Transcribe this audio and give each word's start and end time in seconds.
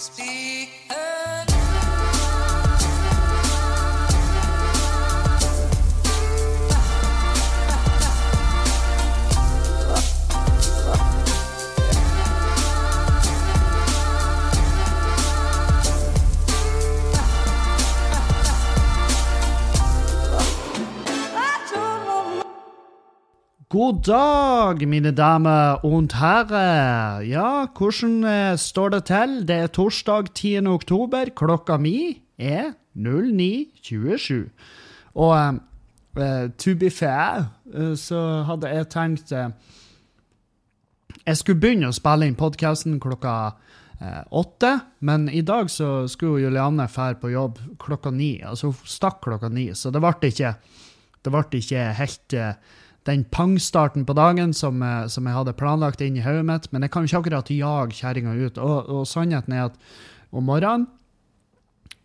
Speak. 0.00 1.09
God 23.70 24.00
dag, 24.02 24.80
mine 24.88 25.12
damer 25.14 25.84
og 25.86 26.08
herrer. 26.18 27.20
Ja, 27.22 27.66
hvordan 27.70 28.24
eh, 28.26 28.56
står 28.58 28.88
det 28.96 29.04
til? 29.06 29.36
Det 29.46 29.56
er 29.56 29.68
torsdag 29.70 30.32
10. 30.34 30.66
oktober. 30.66 31.30
Klokka 31.38 31.76
mi 31.78 32.18
er 32.34 32.72
09.27. 32.98 34.48
Og 35.14 35.60
eh, 36.18 36.48
to 36.58 36.74
be 36.74 36.90
fair, 36.90 37.46
eh, 37.70 37.94
så 37.94 38.42
hadde 38.50 38.74
jeg 38.74 38.90
tenkt 38.90 39.30
eh, 39.30 39.54
Jeg 41.28 41.36
skulle 41.38 41.62
begynne 41.62 41.92
å 41.92 41.94
spille 41.94 42.26
inn 42.26 42.34
podkasten 42.34 42.98
klokka 42.98 43.36
eh, 44.02 44.26
åtte, 44.34 44.80
men 44.98 45.30
i 45.30 45.46
dag 45.46 45.70
så 45.70 46.08
skulle 46.10 46.42
Julianne 46.42 46.90
fære 46.90 47.22
på 47.22 47.30
jobb 47.36 47.62
klokka 47.78 48.10
ni. 48.10 48.40
Altså 48.42 48.74
hun 48.74 48.82
stakk 48.98 49.22
klokka 49.30 49.46
ni, 49.46 49.70
så 49.78 49.94
det 49.94 50.02
ble 50.02 50.34
ikke, 50.34 50.56
det 51.22 51.38
ble 51.38 51.48
ikke 51.62 51.90
helt 52.02 52.34
eh, 52.34 52.78
den 53.08 53.24
pangstarten 53.24 54.04
på 54.06 54.12
dagen 54.12 54.54
som, 54.54 54.82
eh, 54.82 55.06
som, 55.06 55.26
jeg 55.26 55.36
hadde 55.36 55.56
planlagt 55.56 56.00
inn 56.04 56.18
i 56.18 56.24
hodet 56.24 56.46
mitt. 56.46 56.70
Men 56.72 56.84
jeg 56.84 56.92
kan 56.92 57.04
jo 57.04 57.10
ikke 57.10 57.20
akkurat 57.24 57.52
jage 57.54 58.00
kjerringa 58.00 58.34
ut. 58.36 58.58
Og, 58.58 58.90
og, 58.90 59.06
sannheten 59.08 59.56
er 59.56 59.68
at 59.70 59.78
om 60.30 60.46
morgenen 60.46 60.88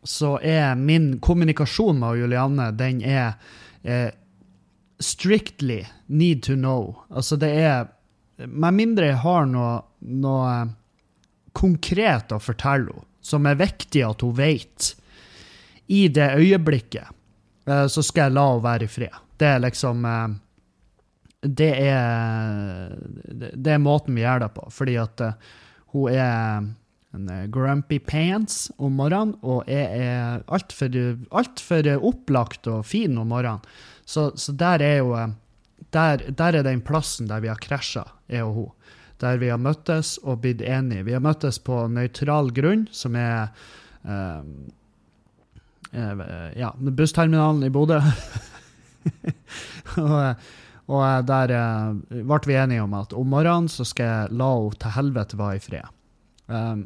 så 0.05 0.35
er 0.45 0.77
min 0.77 1.15
kommunikasjon 1.19 1.97
med 1.97 2.19
Julianne, 2.19 2.69
den 2.77 3.01
er 3.01 3.39
eh, 3.83 4.11
strictly 5.01 5.83
need 6.07 6.43
to 6.45 6.53
know. 6.53 6.95
Altså 7.09 7.35
det 7.41 7.51
er 7.51 7.91
Med 8.35 8.73
mindre 8.75 9.05
jeg 9.07 9.21
har 9.23 9.45
noe, 9.47 9.77
noe 10.03 10.47
eh, 10.51 10.71
konkret 11.55 12.33
å 12.35 12.39
fortelle 12.43 12.91
henne, 12.91 13.07
som 13.23 13.47
er 13.47 13.55
viktig 13.57 14.01
at 14.05 14.21
hun 14.21 14.33
vet, 14.37 14.89
i 15.87 16.07
det 16.11 16.27
øyeblikket, 16.35 17.13
eh, 17.65 17.85
så 17.87 18.03
skal 18.03 18.27
jeg 18.27 18.35
la 18.35 18.43
henne 18.49 18.65
være 18.65 18.83
i 18.83 18.91
fred. 18.91 19.15
Det 19.39 19.47
er 19.47 19.63
liksom 19.63 20.03
eh, 20.05 20.35
det 21.45 21.71
er, 21.77 22.95
det 23.29 23.75
er 23.75 23.81
måten 23.81 24.17
vi 24.17 24.23
gjør 24.25 24.45
det 24.45 24.51
på. 24.55 24.65
Fordi 24.73 24.97
at 25.01 25.21
uh, 25.21 25.53
hun 25.93 26.11
er 26.11 26.65
en 27.15 27.29
eh, 27.29 27.47
grumpy 27.47 27.99
pants 27.99 28.71
om 28.77 28.97
morgenen, 28.99 29.35
og 29.45 29.63
jeg 29.71 30.01
er 30.03 30.43
altfor 30.51 30.97
alt 31.39 31.63
for 31.63 31.89
opplagt 32.09 32.67
og 32.71 32.85
fin 32.87 33.17
om 33.17 33.31
morgenen. 33.31 33.63
Så, 34.05 34.31
så 34.35 34.53
der 34.53 34.83
er 34.83 34.97
jo 34.99 35.15
eh, 35.17 35.33
der, 35.95 36.25
der, 36.27 36.59
er 36.59 36.67
den 36.67 36.83
plassen 36.83 37.29
der 37.31 37.43
vi 37.43 37.51
har 37.51 37.61
krasja, 37.61 38.03
jeg 38.31 38.43
og 38.43 38.53
hun. 38.59 38.71
Der 39.23 39.37
vi 39.39 39.47
har 39.47 39.61
møttes 39.61 40.17
og 40.23 40.41
blitt 40.43 40.61
enige. 40.61 41.05
Vi 41.07 41.13
har 41.15 41.23
møttes 41.23 41.61
på 41.63 41.85
nøytral 41.87 42.51
grunn, 42.51 42.83
som 42.91 43.15
er 43.15 43.47
uh, 44.03 44.43
ja, 46.59 46.73
bussterminalen 46.75 47.63
i 47.63 47.71
Bodø. 47.71 48.01
og 50.03 50.35
og 50.91 51.01
eh, 51.01 51.23
der 51.25 51.53
eh, 51.55 52.21
ble 52.27 52.41
vi 52.45 52.59
enige 52.59 52.83
om 52.85 52.93
at 52.97 53.15
om 53.17 53.31
morgenen 53.33 53.71
så 53.71 53.85
skal 53.87 54.11
jeg 54.11 54.37
la 54.37 54.51
henne 54.53 54.81
til 54.81 54.95
helvete 54.99 55.39
være 55.39 55.57
i 55.57 55.63
fred. 55.63 55.91
Um, 56.45 56.85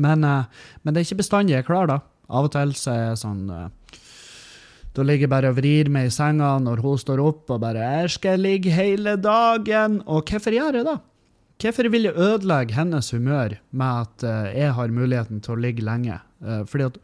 men, 0.00 0.22
men, 0.22 0.94
det 0.94 1.00
er 1.00 1.08
ikke 1.08 1.18
bestandig 1.20 1.56
jeg 1.56 1.64
er 1.64 1.66
klar, 1.66 1.90
da. 1.90 1.98
Av 2.30 2.46
og 2.46 2.52
til 2.54 2.72
så 2.78 2.92
er 2.94 3.00
jeg 3.08 3.18
sånn 3.24 3.40
Da 3.50 5.02
ligger 5.02 5.26
jeg 5.26 5.32
bare 5.32 5.50
og 5.50 5.56
vrir 5.58 5.90
meg 5.90 6.06
i 6.06 6.12
senga 6.14 6.52
når 6.62 6.80
hun 6.84 7.00
står 7.02 7.20
opp 7.20 7.50
og 7.50 7.60
bare 7.60 7.82
'Jeg 7.82 8.10
skal 8.14 8.40
ligge 8.40 8.70
hele 8.70 9.16
dagen'. 9.18 10.00
Og 10.06 10.30
hvorfor 10.30 10.54
gjør 10.54 10.78
jeg 10.78 10.86
det? 10.86 10.98
Hvorfor 11.60 11.90
vil 11.90 12.06
jeg 12.06 12.16
ødelegge 12.16 12.74
hennes 12.74 13.10
humør 13.10 13.58
med 13.72 14.06
at 14.06 14.54
jeg 14.56 14.72
har 14.72 14.88
muligheten 14.88 15.42
til 15.42 15.54
å 15.54 15.60
ligge 15.60 15.82
lenge? 15.82 16.20
fordi 16.40 16.84
at 16.86 16.96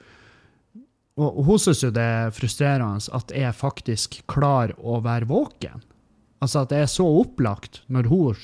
og 1.16 1.46
hun 1.48 1.60
syns 1.60 1.80
jo 1.80 1.92
det 1.94 2.04
er 2.04 2.34
frustrerende 2.36 3.00
at 3.16 3.32
jeg 3.32 3.56
faktisk 3.56 4.18
klarer 4.28 4.74
å 4.76 4.98
være 5.04 5.28
våken. 5.30 5.84
Altså 6.44 6.62
at 6.62 6.72
det 6.72 6.82
er 6.82 6.90
så 6.92 7.06
opplagt 7.22 7.80
når 7.92 8.10
hun 8.10 8.42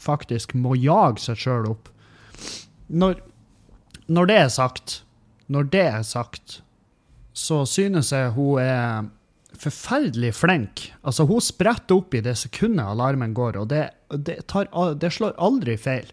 faktisk 0.00 0.52
må 0.58 0.74
jage 0.76 1.22
seg 1.24 1.40
sjøl 1.40 1.70
opp. 1.70 1.88
Når, 2.92 3.16
når, 4.12 4.28
det 4.28 4.36
er 4.42 4.52
sagt, 4.52 4.98
når 5.48 5.70
det 5.72 5.84
er 5.86 6.04
sagt, 6.04 6.58
så 7.32 7.62
synes 7.64 8.12
jeg 8.12 8.34
hun 8.36 8.60
er 8.60 9.08
forferdelig 9.58 10.34
flink. 10.36 10.88
Altså, 11.06 11.24
hun 11.28 11.40
spretter 11.42 11.96
opp 11.96 12.14
i 12.14 12.22
det 12.24 12.34
sekundet 12.36 12.84
alarmen 12.84 13.32
går, 13.34 13.62
og 13.62 13.70
det, 13.70 13.86
det, 14.26 14.42
tar, 14.50 14.68
det 15.00 15.12
slår 15.14 15.38
aldri 15.40 15.78
feil. 15.80 16.10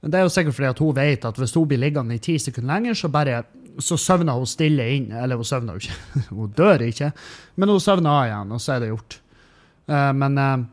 Det 0.00 0.16
er 0.16 0.24
jo 0.24 0.32
sikkert 0.32 0.56
fordi 0.56 0.70
at 0.70 0.80
hun 0.80 0.96
vet 0.96 1.24
at 1.28 1.40
hvis 1.40 1.56
hun 1.56 1.66
blir 1.68 1.80
liggende 1.82 2.16
i 2.16 2.22
ti 2.22 2.38
sekunder 2.40 2.78
lenger, 2.78 2.96
så 2.96 3.10
bare 3.12 3.42
så 3.84 3.98
søvner 4.00 4.38
hun 4.38 4.48
stille 4.48 4.86
inn. 4.96 5.10
Eller 5.16 5.40
hun 5.40 5.46
søvner 5.46 5.76
jo 5.76 5.84
ikke, 5.84 6.26
hun 6.38 6.52
dør 6.56 6.84
ikke, 6.86 7.12
men 7.56 7.72
hun 7.72 7.82
søvner 7.82 8.12
av 8.12 8.28
igjen, 8.28 8.54
og 8.56 8.62
så 8.62 8.76
er 8.76 8.84
det 8.84 8.92
gjort. 8.92 9.18
Uh, 9.90 10.12
men 10.16 10.38
uh, 10.38 10.68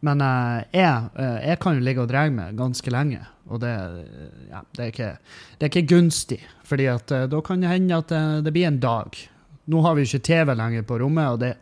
men 0.00 0.22
uh, 0.24 0.62
jeg, 0.72 1.08
jeg, 1.44 1.56
kan 1.60 1.76
jo 1.76 1.84
ligge 1.84 2.00
og 2.00 2.08
dra 2.08 2.22
meg 2.32 2.54
ganske 2.56 2.88
lenge, 2.88 3.18
og 3.52 3.60
det, 3.60 3.72
ja, 4.48 4.62
det, 4.72 4.80
er, 4.80 4.92
ikke, 4.94 5.08
det 5.58 5.66
er, 5.66 5.68
ikke, 5.68 5.90
gunstig. 5.90 6.38
fordi 6.64 6.86
at 6.88 7.12
da 7.28 7.40
kan 7.44 7.60
det 7.60 7.68
hende 7.68 7.98
at 8.00 8.14
det, 8.40 8.54
blir 8.54 8.70
en 8.70 8.78
dag. 8.80 9.18
Nå 9.68 9.82
har 9.84 9.98
vi 9.98 10.06
ikke 10.08 10.22
TV 10.24 10.54
lenger 10.56 10.86
på 10.88 11.02
rommet, 11.02 11.34
og 11.34 11.42
det 11.44 11.52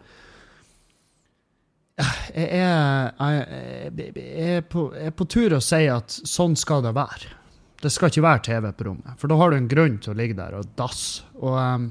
Jeg 2.31 2.47
er, 2.61 3.11
jeg, 3.19 4.15
jeg 4.15 4.65
på, 4.71 4.85
jeg 4.95 5.11
er 5.11 5.17
på 5.19 5.27
tur 5.27 5.57
å 5.57 5.61
si 5.65 5.83
at 5.91 6.15
sånn 6.15 6.55
skal 6.55 6.85
det 6.87 6.95
være. 6.95 7.38
Det 7.79 7.91
skal 7.95 8.11
ikke 8.11 8.25
være 8.25 8.43
TV 8.43 8.71
på 8.75 8.89
rommet, 8.89 9.19
for 9.21 9.31
da 9.31 9.37
har 9.39 9.53
du 9.53 9.59
en 9.59 9.69
grunn 9.71 10.01
til 10.03 10.11
å 10.11 10.19
ligge 10.19 10.35
der 10.39 10.57
og 10.59 10.71
dasse. 10.79 11.23
Og, 11.39 11.55
um, 11.55 11.91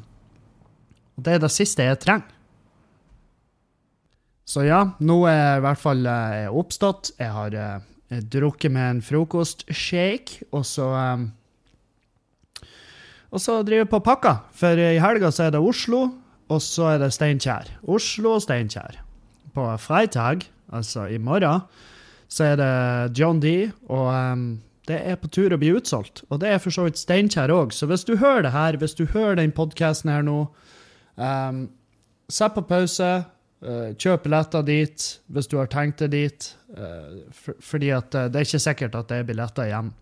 det 1.15 1.37
er 1.37 1.43
det 1.43 1.51
siste 1.53 1.85
jeg 1.85 2.01
trenger. 2.03 2.33
Så 4.47 4.63
ja, 4.63 4.81
nå 5.03 5.21
er 5.27 5.37
jeg 5.37 5.59
i 5.59 5.63
hvert 5.65 5.79
fall 5.81 6.05
eh, 6.07 6.35
jeg 6.41 6.51
oppstått. 6.55 7.09
Jeg 7.19 7.31
har 7.35 7.55
jeg 7.57 8.27
drukket 8.31 8.71
med 8.71 8.85
en 8.89 9.01
frokostshake, 9.03 10.45
og 10.55 10.63
så 10.67 10.85
um, 10.95 11.25
Og 13.27 13.43
så 13.43 13.57
driver 13.59 13.83
jeg 13.83 13.91
på 13.91 13.99
pakka, 13.99 14.37
for 14.55 14.79
i 14.79 15.01
helga 15.03 15.33
så 15.35 15.47
er 15.47 15.51
det 15.51 15.59
Oslo, 15.59 16.05
og 16.47 16.61
så 16.63 16.93
er 16.93 17.01
det 17.01 17.11
Steinkjer. 17.11 17.73
Oslo 17.83 18.37
og 18.37 18.45
Steinkjer. 18.45 19.01
På 19.51 19.67
fredag, 19.83 20.47
altså 20.71 21.09
i 21.11 21.17
morgen, 21.19 21.65
så 22.31 22.53
er 22.53 22.55
det 22.55 23.19
John 23.19 23.41
D. 23.43 23.69
og 23.89 24.07
um, 24.15 24.47
det 24.87 24.97
er 25.03 25.17
på 25.19 25.29
tur 25.31 25.53
å 25.53 25.59
bli 25.59 25.73
utsolgt. 25.75 26.23
Og 26.31 26.39
det 26.41 26.51
er 26.53 26.61
for 26.63 26.73
så 26.73 26.85
vidt 26.87 26.99
Steinkjer 26.99 27.51
òg. 27.51 27.73
Så 27.75 27.89
hvis 27.89 28.05
du 28.07 28.15
hører 28.21 28.47
det 28.47 28.53
her, 28.55 28.77
hvis 28.79 28.95
du 28.95 29.05
hører 29.11 29.39
den 29.41 29.51
podkasten 29.55 30.11
her 30.13 30.23
nå, 30.25 30.45
um, 31.19 31.65
sett 32.31 32.55
på 32.55 32.63
pause. 32.67 33.11
Uh, 33.57 33.89
kjøp 33.97 34.27
billetter 34.27 34.61
dit 34.61 35.03
hvis 35.33 35.47
du 35.49 35.55
har 35.57 35.69
tenkt 35.73 36.03
deg 36.03 36.13
dit. 36.13 36.49
Uh, 36.71 37.23
for, 37.33 37.57
fordi 37.63 37.89
at 37.95 38.13
uh, 38.13 38.27
det 38.29 38.39
er 38.39 38.49
ikke 38.49 38.65
sikkert 38.67 38.97
at 38.99 39.09
det 39.09 39.21
er 39.21 39.31
billetter 39.31 39.67
igjen. 39.67 39.95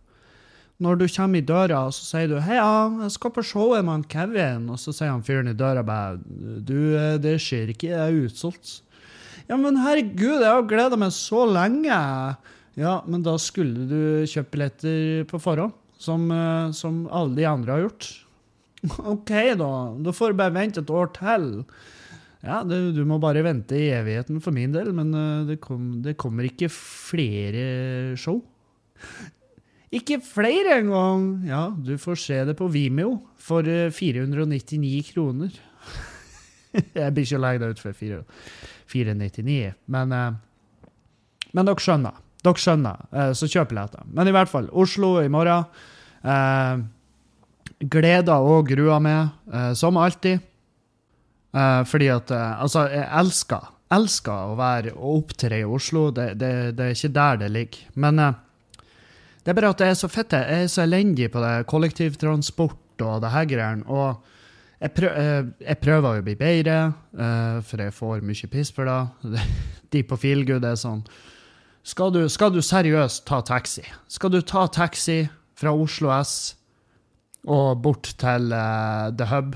Når 0.83 0.97
du 0.99 1.05
kommer 1.07 1.39
i 1.39 1.47
døra, 1.47 1.85
så 1.95 2.03
sier 2.03 2.27
du 2.27 2.35
'Hei, 2.43 2.57
ja, 2.59 2.89
jeg 3.05 3.13
skal 3.15 3.31
på 3.31 3.45
showet 3.47 3.85
med 3.87 4.09
Kevin', 4.11 4.67
og 4.67 4.75
så 4.75 4.91
sier 4.91 5.13
han 5.13 5.23
fyren 5.23 5.47
i 5.47 5.55
døra 5.55 5.85
bare 5.87 6.17
'Du, 6.19 6.91
det 7.23 7.39
ser 7.39 7.71
ikke, 7.71 7.95
det 7.95 8.01
er 8.03 8.25
utsolgt'. 8.27 8.81
Ja, 9.47 9.55
men 9.55 9.77
herregud, 9.77 10.41
jeg 10.41 10.51
har 10.51 10.67
gleda 10.67 10.97
meg 10.99 11.13
så 11.15 11.45
lenge. 11.47 11.95
Ja, 12.75 12.99
men 13.07 13.23
da 13.23 13.37
skulle 13.39 13.87
du 13.87 13.99
kjøpt 14.27 14.51
billetter 14.51 15.25
på 15.29 15.39
forhånd, 15.39 15.75
som, 15.97 16.27
eh, 16.31 16.71
som 16.75 17.05
alle 17.07 17.37
de 17.37 17.45
andre 17.47 17.71
har 17.71 17.85
gjort. 17.85 18.09
OK, 19.15 19.31
da. 19.61 19.69
Da 20.03 20.13
får 20.15 20.33
du 20.33 20.41
bare 20.41 20.55
vente 20.57 20.83
et 20.83 20.91
år 20.91 21.13
til. 21.15 21.47
Ja, 22.45 22.59
det, 22.67 22.81
du 22.97 23.01
må 23.07 23.17
bare 23.23 23.45
vente 23.45 23.77
i 23.79 23.93
evigheten 23.95 24.41
for 24.43 24.53
min 24.53 24.75
del, 24.75 24.91
men 24.97 25.15
eh, 25.15 25.45
det, 25.53 25.61
kom, 25.63 26.03
det 26.03 26.17
kommer 26.19 26.49
ikke 26.49 26.69
flere 26.73 28.17
show. 28.19 28.43
Ikke 29.95 30.17
flere 30.19 30.81
engang! 30.81 31.45
Ja, 31.47 31.69
du 31.71 31.93
får 32.01 32.17
se 32.19 32.39
det 32.49 32.55
på 32.59 32.65
Vimeo 32.73 33.13
for 33.39 33.63
499 33.63 34.89
eh, 34.89 35.05
kroner. 35.13 35.53
Jeg 36.97 37.13
blir 37.15 37.23
ikke 37.23 37.39
lei 37.39 37.53
deg 37.61 37.77
ut 37.77 37.79
for 37.79 37.95
499, 37.95 39.69
men, 39.95 40.15
men 41.55 41.69
dere 41.69 41.85
skjønner. 41.85 42.17
Dere 42.45 42.61
skjønner, 42.61 43.05
eh, 43.11 43.31
så 43.37 43.49
kjøp 43.49 43.71
billetter. 43.73 44.05
Men 44.13 44.29
i 44.29 44.35
hvert 44.35 44.51
fall, 44.51 44.69
Oslo 44.71 45.15
i 45.23 45.31
morgen. 45.31 45.65
Eh, 46.25 46.83
gleder 47.91 48.45
og 48.45 48.69
gruer 48.69 49.01
meg, 49.03 49.33
eh, 49.51 49.71
som 49.77 49.97
alltid. 49.97 50.43
Eh, 51.55 51.81
fordi 51.87 52.09
at 52.11 52.31
eh, 52.31 52.61
Altså, 52.61 52.87
jeg 52.91 53.07
elsker, 53.19 53.69
elsker 53.95 54.51
å 54.51 54.57
være 54.59 54.95
og 54.95 55.21
opptre 55.21 55.61
i 55.61 55.67
Oslo. 55.67 56.09
Det, 56.11 56.33
det, 56.39 56.53
det, 56.77 56.89
er 56.89 56.97
ikke 56.97 57.15
der 57.15 57.41
det 57.43 57.51
ligger. 57.51 57.83
Men 57.95 58.19
eh, 58.19 58.41
Det 59.43 59.53
er 59.53 59.59
bare 59.59 59.75
at 59.75 59.83
jeg 59.83 59.93
er 59.93 59.99
så 59.99 60.09
fett. 60.09 60.33
jeg 60.33 60.63
er 60.63 60.71
så 60.71 60.81
elendig 60.81 61.29
på 61.31 61.43
det 61.43 61.67
kollektivtransport 61.69 63.03
og 63.05 63.21
det 63.21 63.29
her 63.29 63.45
greiene. 63.45 63.85
Og 63.85 64.23
jeg, 64.81 64.91
prøv, 64.91 65.11
jeg 65.61 65.77
prøver 65.77 66.17
å 66.17 66.23
bli 66.25 66.33
bedre, 66.35 66.77
for 67.63 67.83
jeg 67.83 67.93
får 67.93 68.23
mye 68.25 68.49
piss 68.49 68.71
for 68.73 68.89
det. 68.89 69.43
De 69.93 70.01
på 70.03 70.17
Feelgood 70.17 70.65
er 70.65 70.79
sånn 70.79 71.03
skal 71.85 72.13
du, 72.13 72.23
skal 72.33 72.53
du 72.53 72.63
seriøst 72.65 73.27
ta 73.29 73.43
taxi? 73.45 73.83
Skal 74.09 74.33
du 74.33 74.39
ta 74.41 74.65
taxi 74.73 75.19
fra 75.55 75.73
Oslo 75.75 76.09
S 76.17 76.55
og 77.45 77.83
bort 77.85 78.09
til 78.17 78.49
uh, 78.49 79.11
The 79.13 79.27
Hub? 79.29 79.53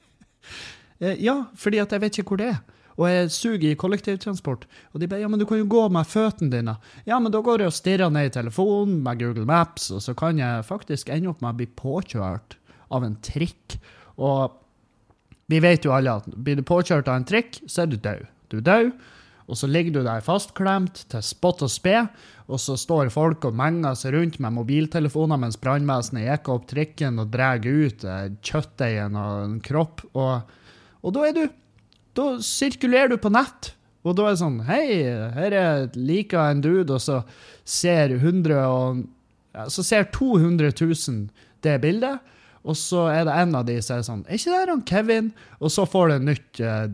ja, 1.28 1.36
fordi 1.54 1.78
at 1.78 1.94
jeg 1.94 2.02
vet 2.02 2.18
ikke 2.18 2.34
hvor 2.34 2.42
det 2.42 2.48
er. 2.50 2.58
Og 3.00 3.06
jeg 3.08 3.30
suger 3.32 3.68
i 3.70 3.76
kollektivtransport. 3.78 4.66
Og 4.92 5.00
de 5.00 5.08
bare 5.08 5.22
ja, 5.22 5.28
men 5.30 5.40
du 5.40 5.46
kan 5.48 5.60
jo 5.62 5.68
gå 5.70 5.84
med 5.94 6.08
føttene 6.10 6.52
dine. 6.52 6.74
Ja, 7.06 7.20
men 7.22 7.32
da 7.32 7.40
går 7.44 7.62
jeg 7.62 7.70
og 7.70 7.76
stirrer 7.78 8.10
ned 8.12 8.28
i 8.28 8.34
telefonen 8.34 8.98
med 9.06 9.22
Google 9.22 9.46
Maps, 9.48 9.88
og 9.94 10.02
så 10.04 10.12
kan 10.18 10.42
jeg 10.42 10.66
faktisk 10.68 11.08
ende 11.14 11.30
opp 11.30 11.40
med 11.40 11.54
å 11.54 11.60
bli 11.62 11.68
påkjørt 11.80 12.58
av 12.90 13.06
en 13.06 13.16
trikk. 13.24 13.78
Og 14.18 14.58
vi 15.50 15.62
vet 15.62 15.86
jo 15.86 15.94
alle 15.94 16.18
at 16.18 16.28
blir 16.34 16.58
du 16.58 16.66
påkjørt 16.66 17.08
av 17.08 17.22
en 17.22 17.30
trikk, 17.30 17.62
så 17.70 17.86
er 17.86 17.94
du 17.94 17.96
død. 17.96 18.28
Du 18.50 18.58
er 18.58 18.66
død. 18.66 18.92
Og 19.50 19.58
så 19.58 19.66
ligger 19.66 19.96
du 19.96 20.04
der 20.06 20.22
fastklemt 20.22 21.02
til 21.10 21.24
spott 21.26 21.64
og 21.66 21.72
spe, 21.72 22.04
og 22.50 22.60
så 22.62 22.76
står 22.78 23.10
folk 23.14 23.44
og 23.48 23.56
menger 23.58 23.96
seg 23.98 24.14
rundt 24.14 24.38
med 24.42 24.54
mobiltelefoner 24.54 25.40
mens 25.42 25.58
brannvesenet 25.60 26.28
jekker 26.28 26.54
opp 26.54 26.68
trikken 26.70 27.18
og 27.22 27.32
drar 27.34 27.62
ut 27.66 28.06
eh, 28.06 28.30
kjøttdeigen 28.46 29.18
og 29.18 29.42
en 29.44 29.58
kropp. 29.64 30.04
Og, 30.14 30.54
og, 31.02 31.12
da 31.16 31.26
er 31.28 31.36
du 31.36 31.44
Da 32.18 32.24
sirkulerer 32.42 33.12
du 33.12 33.20
på 33.22 33.30
nett. 33.30 33.72
Og 34.02 34.16
da 34.18 34.26
er 34.26 34.34
det 34.34 34.40
sånn 34.40 34.58
Hei, 34.66 34.86
her 35.36 35.54
er 35.54 35.84
lika 35.94 36.48
en 36.50 36.62
dude, 36.64 36.96
og 36.96 37.02
så 37.02 37.20
ser 37.64 38.16
100 38.16 38.64
og, 38.66 39.04
Så 39.70 39.84
ser 39.86 40.08
200 40.10 40.72
000 40.80 41.28
det 41.62 41.76
bildet. 41.82 42.18
Og 42.68 42.76
så 42.76 43.06
er 43.08 43.24
det 43.24 43.34
en 43.40 43.54
av 43.56 43.64
de 43.64 43.78
som 43.80 43.96
er 43.96 44.02
sånn 44.04 44.24
Er 44.28 44.36
ikke 44.36 44.52
det 44.52 44.68
han 44.68 44.82
Kevin? 44.88 45.30
Og 45.64 45.72
så 45.72 45.86
får 45.88 46.12
det 46.12 46.18
nytt 46.26 46.60
uh, 46.60 46.84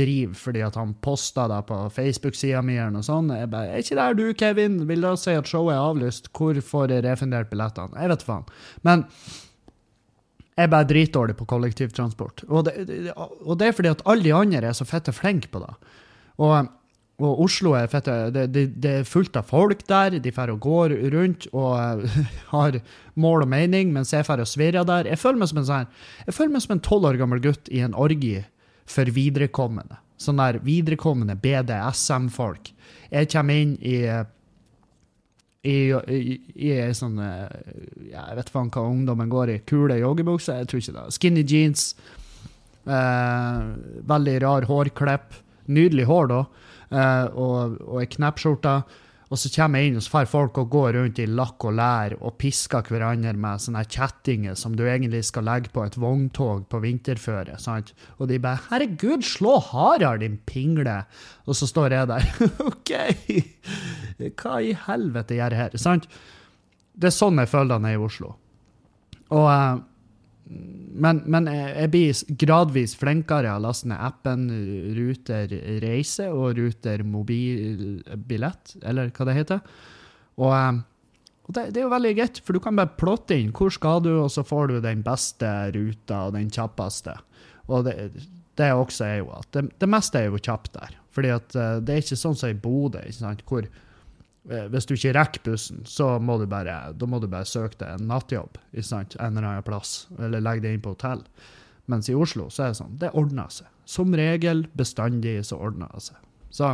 driv 0.00 0.32
fordi 0.40 0.62
at 0.64 0.78
han 0.80 0.94
posta 1.04 1.44
det 1.50 1.60
på 1.68 1.82
Facebook-sida 1.92 2.62
mi 2.64 2.78
og 2.80 3.02
sånn. 3.04 3.28
Jeg 3.36 3.50
bare, 3.52 3.74
er 3.74 3.84
ikke 3.84 3.98
det 3.98 4.08
du, 4.16 4.24
Kevin? 4.40 4.80
Vil 4.88 5.04
da 5.04 5.12
si 5.20 5.36
at 5.36 5.50
showet 5.50 5.76
er 5.76 5.84
avlyst? 5.84 6.32
Hvor 6.36 6.56
får 6.64 6.96
jeg 6.96 7.04
refundert 7.04 7.52
billettene? 7.52 7.96
Jeg 8.00 8.14
vet 8.14 8.26
faen. 8.30 8.48
Men 8.86 9.04
jeg 10.56 10.66
er 10.66 10.72
bare 10.72 10.88
dritdårlig 10.88 11.36
på 11.38 11.48
kollektivtransport. 11.48 12.44
Og 12.48 12.66
det, 12.66 13.12
og 13.16 13.54
det 13.60 13.68
er 13.68 13.76
fordi 13.76 13.92
at 13.92 14.04
alle 14.08 14.24
de 14.26 14.34
andre 14.36 14.72
er 14.72 14.76
så 14.76 14.88
fette 14.88 15.14
flinke 15.16 15.52
på 15.52 15.62
det. 15.62 15.72
Og 16.40 16.68
og 17.20 17.42
Oslo 17.44 17.74
er 17.76 17.88
fette, 17.92 18.14
det, 18.34 18.46
det, 18.54 18.64
det, 18.80 18.92
er 19.00 19.08
fullt 19.08 19.36
av 19.36 19.48
folk 19.50 19.82
der. 19.88 20.16
De 20.22 20.32
drar 20.32 20.52
og 20.52 20.62
går 20.64 20.94
rundt 21.12 21.46
og 21.52 22.04
uh, 22.04 22.18
har 22.54 22.80
mål 23.20 23.44
og 23.44 23.50
mening, 23.52 23.92
mens 23.94 24.14
jeg 24.14 24.26
drar 24.26 24.42
og 24.42 24.48
svirrer 24.48 24.86
der. 24.88 25.10
Jeg 25.10 25.20
føler 25.20 25.42
meg 25.42 25.50
som 25.52 25.60
en 25.60 25.68
sånn, 25.68 25.90
jeg 26.26 26.36
føler 26.36 26.54
meg 26.54 26.64
som 26.64 26.76
en 26.76 26.84
tolv 26.86 27.10
år 27.10 27.20
gammel 27.20 27.42
gutt 27.44 27.70
i 27.72 27.82
en 27.84 27.96
orgi 27.98 28.38
for 28.90 29.10
viderekommende. 29.14 30.00
Sånn 30.20 30.40
der 30.40 30.60
viderekommende 30.64 31.36
BDSM-folk. 31.40 32.72
Jeg 33.10 33.30
kommer 33.32 33.64
inn 33.64 33.76
i 33.80 33.96
i, 35.60 35.92
i, 35.92 36.70
ei 36.72 36.92
sånn 36.96 37.18
Jeg 37.20 38.36
vet 38.38 38.48
faen 38.48 38.70
hva 38.72 38.86
ungdommen 38.88 39.28
går 39.28 39.52
i. 39.52 39.58
Kule 39.68 39.98
joggebukser? 40.00 40.62
Jeg 40.62 40.70
tror 40.70 40.80
ikke 40.80 40.94
det. 40.96 41.04
Skinny 41.18 41.44
jeans. 41.44 41.90
Eh, 42.88 43.58
veldig 44.08 44.36
rar 44.40 44.64
hårklipp. 44.70 45.36
Nydelig 45.68 46.08
hår, 46.08 46.30
da 46.32 46.40
og, 46.90 47.78
og 47.86 48.00
ei 48.02 48.10
kneppskjorte. 48.10 48.74
Og 49.30 49.38
så 49.38 49.46
kommer 49.54 49.78
jeg 49.78 49.92
inn, 49.92 49.98
og 50.00 50.02
så 50.02 50.10
får 50.10 50.26
folk 50.26 50.58
å 50.58 50.64
gå 50.66 50.80
rundt 50.96 51.20
i 51.22 51.26
lakk 51.30 51.62
og 51.68 51.76
lær 51.78 52.16
og 52.18 52.34
pisker 52.42 52.82
hverandre 52.90 53.30
med 53.38 53.62
sånne 53.62 53.84
kjettinger 53.86 54.56
som 54.58 54.74
du 54.74 54.82
egentlig 54.88 55.20
skal 55.28 55.46
legge 55.46 55.70
på 55.70 55.84
et 55.86 55.98
vogntog 56.02 56.64
på 56.66 56.80
vinterføre. 56.82 57.54
sant? 57.62 57.92
Og 58.18 58.26
de 58.26 58.40
bare 58.42 58.58
'Herregud, 58.58 59.22
slå 59.22 59.60
hardere, 59.62 60.18
din 60.18 60.40
pingle!' 60.46 61.04
Og 61.46 61.54
så 61.54 61.70
står 61.70 61.94
jeg 61.94 62.08
der. 62.08 62.26
OK, 62.70 62.90
hva 64.34 64.58
i 64.58 64.74
helvete 64.74 65.38
gjør 65.38 65.54
jeg 65.54 65.62
her? 65.62 65.78
sant? 65.78 66.08
Det 66.98 67.06
er 67.06 67.14
sånn 67.14 67.38
jeg 67.38 67.48
føler 67.48 67.78
det 67.78 67.82
nede 67.82 68.00
i 68.00 68.02
Oslo. 68.02 68.34
Og 69.30 69.46
uh, 69.46 69.78
men, 70.50 71.20
men, 71.30 71.46
jeg 71.46 71.90
blir 71.92 72.36
gradvis 72.40 72.96
flinkere 72.98 73.52
av 73.52 73.60
å 73.60 73.66
laste 73.68 73.88
ned 73.90 74.00
appen 74.02 74.48
Ruter 74.96 75.52
reise 75.82 76.26
og 76.34 76.58
Ruter 76.58 77.04
mobilbillett, 77.06 78.74
eller 78.82 79.12
hva 79.14 79.28
det 79.28 79.36
heter. 79.38 79.60
Og, 80.40 80.50
eh, 80.56 80.80
og 81.46 81.54
det, 81.56 81.68
det, 81.70 81.82
er 81.82 81.86
jo 81.86 81.94
veldig 81.94 82.14
greit, 82.18 82.40
for 82.42 82.56
du 82.56 82.62
kan 82.64 82.78
bare 82.78 82.96
plotte 82.98 83.38
inn 83.38 83.54
hvor 83.54 83.72
skal 83.74 84.02
du, 84.04 84.12
og 84.18 84.30
så 84.34 84.44
får 84.46 84.72
du 84.72 84.80
den 84.84 85.04
beste 85.06 85.50
ruta 85.76 86.24
og 86.26 86.34
den 86.38 86.50
kjappeste. 86.50 87.14
Og 87.70 87.86
det, 87.86 87.94
det 88.58 88.72
også 88.74 89.06
er 89.06 89.20
jo 89.22 89.30
at 89.38 89.52
det, 89.54 89.68
det, 89.78 89.90
meste 89.90 90.18
er 90.18 90.28
jo 90.28 90.42
kjapt 90.42 90.74
der. 90.74 90.98
Fordi 91.14 91.32
at 91.36 91.54
eh, 91.58 91.78
det 91.84 91.94
er 91.94 92.04
ikke 92.04 92.18
sånn 92.18 92.38
som 92.38 92.50
i 92.50 92.58
Bodø, 92.58 93.06
hvor 93.46 93.70
Eh, 93.70 93.86
hvis 94.48 94.86
du 94.88 94.94
ikke 94.94 95.12
rekker 95.14 95.42
bussen, 95.44 95.82
så 95.84 96.14
må 96.18 96.38
du 96.40 96.46
bare, 96.48 96.94
må 97.06 97.20
du 97.20 97.28
bare 97.28 97.48
søke 97.48 97.76
deg 97.82 97.98
en 97.98 98.08
nattjobb 98.08 98.56
en 98.72 99.10
eller 99.36 99.44
annen 99.44 99.66
plass, 99.66 100.08
eller 100.18 100.40
legge 100.40 100.64
deg 100.64 100.78
inn 100.78 100.84
på 100.84 100.94
hotell. 100.94 101.20
Mens 101.90 102.08
i 102.08 102.16
Oslo 102.16 102.48
så 102.48 102.64
er 102.64 102.72
det 102.72 102.80
sånn, 102.80 102.96
det 103.02 103.12
ordner 103.18 103.50
seg. 103.52 103.68
Som 103.90 104.14
regel, 104.16 104.64
bestandig, 104.78 105.40
så 105.44 105.58
ordner 105.60 105.90
det 105.92 106.04
seg. 106.06 106.18
Så 106.54 106.72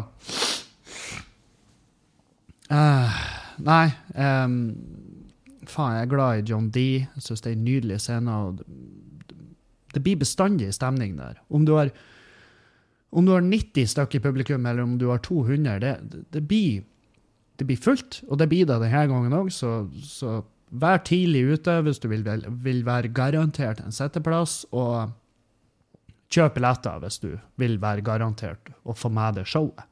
uh, 2.70 3.18
Nei. 3.66 3.86
Um, 4.14 4.56
faen, 5.66 5.96
jeg 5.96 6.06
er 6.06 6.10
glad 6.12 6.40
i 6.40 6.44
John 6.50 6.68
D. 6.72 6.82
Jeg 7.00 7.24
syns 7.24 7.44
det 7.44 7.52
er 7.52 7.56
en 7.56 7.64
nydelig 7.66 8.00
scene. 8.04 8.36
Det 9.94 10.02
blir 10.04 10.20
bestandig 10.20 10.68
stemning 10.76 11.16
der. 11.18 11.40
Om 11.48 11.64
du 11.66 11.74
har, 11.78 11.90
om 13.10 13.26
du 13.26 13.32
har 13.32 13.44
90 13.44 13.88
stykker 13.94 14.20
i 14.20 14.26
publikum, 14.28 14.66
eller 14.68 14.84
om 14.84 14.98
du 15.00 15.08
har 15.10 15.24
200, 15.24 15.80
det, 15.82 15.96
det, 16.12 16.26
det 16.36 16.44
blir 16.46 16.84
det 17.56 17.66
blir 17.68 17.80
fullt, 17.80 18.20
og 18.28 18.40
det 18.40 18.48
blir 18.50 18.66
det 18.68 18.78
denne 18.82 19.06
gangen 19.10 19.36
òg, 19.36 19.50
så, 19.54 19.86
så, 20.04 20.42
vær 20.76 20.98
tidlig 21.06 21.44
ute 21.54 21.76
hvis 21.86 22.00
du 22.02 22.08
vil, 22.10 22.24
vil, 22.64 22.80
være 22.84 23.12
garantert 23.14 23.80
en 23.84 23.94
setteplass, 23.94 24.64
og 24.74 25.12
kjøp 26.32 26.56
billetter 26.56 26.98
hvis 27.04 27.20
du 27.22 27.30
vil 27.60 27.78
være 27.80 28.04
garantert 28.04 28.72
å 28.84 28.96
få 28.98 29.08
med 29.14 29.38
deg 29.38 29.48
showet. 29.48 29.86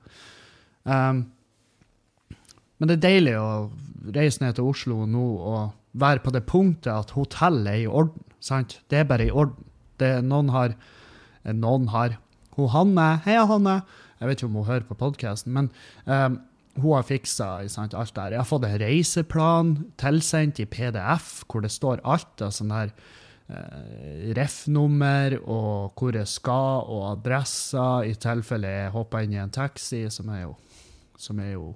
Um, 0.84 1.22
men 2.76 2.90
det 2.90 2.96
er 2.98 3.04
deilig 3.04 3.36
å 3.38 3.48
reise 4.12 4.42
ned 4.42 4.58
til 4.58 4.66
Oslo 4.68 5.06
nå 5.08 5.24
og 5.38 5.60
være 5.96 6.24
på 6.24 6.34
det 6.34 6.42
punktet 6.50 6.90
at 6.92 7.14
hotellet 7.14 7.70
er 7.70 7.84
i 7.84 7.88
orden. 7.88 8.26
sant? 8.42 8.80
Det 8.90 8.98
er 8.98 9.08
bare 9.08 9.28
i 9.28 9.32
orden. 9.32 9.70
Det, 10.02 10.10
noen 10.26 10.50
har 10.50 10.74
Noen 11.44 11.90
har 11.92 12.16
Hanne 12.72 13.20
Heia, 13.26 13.44
Hanne. 13.44 13.82
Jeg 14.16 14.28
vet 14.28 14.40
ikke 14.40 14.48
om 14.48 14.54
hun 14.60 14.68
hører 14.68 14.86
på 14.88 14.96
podkasten, 14.96 15.52
men 15.52 15.66
um, 16.06 16.38
hun 16.74 16.96
har 16.96 17.06
fiksa 17.06 17.48
sant, 17.70 17.94
alt 17.94 18.14
der. 18.16 18.34
Jeg 18.34 18.42
har 18.42 18.48
fått 18.48 18.66
en 18.66 18.78
reiseplan 18.82 19.74
tilsendt 20.00 20.60
i 20.62 20.66
PDF 20.66 21.44
hvor 21.48 21.62
det 21.64 21.72
står 21.74 22.02
alt 22.02 22.42
av 22.42 22.50
sånn 22.56 22.74
her 22.74 22.90
eh, 23.48 24.32
ref-nummer 24.36 25.38
og 25.42 25.94
hvor 26.00 26.18
jeg 26.18 26.30
skal, 26.30 26.84
og 26.90 27.06
adresser, 27.12 28.10
i 28.10 28.18
tilfelle 28.18 28.72
jeg 28.72 28.94
hopper 28.94 29.26
inn 29.26 29.36
i 29.36 29.42
en 29.42 29.54
taxi, 29.54 30.04
som 30.10 30.32
er 30.34 30.46
jo, 30.48 30.54
som 31.20 31.40
er 31.42 31.56
jo 31.56 31.72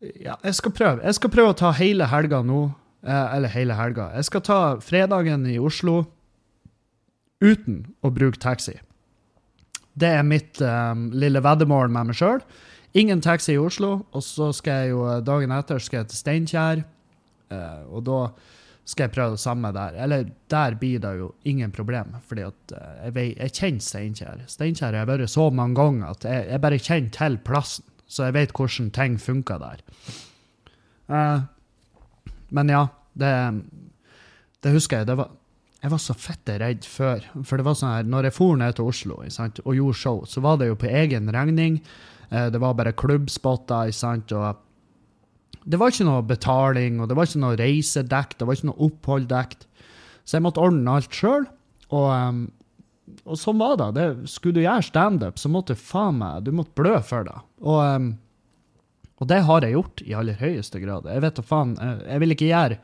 Ja, 0.00 0.38
jeg 0.40 0.54
skal 0.56 0.72
prøve. 0.72 1.02
Jeg 1.04 1.18
skal 1.18 1.30
prøve 1.30 1.52
å 1.52 1.58
ta 1.60 1.74
hele 1.76 2.06
helga 2.08 2.38
nå. 2.40 2.70
Eh, 3.04 3.34
eller 3.36 3.52
hele 3.52 3.76
helga. 3.76 4.10
Jeg 4.16 4.28
skal 4.28 4.42
ta 4.44 4.60
fredagen 4.84 5.46
i 5.48 5.58
Oslo 5.60 6.02
uten 7.40 7.84
å 8.04 8.10
bruke 8.12 8.40
taxi. 8.40 8.74
Det 9.96 10.08
er 10.18 10.26
mitt 10.26 10.60
um, 10.60 11.08
lille 11.12 11.40
veddemål 11.44 11.92
med 11.92 12.10
meg 12.10 12.18
sjøl. 12.18 12.42
Ingen 12.92 13.20
taxi 13.22 13.54
i 13.54 13.60
Oslo, 13.60 14.00
og 14.10 14.22
så 14.26 14.50
skal 14.56 14.82
jeg 14.82 14.94
jo 14.94 15.04
eh, 15.06 15.20
dagen 15.22 15.52
etter 15.54 15.82
skal 15.82 16.02
jeg 16.02 16.10
til 16.10 16.20
Steinkjer. 16.24 16.82
Uh, 17.50 17.82
og 17.98 18.04
da 18.06 18.18
skal 18.86 19.08
jeg 19.08 19.12
prøve 19.14 19.34
det 19.34 19.42
samme 19.42 19.70
der. 19.74 19.96
Eller 20.02 20.28
der 20.50 20.76
blir 20.78 21.00
det 21.02 21.10
jo 21.18 21.32
ingen 21.46 21.72
problem, 21.74 22.16
fordi 22.26 22.44
at 22.46 22.74
uh, 22.74 23.06
jeg, 23.06 23.34
jeg, 23.36 23.54
kjenner 23.54 23.86
Steinkjer. 23.86 24.44
Steinkjer 24.50 24.90
har 24.90 25.00
jeg 25.00 25.10
vært 25.10 25.32
så 25.32 25.48
mange 25.54 25.78
ganger 25.78 26.12
at 26.12 26.26
jeg, 26.26 26.44
jeg, 26.50 26.62
bare 26.62 26.82
kjenner 26.82 27.14
til 27.14 27.38
plassen, 27.46 27.86
så 28.10 28.28
jeg 28.28 28.38
vet 28.38 28.54
hvordan 28.54 28.90
ting 28.94 29.18
funker 29.22 29.62
der. 29.62 29.82
Uh, 31.10 31.42
men 32.54 32.70
ja, 32.74 32.84
det, 33.18 33.34
det 34.66 34.74
husker 34.74 35.02
jeg. 35.02 35.10
Det 35.10 35.18
var, 35.18 35.34
jeg 35.80 35.94
var 35.94 36.02
så 36.02 36.16
fette 36.18 36.58
redd 36.62 36.86
før. 36.86 37.26
For 37.46 37.58
det 37.58 37.66
var 37.66 37.78
sånn 37.78 37.94
her, 37.94 38.14
når 38.14 38.30
jeg 38.30 38.38
for 38.38 38.58
ned 38.58 38.78
til 38.78 38.90
Oslo 38.90 39.22
sant, 39.30 39.62
og 39.62 39.78
gjorde 39.78 40.00
show, 40.02 40.24
så 40.26 40.42
var 40.44 40.58
det 40.58 40.70
jo 40.70 40.78
på 40.78 40.90
egen 40.90 41.30
regning. 41.34 41.78
Eh, 42.30 42.48
det 42.52 42.60
var 42.62 42.76
bare 42.78 42.94
klubbspotter, 42.96 43.90
sant, 43.94 44.32
og 44.32 45.66
det 45.66 45.80
var 45.80 45.92
ikke 45.92 46.06
noe 46.08 46.22
betaling, 46.26 47.00
og 47.00 47.10
det 47.10 47.18
var 47.18 47.28
ikke 47.28 47.42
noe 47.42 47.58
reisedekt, 47.58 48.38
det 48.40 48.48
var 48.48 48.56
ikke 48.56 48.70
noe 48.70 48.86
opphold 48.86 49.28
dekt. 49.30 49.66
Så 50.24 50.38
jeg 50.38 50.46
måtte 50.46 50.62
ordne 50.62 50.94
alt 50.94 51.12
sjøl. 51.14 51.44
Og, 51.90 52.06
um, 52.06 52.40
og, 53.24 53.34
sånn 53.38 53.58
var 53.60 53.76
det. 53.80 53.88
det 53.98 54.30
skulle 54.30 54.60
du 54.60 54.62
gjøre 54.62 54.86
standup, 54.86 55.40
så 55.42 55.50
måtte 55.50 55.74
du 55.74 55.82
faen 55.82 56.20
meg 56.20 56.46
du 56.46 56.52
måtte 56.54 56.76
blø 56.78 56.94
for 57.04 57.26
det. 57.26 57.38
Og, 57.66 57.80
um, 57.82 58.10
Og 59.20 59.28
det 59.28 59.42
har 59.44 59.60
jeg 59.60 59.74
gjort 59.74 60.00
i 60.06 60.14
aller 60.16 60.38
høyeste 60.40 60.80
grad. 60.80 61.04
Jeg 61.04 61.20
vet 61.20 61.36
da 61.36 61.42
faen, 61.44 61.74
jeg 61.76 62.20
vil 62.22 62.32
ikke 62.32 62.46
gjøre 62.48 62.78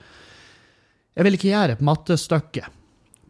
Jeg 1.17 1.25
vil 1.25 1.37
ikke 1.39 1.49
gjøre 1.49 1.73
et 1.73 1.85
mattestykke 1.87 2.67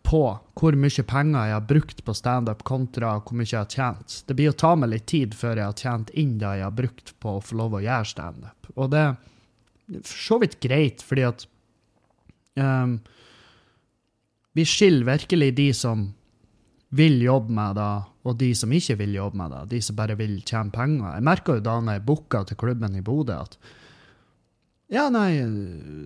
på 0.06 0.22
hvor 0.56 0.76
mye 0.78 1.04
penger 1.08 1.48
jeg 1.48 1.56
har 1.56 1.66
brukt 1.66 2.02
på 2.06 2.14
standup 2.14 2.62
kontra 2.66 3.16
hvor 3.18 3.36
mye 3.38 3.48
jeg 3.50 3.58
har 3.58 3.72
tjent. 3.72 4.20
Det 4.28 4.36
blir 4.38 4.52
å 4.52 4.58
ta 4.58 4.74
meg 4.78 4.92
litt 4.92 5.08
tid 5.10 5.34
før 5.34 5.58
jeg 5.58 5.70
har 5.70 5.80
tjent 5.82 6.12
inn 6.14 6.36
det 6.40 6.52
jeg 6.60 6.66
har 6.66 6.76
brukt 6.76 7.14
på 7.22 7.36
å 7.36 7.42
få 7.42 7.58
lov 7.58 7.74
å 7.76 7.82
gjøre 7.84 8.10
standup. 8.12 8.70
Og 8.76 8.92
det 8.94 9.02
er 9.02 9.16
for 10.02 10.22
så 10.28 10.38
vidt 10.42 10.58
greit, 10.62 11.02
fordi 11.06 11.26
at 11.26 11.46
um, 12.58 12.98
Vi 14.56 14.64
skiller 14.64 15.04
virkelig 15.04 15.50
de 15.52 15.66
som 15.76 16.06
vil 16.96 17.18
jobbe 17.20 17.52
med 17.52 17.76
det, 17.76 17.94
og 18.24 18.38
de 18.40 18.54
som 18.56 18.72
ikke 18.72 18.94
vil 19.02 19.18
jobbe 19.18 19.36
med 19.36 19.52
det. 19.52 19.64
De 19.74 19.80
som 19.84 19.98
bare 19.98 20.16
vil 20.16 20.38
tjene 20.40 20.72
penger. 20.72 21.10
Jeg 21.12 21.26
merka 21.28 21.56
jo 21.58 21.64
da 21.66 21.74
når 21.80 21.98
jeg 21.98 22.06
booka 22.08 22.40
til 22.46 22.58
klubben 22.62 22.96
i 22.96 23.02
Bodø, 23.04 23.36
at 23.42 23.58
ja, 24.92 25.08
nei, 25.10 25.40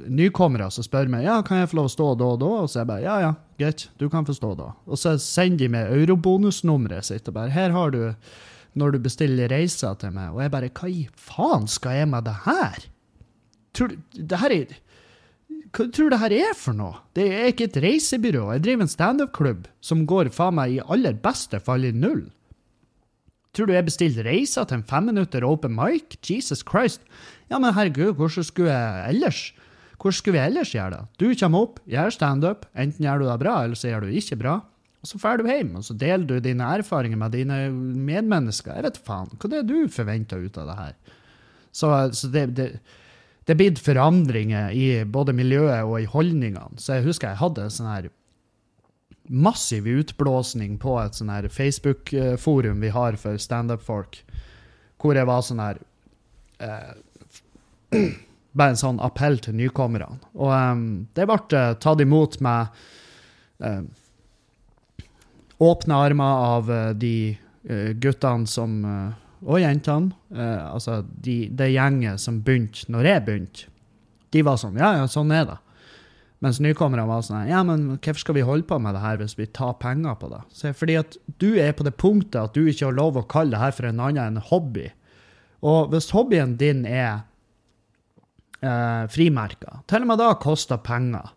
nykommere 0.09 0.71
som 0.73 0.85
spør 0.87 1.11
meg 1.13 1.27
ja, 1.27 1.41
kan 1.45 1.61
jeg 1.61 1.71
få 1.73 1.81
lov 1.81 1.91
å 1.91 1.93
stå 1.93 2.07
da 2.17 2.29
og 2.35 2.39
da, 2.41 2.53
og 2.63 2.71
så 2.71 2.79
er 2.79 2.83
jeg 2.83 2.91
bare 2.93 3.05
ja, 3.05 3.17
ja, 3.27 3.33
greit, 3.61 3.89
du 4.01 4.07
kan 4.13 4.29
få 4.29 4.37
stå 4.37 4.55
da. 4.57 4.71
Og 4.89 5.01
så 5.01 5.17
sender 5.21 5.65
de 5.65 5.73
meg 5.75 5.93
eurobonusnummeret 5.99 7.11
sitt 7.11 7.29
og 7.29 7.37
bare 7.37 7.53
her 7.55 7.77
har 7.77 7.93
du 7.93 8.03
når 8.79 8.95
du 8.95 9.03
bestiller 9.03 9.51
reiser 9.51 9.97
til 9.99 10.15
meg, 10.15 10.31
og 10.31 10.45
jeg 10.45 10.55
bare 10.55 10.71
hva 10.71 10.89
i 10.89 11.03
faen 11.19 11.67
skal 11.69 11.99
jeg 11.99 12.11
med 12.13 12.29
det 12.29 12.37
her? 12.47 12.87
Tror 13.77 13.93
du 13.93 13.99
det 14.17 14.41
her 14.41 14.55
er 14.55 14.79
hva 15.71 15.87
tror 15.95 16.11
det 16.11 16.19
her 16.19 16.33
er 16.35 16.55
for 16.59 16.75
noe? 16.75 16.99
Det 17.15 17.29
er 17.31 17.53
ikke 17.53 17.69
et 17.69 17.77
reisebyrå. 17.85 18.49
Jeg 18.57 18.63
driver 18.65 18.87
en 18.87 18.91
standup-klubb 18.91 19.69
som 19.85 20.03
går 20.09 20.33
faen 20.35 20.57
meg 20.59 20.73
i 20.75 20.81
aller 20.83 21.15
beste 21.23 21.61
fall 21.63 21.87
i 21.87 21.93
null. 21.95 22.25
Tror 23.57 23.66
du 23.66 23.75
jeg 23.75 23.87
bestilte 23.88 24.25
reiser 24.26 24.66
til 24.69 24.78
en 24.78 24.87
femminutter 24.87 25.45
open 25.47 25.75
mic? 25.75 26.19
Jesus 26.26 26.62
Christ. 26.66 27.02
Ja, 27.50 27.59
men 27.59 27.75
herregud, 27.75 28.14
hvordan 28.19 28.47
skulle 28.47 28.75
jeg 28.75 29.14
ellers? 29.14 29.40
Hvordan 30.00 30.16
skulle 30.16 30.38
vi 30.38 30.45
ellers 30.45 30.75
gjøre 30.75 30.95
det? 30.95 31.00
Du 31.21 31.26
kommer 31.37 31.66
opp, 31.66 31.80
gjør 31.90 32.14
standup. 32.14 32.69
Enten 32.78 33.04
gjør 33.04 33.21
du 33.21 33.26
det 33.28 33.40
bra, 33.42 33.57
eller 33.64 33.76
så 33.78 33.90
gjør 33.90 34.07
du 34.07 34.14
ikke 34.21 34.38
bra. 34.40 34.61
Og 35.00 35.09
så 35.09 35.19
drar 35.21 35.40
du 35.40 35.49
hjem, 35.49 35.75
og 35.80 35.85
så 35.85 35.97
deler 35.97 36.26
du 36.28 36.38
dine 36.45 36.66
erfaringer 36.76 37.19
med 37.21 37.35
dine 37.35 37.59
medmennesker. 37.73 38.76
Jeg 38.76 38.87
vet 38.87 39.02
faen. 39.04 39.33
Hva 39.35 39.49
er 39.49 39.54
det 39.57 39.69
du 39.69 39.92
forventer 39.92 40.45
ut 40.45 40.59
av 40.61 40.71
det 40.71 40.78
her? 40.78 40.97
Så, 41.73 41.90
så 42.16 42.30
det, 42.33 42.47
det, 42.59 42.66
det 43.47 43.54
er 43.54 43.61
blitt 43.61 43.80
forandringer 43.83 44.75
i 44.76 45.02
både 45.09 45.35
miljøet 45.37 45.88
og 45.88 45.97
i 46.02 46.09
holdningene. 46.11 46.80
Så 46.80 46.99
jeg 46.99 47.09
husker 47.09 47.33
jeg 47.33 47.40
hadde 47.40 47.66
en 47.66 47.75
sånn 47.75 47.90
her 47.90 48.11
massiv 49.31 49.87
utblåsning 49.87 50.79
på 50.83 50.97
et 50.99 51.15
sånn 51.15 51.31
her 51.31 51.47
Facebook-forum 51.53 52.83
vi 52.83 52.91
har 52.95 53.19
for 53.21 53.39
standup-folk, 53.39 54.19
hvor 55.01 55.17
jeg 55.17 55.29
var 55.29 55.45
sånn 55.47 55.63
her 55.63 55.79
eh, 56.59 56.91
Bare 58.51 58.75
en 58.75 58.79
sånn 58.81 58.97
appell 58.99 59.37
til 59.39 59.55
nykommerne. 59.55 60.17
Og 60.35 60.51
um, 60.51 60.81
det 61.15 61.23
ble 61.31 61.37
uh, 61.55 61.77
tatt 61.79 62.01
imot 62.03 62.41
med 62.43 62.81
eh, 63.63 63.85
åpne 65.63 65.99
armer 66.09 66.43
av 66.57 66.73
uh, 66.75 66.89
de 66.91 67.37
guttene 68.03 68.51
som 68.51 68.81
Og 69.45 69.61
jentene. 69.61 70.17
altså 70.33 71.05
de, 71.07 71.51
det 71.53 71.69
gjenget 71.71 72.19
som 72.21 72.41
begynte 72.43 72.91
når 72.91 73.07
jeg 73.07 73.25
begynte. 73.27 73.69
De 74.33 74.43
var 74.43 74.57
sånn 74.59 74.81
Ja, 74.81 74.97
ja, 74.99 75.07
sånn 75.07 75.31
er 75.31 75.45
det. 75.47 75.59
Mens 76.41 76.61
nykommerne 76.65 77.05
var 77.09 77.25
sånn 77.25 77.51
Ja, 77.51 77.61
men 77.67 77.85
hvorfor 77.99 78.23
skal 78.23 78.39
vi 78.39 78.45
holde 78.49 78.65
på 78.69 78.79
med 78.81 78.97
det 78.97 79.03
her 79.05 79.19
hvis 79.21 79.37
vi 79.37 79.49
tar 79.53 79.75
penger 79.81 80.17
på 80.21 80.31
det? 80.33 80.41
Så 80.57 80.73
fordi 80.77 80.97
at 81.01 81.19
du 81.43 81.51
er 81.61 81.75
på 81.77 81.85
det 81.85 81.99
punktet 82.01 82.41
at 82.41 82.57
du 82.57 82.65
ikke 82.65 82.89
har 82.89 82.97
lov 82.97 83.19
å 83.21 83.27
kalle 83.29 83.53
det 83.53 83.61
her 83.61 83.75
for 83.77 83.89
en 83.89 84.01
annen 84.01 84.39
enn 84.39 84.47
hobby. 84.49 84.89
Og 85.61 85.93
hvis 85.93 86.09
hobbyen 86.17 86.57
din 86.61 86.87
er 86.89 87.27
eh, 88.65 89.05
frimerker, 89.13 89.83
til 89.91 90.07
og 90.07 90.13
med 90.13 90.23
da 90.23 90.33
koster 90.41 90.81
penger. 90.81 91.35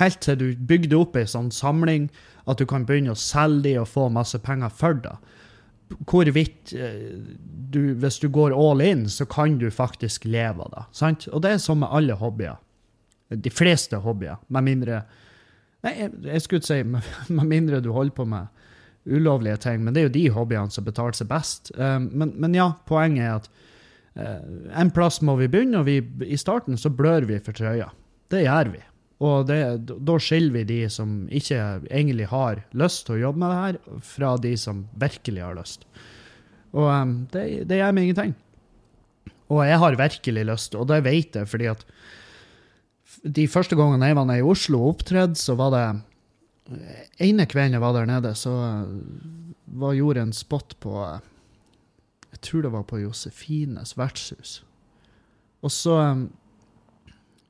Helt 0.00 0.20
til 0.26 0.36
du 0.40 0.46
bygde 0.68 0.98
opp 0.98 1.16
ei 1.16 1.24
sånn 1.30 1.52
samling 1.54 2.10
at 2.50 2.60
du 2.60 2.66
kan 2.68 2.84
begynne 2.84 3.14
å 3.14 3.18
selge 3.18 3.62
de 3.68 3.78
og 3.80 3.88
få 3.88 4.10
masse 4.12 4.36
penger 4.44 4.72
for 4.74 4.98
det. 5.00 5.14
Hvorvidt 6.10 6.74
eh, 6.76 7.16
du, 7.72 7.94
Hvis 7.96 8.20
du 8.20 8.28
går 8.28 8.52
all 8.52 8.84
in, 8.84 9.08
så 9.08 9.24
kan 9.24 9.56
du 9.58 9.70
faktisk 9.70 10.28
leve 10.28 10.66
av 10.66 10.70
det. 10.74 10.84
Sant? 10.92 11.28
Og 11.32 11.40
det 11.44 11.54
er 11.54 11.64
sånn 11.64 11.80
med 11.80 11.96
alle 11.96 12.20
hobbyer 12.20 12.60
de 13.36 13.52
fleste 13.52 14.00
hobbyer, 14.02 14.40
med 14.48 14.66
mindre 14.70 15.04
Nei, 15.84 15.92
jeg, 15.98 16.12
jeg 16.24 16.40
skulle 16.40 16.64
si 16.64 16.78
med, 16.88 17.44
mindre 17.44 17.82
du 17.84 17.90
holder 17.92 18.16
på 18.16 18.24
med 18.28 18.62
ulovlige 19.04 19.58
ting, 19.66 19.82
men 19.84 19.92
det 19.92 20.00
er 20.00 20.08
jo 20.08 20.14
de 20.14 20.24
hobbyene 20.32 20.72
som 20.72 20.86
betaler 20.86 21.16
seg 21.16 21.28
best. 21.28 21.68
Um, 21.76 22.08
men, 22.16 22.32
men, 22.40 22.56
ja, 22.56 22.70
poenget 22.88 23.26
er 23.26 23.34
at 23.36 23.50
uh, 24.16 24.78
en 24.80 24.92
plass 24.96 25.20
må 25.20 25.36
vi 25.36 25.50
begynne, 25.52 25.82
og 25.82 25.88
vi, 25.90 25.98
i 26.24 26.40
starten 26.40 26.80
så 26.80 26.88
blør 26.88 27.28
vi 27.28 27.36
for 27.44 27.56
trøya. 27.56 27.90
Det 28.32 28.46
gjør 28.46 28.72
vi. 28.72 28.80
Og 29.24 29.44
det, 29.48 29.58
da 29.84 30.16
skiller 30.20 30.56
vi 30.56 30.64
de 30.72 30.78
som 30.90 31.26
ikke 31.28 31.60
egentlig 31.90 32.30
har 32.32 32.64
lyst 32.76 33.04
til 33.06 33.18
å 33.18 33.22
jobbe 33.26 33.44
med 33.44 33.52
det 33.52 33.60
her, 33.60 34.00
fra 34.16 34.32
de 34.40 34.54
som 34.60 34.86
virkelig 35.04 35.44
har 35.44 35.60
lyst. 35.60 35.84
Og 36.72 36.88
um, 36.88 37.14
det, 37.36 37.44
det 37.68 37.82
gjør 37.82 37.94
meg 37.94 38.08
ingenting. 38.08 38.34
Og 39.52 39.60
jeg 39.68 39.80
har 39.84 40.00
virkelig 40.00 40.48
lyst, 40.48 40.74
og 40.80 40.88
det 40.88 41.04
vet 41.04 41.36
jeg 41.36 41.50
fordi 41.50 41.68
at 41.70 41.84
de 43.24 43.46
første 43.48 43.76
gangene 43.78 44.10
jeg 44.10 44.18
var 44.18 44.26
nede 44.28 44.42
i 44.42 44.46
Oslo 44.46 44.82
og 44.82 44.98
opptredde, 44.98 45.38
så 45.40 45.56
var 45.56 45.72
det 45.72 45.84
ene 47.24 47.46
kvelden 47.48 47.76
jeg 47.76 47.84
var 47.84 47.96
der 47.96 48.08
nede, 48.08 48.34
så 48.36 48.52
var, 49.66 49.96
gjorde 49.96 50.26
en 50.26 50.32
spot 50.36 50.76
på 50.80 50.94
Jeg 52.34 52.40
tror 52.40 52.62
det 52.62 52.72
var 52.72 52.84
på 52.84 53.00
Josefines 53.00 53.96
vertshus. 53.96 54.62
Og 55.62 55.72
så 55.72 55.96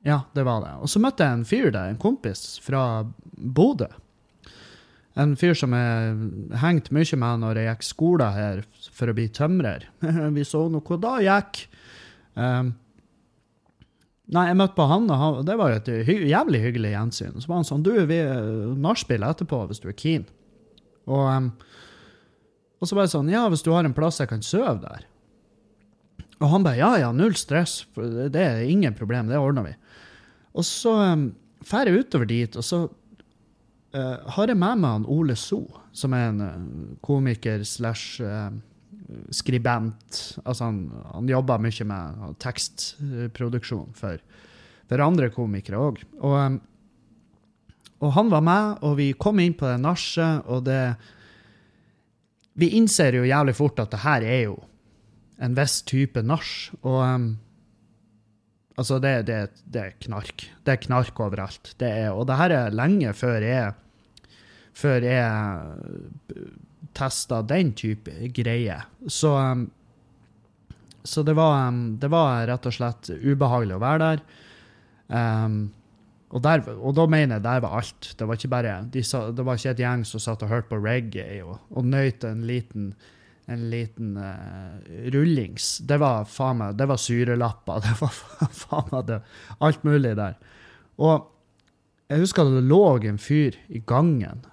Ja, 0.05 0.21
det 0.33 0.43
var 0.45 0.61
det. 0.61 0.73
Og 0.79 0.89
så 0.89 0.99
møtte 1.01 1.25
jeg 1.25 1.33
en 1.33 1.45
fyr 1.45 1.71
der, 1.73 1.89
en 1.89 1.97
kompis 1.97 2.59
fra 2.61 3.05
Bodø. 3.35 3.87
En 5.17 5.33
fyr 5.39 5.55
som 5.57 5.73
jeg 5.73 6.57
hengte 6.61 6.93
mye 6.93 7.17
med 7.17 7.41
når 7.41 7.57
jeg 7.57 7.71
gikk 7.71 7.87
skole 7.87 8.27
her 8.35 8.61
for 8.93 9.09
å 9.09 9.15
bli 9.15 9.25
tømrer. 9.33 9.87
Vi 10.35 10.43
så 10.45 10.67
nå 10.69 10.83
hva 10.85 10.99
da 11.01 11.15
gikk. 11.23 11.63
Um, 12.35 12.75
Nei, 14.33 14.47
jeg 14.49 14.57
møtte 14.57 14.73
på 14.77 14.87
han, 14.89 15.05
og 15.13 15.19
han, 15.21 15.35
det 15.45 15.55
var 15.59 15.75
et 15.75 15.89
hy 16.07 16.15
jævlig 16.31 16.63
hyggelig 16.63 16.95
gjensyn. 16.95 17.35
Så 17.37 17.49
var 17.49 17.59
han 17.59 17.67
sånn 17.67 17.83
Du, 17.85 17.91
vi 18.09 18.17
nachspiel 18.81 19.25
etterpå 19.27 19.59
hvis 19.69 19.83
du 19.83 19.89
er 19.91 19.97
keen. 19.97 20.25
Og, 21.05 21.27
um, 21.29 21.51
og 22.81 22.89
så 22.89 22.97
bare 22.97 23.11
sånn 23.11 23.29
Ja, 23.29 23.45
hvis 23.53 23.61
du 23.65 23.69
har 23.75 23.85
en 23.85 23.93
plass 23.93 24.17
jeg 24.21 24.31
kan 24.31 24.41
sove 24.45 24.79
der. 24.81 25.05
Og 26.41 26.49
han 26.51 26.65
bare 26.65 26.81
Ja, 26.81 26.91
ja, 27.03 27.11
null 27.13 27.37
stress. 27.37 27.83
Det 27.95 28.41
er 28.41 28.65
ingen 28.65 28.97
problem. 28.97 29.29
Det 29.29 29.39
ordner 29.39 29.69
vi. 29.69 29.75
Og 30.55 30.65
så 30.65 30.95
um, 31.13 31.29
drar 31.69 31.89
jeg 31.89 32.05
utover 32.05 32.29
dit, 32.29 32.55
og 32.55 32.65
så 32.65 32.85
uh, 32.87 34.17
har 34.37 34.49
jeg 34.49 34.57
med 34.57 34.81
meg 34.81 34.97
han 34.99 35.09
Ole 35.11 35.35
So, 35.37 35.65
som 35.95 36.15
er 36.15 36.31
en 36.31 36.41
uh, 36.41 36.95
komiker 37.05 37.63
slash 37.67 38.23
uh, 38.23 38.49
skribent. 39.33 40.21
Altså 40.45 40.69
han, 40.69 40.79
han 41.13 41.29
jobber 41.29 41.61
mye 41.61 41.87
med 41.89 42.37
tekstproduksjon 42.43 43.93
for, 43.97 44.21
for 44.89 45.05
andre 45.05 45.31
komikere 45.33 45.81
òg. 45.81 46.01
Og, 46.21 46.35
um, 46.35 46.59
og, 48.01 48.09
han 48.17 48.31
var 48.33 48.45
med, 48.45 48.83
og 48.85 48.97
vi 48.99 49.11
kom 49.17 49.39
inn 49.41 49.55
på 49.57 49.69
det 49.69 49.79
nachet, 49.83 50.45
og 50.45 50.65
det 50.69 50.95
Vi 52.55 52.69
innser 52.77 53.11
jo 53.17 53.25
jævlig 53.27 53.51
fort 53.57 53.79
at 53.83 53.91
det 53.91 53.99
her 53.99 54.23
er 54.23 54.43
jo 54.45 54.59
en 55.43 55.55
viss 55.57 55.81
type 55.83 56.21
nach. 56.23 56.71
Og 56.87 57.01
um, 57.03 57.25
altså, 58.77 58.99
det, 58.99 59.25
det, 59.27 59.39
det, 59.65 59.81
er 59.81 59.97
knark. 60.05 60.45
Det 60.63 60.71
er 60.71 60.85
knark 60.85 61.19
overalt. 61.19 61.73
Det 61.79 61.89
er, 61.89 62.13
og 62.13 62.27
det 62.27 62.37
her 62.39 62.55
er 62.55 62.77
lenge 62.77 63.11
før 63.13 63.43
jeg 63.43 63.73
før 64.75 65.05
jeg 65.07 66.39
testa 66.95 67.41
den 67.45 67.73
type 67.77 68.13
greier. 68.35 68.85
Så, 69.07 69.35
um, 69.37 69.69
så 71.03 71.23
det, 71.23 71.35
var, 71.37 71.67
um, 71.67 71.97
det, 71.99 72.09
var, 72.11 72.45
rett 72.49 72.69
og 72.69 72.75
slett 72.75 73.11
ubehagelig 73.11 73.77
å 73.77 73.81
være 73.83 74.05
der. 74.05 74.23
Um, 75.07 75.59
og, 76.31 76.41
der, 76.43 76.63
og, 76.75 76.95
da 76.97 77.05
mener 77.09 77.37
jeg 77.37 77.45
der 77.45 77.65
var 77.65 77.81
alt. 77.81 78.13
Det 78.17 78.27
var 78.27 78.39
ikke 78.39 78.53
bare 78.55 78.79
de 78.91 79.03
sa, 79.05 79.27
det 79.31 79.45
var 79.45 79.59
ikke 79.59 79.75
et 79.75 79.83
gjeng 79.85 80.07
som 80.07 80.23
satt 80.23 80.47
og 80.47 80.51
hørte 80.51 80.71
på 80.71 80.81
reggae 80.81 81.43
og, 81.45 81.59
og 81.75 81.85
nøt 81.91 82.25
en 82.27 82.41
liten, 82.47 82.89
en 83.51 83.69
liten 83.71 84.17
uh, 84.17 84.81
rullings. 85.13 85.75
Det 85.85 85.99
var 86.01 86.25
faen 86.31 86.63
meg, 86.63 86.79
det 86.79 86.89
var 86.89 87.01
syrelapper. 87.01 87.83
Det 87.85 87.95
var 88.01 88.51
faen 88.65 88.91
meg 88.95 89.07
det, 89.11 89.21
alt 89.59 89.87
mulig 89.87 90.17
der. 90.17 90.35
Og 90.95 91.31
jeg 92.09 92.21
husker 92.21 92.45
det 92.53 92.67
lå 92.69 92.83
en 93.09 93.17
fyr 93.17 93.55
i 93.73 93.79
gangen 93.81 94.43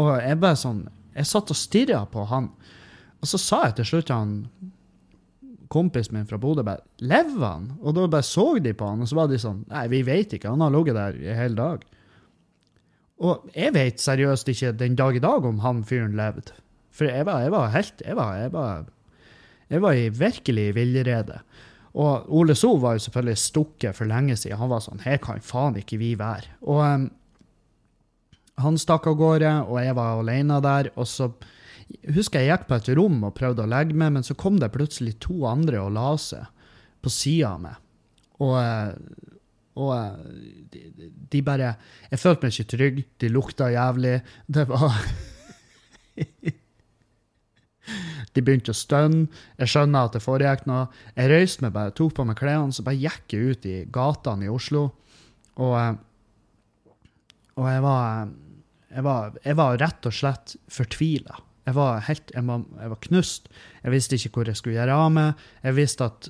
og 0.00 0.10
jeg 0.18 0.40
bare 0.42 0.58
sånn 0.58 0.84
Jeg 1.14 1.28
satt 1.30 1.52
og 1.52 1.58
stirra 1.58 2.00
på 2.10 2.24
han. 2.26 2.48
Og 3.22 3.28
så 3.30 3.38
sa 3.38 3.60
jeg 3.68 3.76
til 3.78 3.86
slutt 3.86 4.08
til 4.08 4.18
han 4.18 4.32
kompisen 5.70 6.16
min 6.16 6.26
fra 6.26 6.38
Bodø 6.38 6.64
bare 6.66 6.82
'Lever 6.98 7.46
han?' 7.46 7.72
Og 7.80 7.94
da 7.94 8.06
bare 8.06 8.26
så 8.26 8.58
de 8.58 8.72
på 8.74 8.88
han, 8.88 9.00
og 9.02 9.08
så 9.08 9.14
var 9.14 9.28
de 9.28 9.38
sånn 9.38 9.64
'Nei, 9.70 9.86
vi 9.88 10.02
vet 10.02 10.34
ikke. 10.34 10.50
Han 10.50 10.60
har 10.60 10.70
ligget 10.74 10.94
der 10.94 11.14
i 11.14 11.34
hele 11.34 11.56
dag'. 11.56 11.86
Og 13.22 13.48
jeg 13.54 13.74
vet 13.74 14.00
seriøst 14.00 14.48
ikke 14.48 14.72
den 14.72 14.96
dag 14.96 15.16
i 15.16 15.22
dag 15.22 15.44
om 15.44 15.58
han 15.58 15.84
fyren 15.84 16.16
levde. 16.16 16.52
For 16.90 17.04
jeg 17.04 17.26
var, 17.26 17.40
jeg 17.40 17.50
var 17.54 17.70
helt 17.74 18.02
jeg 18.04 18.16
var, 18.16 18.34
jeg 18.36 18.52
var, 18.52 18.84
Jeg 19.70 19.80
var 19.82 19.92
i 19.92 20.08
virkelig 20.08 20.74
villrede. 20.74 21.38
Og 21.94 22.26
Ole 22.28 22.54
So 22.54 22.76
var 22.76 22.92
jo 22.92 22.98
selvfølgelig 22.98 23.38
stukket 23.38 23.96
for 23.96 24.04
lenge 24.04 24.36
siden. 24.36 24.58
Han 24.58 24.70
var 24.70 24.80
sånn 24.80 25.00
Her 25.00 25.16
kan 25.16 25.40
faen 25.40 25.76
ikke 25.76 25.98
vi 25.98 26.14
være. 26.18 26.50
Og 26.62 26.82
um, 26.82 27.10
han 28.60 28.78
stakk 28.78 29.08
av 29.10 29.18
gårde, 29.18 29.52
og 29.66 29.78
jeg 29.82 29.96
var 29.98 30.20
alene 30.20 30.60
der. 30.62 30.90
Og 30.94 31.08
så 31.10 31.30
husker 32.14 32.40
jeg 32.40 32.52
gikk 32.52 32.68
på 32.68 32.78
et 32.78 32.90
rom 32.98 33.22
og 33.26 33.36
prøvde 33.36 33.64
å 33.64 33.70
legge 33.70 33.96
meg, 33.98 34.14
men 34.14 34.26
så 34.26 34.36
kom 34.38 34.60
det 34.62 34.72
plutselig 34.74 35.16
to 35.24 35.42
andre 35.50 35.82
og 35.82 35.94
la 35.96 36.10
seg 36.20 36.44
på 37.04 37.12
sida 37.12 37.54
av 37.54 37.62
meg. 37.64 37.80
Og, 38.44 38.54
eh, 38.58 38.92
og 39.78 39.90
eh, 39.94 40.14
de, 40.72 41.10
de, 41.30 41.40
bare 41.46 41.74
Jeg 42.10 42.20
følte 42.20 42.46
meg 42.46 42.52
ikke 42.54 42.72
trygg. 42.76 42.96
De 43.20 43.30
lukta 43.30 43.70
jævlig. 43.72 44.16
Det 44.46 44.66
var 44.70 44.92
De 48.34 48.42
begynte 48.42 48.72
å 48.72 48.78
stønne. 48.78 49.28
Jeg 49.60 49.70
skjønner 49.70 50.08
at 50.08 50.16
det 50.16 50.24
foregikk 50.24 50.64
noe. 50.70 50.86
Jeg 51.14 51.30
røyste 51.30 51.66
meg 51.66 51.74
bare, 51.76 51.94
tok 51.94 52.16
på 52.16 52.26
meg 52.26 52.38
klærne, 52.40 52.74
så 52.74 52.86
bare 52.86 53.02
gikk 53.02 53.34
jeg 53.34 53.42
ut 53.52 53.68
i 53.70 53.76
gatene 53.94 54.48
i 54.48 54.50
Oslo. 54.50 54.88
Og, 55.62 55.74
eh, 55.78 55.94
og 57.54 57.68
jeg 57.70 57.84
var 57.84 58.32
jeg 58.94 59.04
var, 59.06 59.38
jeg 59.44 59.58
var 59.58 59.78
rett 59.82 60.08
og 60.08 60.14
slett 60.14 60.56
fortvila. 60.70 61.38
Jeg 61.64 61.76
var 61.78 62.02
helt, 62.06 62.34
jeg 62.34 62.46
var, 62.46 62.66
jeg 62.80 62.92
var, 62.92 63.00
knust. 63.08 63.48
Jeg 63.82 63.94
visste 63.94 64.18
ikke 64.18 64.34
hvor 64.36 64.50
jeg 64.50 64.60
skulle 64.60 64.76
gjøre 64.76 64.98
av 65.06 65.14
meg. 65.14 65.46
Jeg 65.64 65.78
visste 65.78 66.10
at 66.10 66.28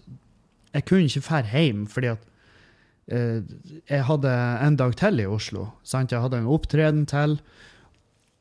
jeg 0.74 0.86
kunne 0.88 1.10
ikke 1.10 1.24
dra 1.26 1.42
hjem, 1.50 1.82
fordi 1.90 2.12
at 2.12 2.24
eh, 3.12 3.42
jeg 3.90 4.06
hadde 4.08 4.32
en 4.66 4.78
dag 4.80 4.94
til 4.98 5.20
i 5.22 5.28
Oslo. 5.28 5.68
Sant? 5.86 6.14
Jeg 6.14 6.22
hadde 6.24 6.40
en 6.40 6.50
opptreden 6.54 7.04
til. 7.10 7.36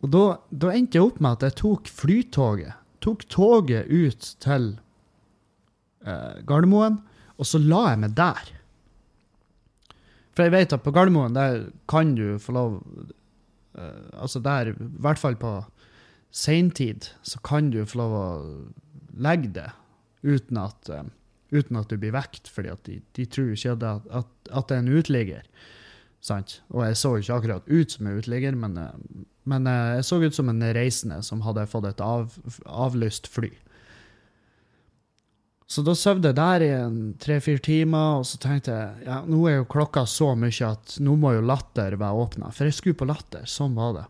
Og 0.06 0.14
da, 0.14 0.24
da 0.50 0.72
endte 0.74 1.00
jeg 1.00 1.10
opp 1.10 1.20
med 1.24 1.38
at 1.38 1.50
jeg 1.50 1.60
tok 1.64 1.92
flytoget 1.92 2.80
tok 3.04 3.26
toget 3.32 3.90
ut 3.92 4.28
til 4.44 4.74
eh, 6.08 6.36
Gardermoen, 6.48 7.02
og 7.38 7.48
så 7.48 7.60
la 7.62 7.88
jeg 7.92 8.04
meg 8.04 8.16
der. 8.18 8.52
For 10.34 10.48
jeg 10.48 10.56
vet 10.56 10.76
at 10.76 10.86
på 10.86 10.94
Gardermoen 10.96 11.36
der 11.36 11.68
kan 11.90 12.16
du 12.18 12.40
få 12.42 12.56
lov 12.56 12.80
Altså 13.76 14.42
der, 14.44 14.74
i 14.74 14.90
hvert 15.02 15.22
fall 15.22 15.36
på 15.40 15.56
seintid, 16.34 17.10
så 17.22 17.40
kan 17.46 17.70
du 17.74 17.84
få 17.86 18.02
lov 18.02 18.16
å 18.18 18.28
legge 19.22 19.52
det 19.54 19.70
uten 20.24 20.58
at, 20.62 20.90
uh, 20.90 21.06
uten 21.54 21.78
at 21.78 21.92
du 21.92 22.00
blir 22.02 22.16
vekt, 22.16 22.50
fordi 22.50 22.72
at 22.74 22.84
de, 22.88 23.00
de 23.18 23.26
tror 23.30 23.54
ikke 23.54 23.76
at, 23.76 24.08
at, 24.10 24.32
at, 24.50 24.70
det 24.70 24.78
er 24.78 24.82
en 24.82 24.94
uteligger. 24.98 25.50
Sant? 26.24 26.62
Og 26.72 26.86
jeg 26.88 26.98
så 26.98 27.14
ikke 27.20 27.38
akkurat 27.38 27.70
ut 27.70 27.94
som 27.94 28.08
en 28.08 28.18
uteligger, 28.18 28.58
men, 28.58 28.80
uh, 28.80 29.28
men 29.50 29.70
jeg 29.70 30.08
så 30.08 30.22
ut 30.24 30.38
som 30.38 30.50
en 30.50 30.66
reisende 30.76 31.20
som 31.26 31.44
hadde 31.46 31.68
fått 31.70 31.92
et 31.92 32.04
av, 32.04 32.34
avlyst 32.66 33.30
fly. 33.30 33.52
Så 35.74 35.82
da 35.82 35.96
sov 35.98 36.20
jeg 36.22 36.36
der 36.38 36.62
i 36.62 36.72
tre-fire 37.18 37.62
timer, 37.66 38.20
og 38.20 38.28
så 38.30 38.38
tenkte 38.42 38.76
jeg 38.76 39.08
ja, 39.08 39.24
nå 39.26 39.40
er 39.50 39.56
jo 39.56 39.70
klokka 39.74 40.04
så 40.10 40.34
mye 40.38 40.68
at 40.68 41.00
nå 41.02 41.16
må 41.18 41.32
jo 41.34 41.46
Latter 41.50 41.96
være 41.98 42.26
åpna. 42.28 42.52
For 42.54 42.70
jeg 42.70 42.78
skulle 42.78 43.00
på 43.00 43.08
Latter. 43.10 43.48
Sånn 43.50 43.74
var 43.74 43.96
det. 43.98 44.04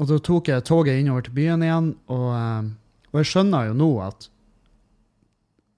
Og 0.00 0.10
da 0.10 0.18
tok 0.26 0.50
jeg 0.50 0.66
toget 0.66 0.98
innover 0.98 1.28
til 1.28 1.36
byen 1.38 1.62
igjen, 1.62 1.92
og, 2.10 2.26
eh, 2.34 2.68
og 3.12 3.20
jeg 3.20 3.30
skjønner 3.30 3.70
jo 3.70 3.78
nå 3.78 3.90
at 4.08 4.28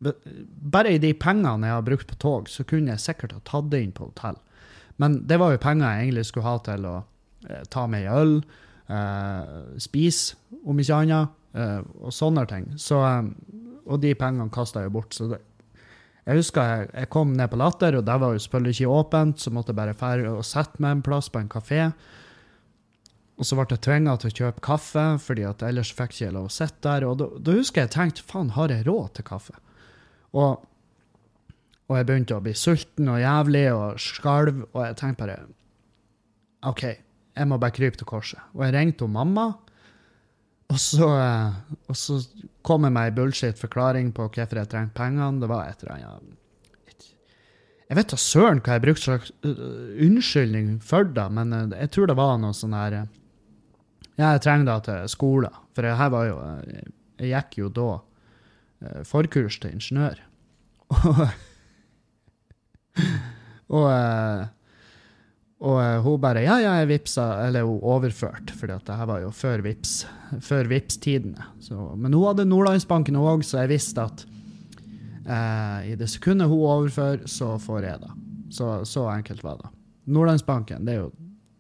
bare 0.03 0.97
i 0.97 1.01
de 1.03 1.13
pengene 1.15 1.69
jeg 1.69 1.77
har 1.77 1.85
brukt 1.87 2.09
på 2.09 2.17
tog, 2.23 2.49
så 2.51 2.65
kunne 2.67 2.95
jeg 2.95 3.05
sikkert 3.05 3.37
ha 3.37 3.45
tatt 3.47 3.69
det 3.75 3.85
inn 3.85 3.93
på 3.95 4.09
hotell. 4.09 4.41
Men 5.03 5.21
det 5.29 5.37
var 5.43 5.53
jo 5.53 5.61
penger 5.63 5.99
jeg 5.99 6.07
egentlig 6.07 6.29
skulle 6.31 6.49
ha 6.49 6.63
til 6.65 6.89
å 6.89 6.99
eh, 7.45 7.67
ta 7.69 7.85
med 7.91 8.07
ei 8.07 8.21
øl, 8.23 8.39
eh, 8.89 9.57
spise, 9.85 10.41
om 10.65 10.81
ikke 10.81 11.05
annet, 11.05 11.39
og 11.53 12.15
sånne 12.17 12.47
ting. 12.49 12.71
Så 12.81 12.97
og 13.87 14.03
de 14.03 14.15
pengene 14.19 14.53
kasta 14.53 14.85
jeg 14.85 14.93
bort. 14.95 15.15
Så 15.17 15.29
det, 15.31 15.41
jeg 16.23 16.39
husker 16.39 16.69
jeg, 16.69 16.91
jeg, 16.95 17.11
kom 17.11 17.33
ned 17.35 17.51
på 17.51 17.59
Latter, 17.59 17.97
og 17.99 18.05
der 18.07 18.19
var 18.23 18.35
jo 18.35 18.43
selvfølgelig 18.43 18.77
ikke 18.77 18.99
åpent, 18.99 19.41
så 19.43 19.51
måtte 19.51 19.73
jeg 19.73 19.81
bare 19.81 19.97
fære 19.99 20.35
og 20.37 20.45
sette 20.47 20.83
meg 20.83 20.99
en 20.99 21.07
plass 21.07 21.31
på 21.33 21.43
en 21.43 21.51
kafé. 21.51 21.89
Og 23.41 23.49
så 23.49 23.57
ble 23.59 23.67
jeg 23.73 23.83
tvinga 23.83 24.15
til 24.21 24.31
å 24.31 24.37
kjøpe 24.39 24.63
kaffe, 24.63 25.07
fordi 25.25 25.47
at 25.49 25.65
ellers 25.67 25.91
fikk 25.91 26.15
jeg 26.15 26.31
ikke 26.31 26.37
lov 26.37 26.51
å 26.51 26.55
sitte 26.55 26.85
der. 26.87 27.07
Og 27.09 27.17
da, 27.19 27.27
da, 27.43 27.57
husker 27.59 27.83
jeg 27.83 27.91
jeg 27.91 27.95
tenkte 27.97 28.27
faen, 28.29 28.53
har 28.55 28.71
jeg 28.71 28.87
råd 28.87 29.17
til 29.17 29.27
kaffe? 29.27 29.57
Og, 30.39 30.63
og 31.89 31.99
jeg 31.99 32.09
begynte 32.09 32.39
å 32.39 32.45
bli 32.45 32.55
sulten 32.57 33.11
og 33.11 33.19
jævlig 33.19 33.65
og 33.75 33.99
skalv, 34.01 34.63
og 34.71 34.81
jeg 34.87 34.99
tenkte 35.01 35.25
bare 35.25 35.41
OK, 36.71 36.85
jeg 37.35 37.49
må 37.51 37.59
bare 37.59 37.75
krype 37.75 37.99
til 37.99 38.07
korset. 38.07 38.39
Og 38.55 38.63
jeg 38.69 38.77
ringte 38.77 39.11
mamma. 39.11 39.49
Og 40.73 40.79
så, 40.81 41.09
eh, 41.19 41.79
og 41.91 41.99
så 41.99 42.19
kom 42.65 42.87
jeg 42.87 42.95
med 42.95 43.11
ei 43.11 43.17
bullshit-forklaring 43.17 44.13
på 44.17 44.29
hvorfor 44.29 44.61
jeg 44.63 44.71
trengte 44.73 44.97
pengene. 44.97 45.41
Det 45.43 45.51
var 45.51 45.67
et 45.69 45.83
eller 45.85 45.99
annet 45.99 46.39
Jeg 47.91 47.99
vet 47.99 48.13
da 48.13 48.17
søren 48.17 48.63
hva 48.65 48.77
jeg 48.79 48.85
brukte 48.87 49.05
slags 49.05 49.33
uh, 49.45 49.91
unnskyldning 50.01 50.79
for 50.81 51.05
det, 51.05 51.27
men 51.37 51.53
jeg 51.75 51.91
tror 51.93 52.09
det 52.09 52.17
var 52.17 52.39
noe 52.41 52.57
sånn 52.57 52.73
her 52.79 53.03
Ja, 54.17 54.31
jeg 54.33 54.41
trenger 54.47 54.71
det 54.71 54.79
til 54.87 55.11
skolen. 55.13 55.61
For 55.77 55.85
jeg, 55.85 55.99
her 56.01 56.13
var 56.15 56.25
jo 56.31 56.39
Jeg 57.21 57.35
gikk 57.35 57.59
jo 57.61 57.69
da 57.69 57.91
forkurs 59.07 59.61
til 59.61 59.77
ingeniør. 59.77 60.23
og 61.03 61.21
og 63.73 63.89
uh, 65.63 66.03
hun 66.03 66.19
bare 66.23 66.43
Ja, 66.43 66.57
ja, 66.59 66.73
jeg 66.81 66.89
vippsa 66.91 67.27
Eller 67.47 67.67
hun 67.69 67.79
overførte, 67.87 68.55
for 68.59 68.67
det 68.71 68.97
her 68.99 69.07
var 69.07 69.21
jo 69.23 69.31
før 69.31 69.63
vips, 69.63 70.03
før 70.43 70.67
Vipps-tidene. 70.71 71.45
Men 71.97 72.17
hun 72.17 72.27
hadde 72.27 72.49
Nordlandsbanken 72.49 73.19
òg, 73.21 73.45
så 73.47 73.63
jeg 73.63 73.75
visste 73.77 74.03
at 74.03 74.25
eh, 75.23 75.93
i 75.93 75.97
det 75.99 76.09
sekundet 76.11 76.51
hun 76.51 76.65
overfører, 76.67 77.27
så 77.31 77.55
får 77.63 77.87
jeg 77.87 78.03
det. 78.03 78.11
Så, 78.53 78.73
så 78.89 79.07
enkelt 79.13 79.45
var 79.45 79.61
det. 79.63 79.71
Nordlandsbanken, 80.13 80.87
det 80.87 80.97
er 80.97 81.01
jo 81.05 81.13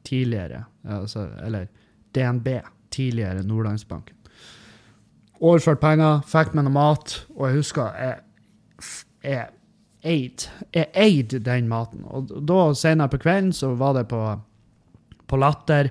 tidligere 0.04 0.64
altså, 0.82 1.28
Eller 1.44 1.66
DNB, 2.14 2.48
tidligere 2.90 3.46
Nordlandsbanken. 3.46 4.16
Overført 5.42 5.80
penger, 5.82 6.20
fikk 6.26 6.54
meg 6.54 6.66
noe 6.66 6.74
mat, 6.74 7.16
og 7.34 7.48
jeg 7.48 7.62
husker 7.62 7.96
jeg, 7.98 8.18
jeg 9.26 9.46
eid. 10.02 10.46
Eide 10.72 11.40
den 11.42 11.68
maten. 11.70 12.04
Og 12.10 12.30
da 12.46 12.72
senere 12.78 13.12
på 13.12 13.20
kvelden 13.22 13.52
så 13.56 13.72
var 13.78 13.96
det 13.98 14.08
på, 14.10 14.22
på 15.30 15.40
Latter. 15.40 15.90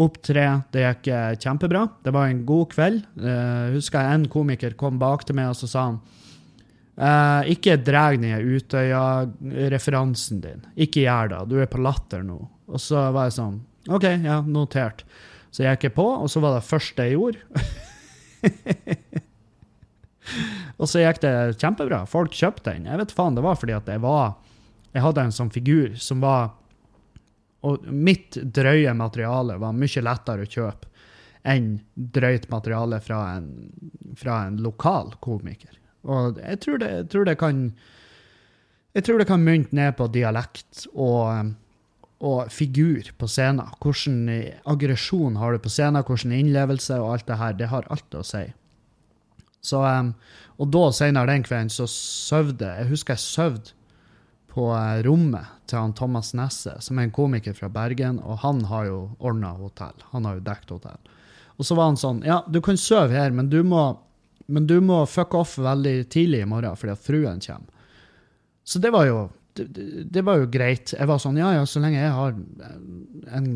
Opptre. 0.00 0.46
Det 0.72 0.84
gikk 0.84 1.10
eh, 1.12 1.34
kjempebra. 1.40 1.82
Det 2.04 2.12
var 2.14 2.30
en 2.30 2.44
god 2.48 2.70
kveld. 2.72 3.00
Uh, 3.20 3.74
husker 3.74 4.00
jeg 4.00 4.16
en 4.16 4.30
komiker 4.32 4.72
kom 4.80 5.00
bak 5.00 5.26
til 5.28 5.36
meg 5.36 5.46
og 5.52 5.58
så 5.58 5.66
sa 5.68 5.80
han 5.90 5.98
uh, 6.96 7.42
ikke 7.50 7.82
dra 7.84 8.04
ned 8.16 8.46
Utøya-referansen 8.56 10.40
din. 10.44 10.60
Ikke 10.80 11.04
gjør 11.04 11.34
det. 11.34 11.42
Du 11.50 11.56
er 11.60 11.68
på 11.70 11.82
Latter 11.84 12.22
nå. 12.24 12.38
Og 12.70 12.78
så 12.80 13.10
var 13.12 13.22
jeg 13.28 13.40
sånn 13.40 13.58
OK, 13.90 14.04
ja, 14.24 14.36
notert. 14.44 15.04
Så 15.50 15.64
jeg 15.64 15.78
gikk 15.80 15.96
på, 15.96 16.04
og 16.22 16.28
så 16.30 16.38
var 16.44 16.52
det 16.56 16.68
første 16.68 17.06
jeg 17.08 17.16
gjorde. 17.16 17.40
Og 20.80 20.88
så 20.88 21.02
gikk 21.02 21.20
det 21.24 21.34
kjempebra. 21.60 22.04
Folk 22.08 22.34
kjøpte 22.36 22.72
den. 22.72 22.88
Jeg 22.88 23.00
vet 23.02 23.12
faen, 23.12 23.36
det 23.36 23.44
var 23.44 23.58
fordi 23.60 23.76
at 23.76 23.88
jeg 23.88 24.02
var 24.04 24.38
Jeg 24.90 25.04
hadde 25.04 25.22
en 25.22 25.34
sånn 25.34 25.52
figur 25.54 25.92
som 26.00 26.22
var 26.24 26.50
Og 27.62 27.84
mitt 27.86 28.38
drøye 28.40 28.94
materiale 28.96 29.58
var 29.60 29.76
mye 29.76 30.02
lettere 30.02 30.46
å 30.46 30.50
kjøpe 30.50 30.88
enn 31.40 31.78
drøyt 31.94 32.50
materiale 32.52 32.98
fra 33.00 33.18
en, 33.38 33.46
fra 34.16 34.42
en 34.44 34.58
lokal 34.60 35.14
komiker. 35.24 35.72
Og 36.04 36.36
jeg 36.36 36.60
tror 36.60 36.82
det, 36.82 36.90
jeg 36.98 37.06
tror 37.14 37.24
det 37.24 37.36
kan 37.40 37.62
jeg 38.92 39.06
tror 39.06 39.22
det 39.22 39.28
kan 39.30 39.44
mynte 39.44 39.76
ned 39.76 39.94
på 39.96 40.08
dialekt 40.10 40.84
og, 40.92 41.52
og 42.26 42.50
figur 42.52 43.08
på 43.16 43.28
scenen. 43.30 43.70
Hvordan 43.80 44.28
aggresjon 44.68 45.38
har 45.38 45.54
du 45.54 45.62
på 45.62 45.70
scenen, 45.72 46.02
hvordan 46.04 46.34
innlevelse 46.34 46.98
og 46.98 47.14
alt 47.14 47.28
det 47.30 47.38
her. 47.38 47.54
Det 47.56 47.70
har 47.70 47.86
alt 47.88 48.18
å 48.18 48.24
si. 48.26 48.42
Så, 49.60 49.82
um, 49.84 50.14
og 50.60 50.70
da, 50.72 50.86
senere 50.96 51.32
den 51.32 51.44
kvelden, 51.44 51.72
så 51.72 51.86
søvde 51.90 52.68
jeg 52.78 52.90
husker 52.90 53.16
jeg 53.16 53.24
søvde 53.24 53.74
på 54.50 54.70
uh, 54.72 55.00
rommet 55.06 55.56
til 55.70 55.78
han 55.78 55.94
Thomas 55.96 56.32
Nesse, 56.34 56.74
som 56.82 56.98
er 56.98 57.08
en 57.08 57.14
komiker 57.14 57.54
fra 57.54 57.70
Bergen, 57.72 58.18
og 58.24 58.40
han 58.44 58.64
har 58.70 58.88
jo 58.88 59.00
ordna 59.18 59.52
hotell. 59.58 60.06
Han 60.14 60.26
har 60.26 60.38
jo 60.38 60.46
dekket 60.48 60.72
hotell. 60.78 61.10
Og 61.60 61.66
så 61.68 61.76
var 61.76 61.90
han 61.90 62.00
sånn 62.00 62.22
Ja, 62.26 62.40
du 62.48 62.62
kan 62.64 62.80
sove 62.80 63.14
her, 63.14 63.34
men 63.36 63.50
du 63.52 63.60
må, 63.66 63.84
men 64.48 64.66
du 64.66 64.78
må 64.82 65.02
fuck 65.06 65.36
off 65.38 65.58
veldig 65.60 66.08
tidlig 66.10 66.42
i 66.42 66.48
morgen 66.48 66.78
fordi 66.78 66.94
at 66.96 67.04
fruen 67.04 67.44
kommer. 67.44 67.76
Så 68.64 68.80
det 68.82 68.92
var 68.94 69.06
jo 69.08 69.20
det, 69.58 69.66
det, 70.14 70.22
var 70.24 70.38
jo 70.40 70.48
greit. 70.50 70.94
Jeg 70.94 71.08
var 71.10 71.18
sånn, 71.20 71.38
ja 71.40 71.50
ja, 71.56 71.66
så 71.66 71.82
lenge 71.82 72.00
jeg 72.00 72.14
har 72.14 72.36
en 73.36 73.48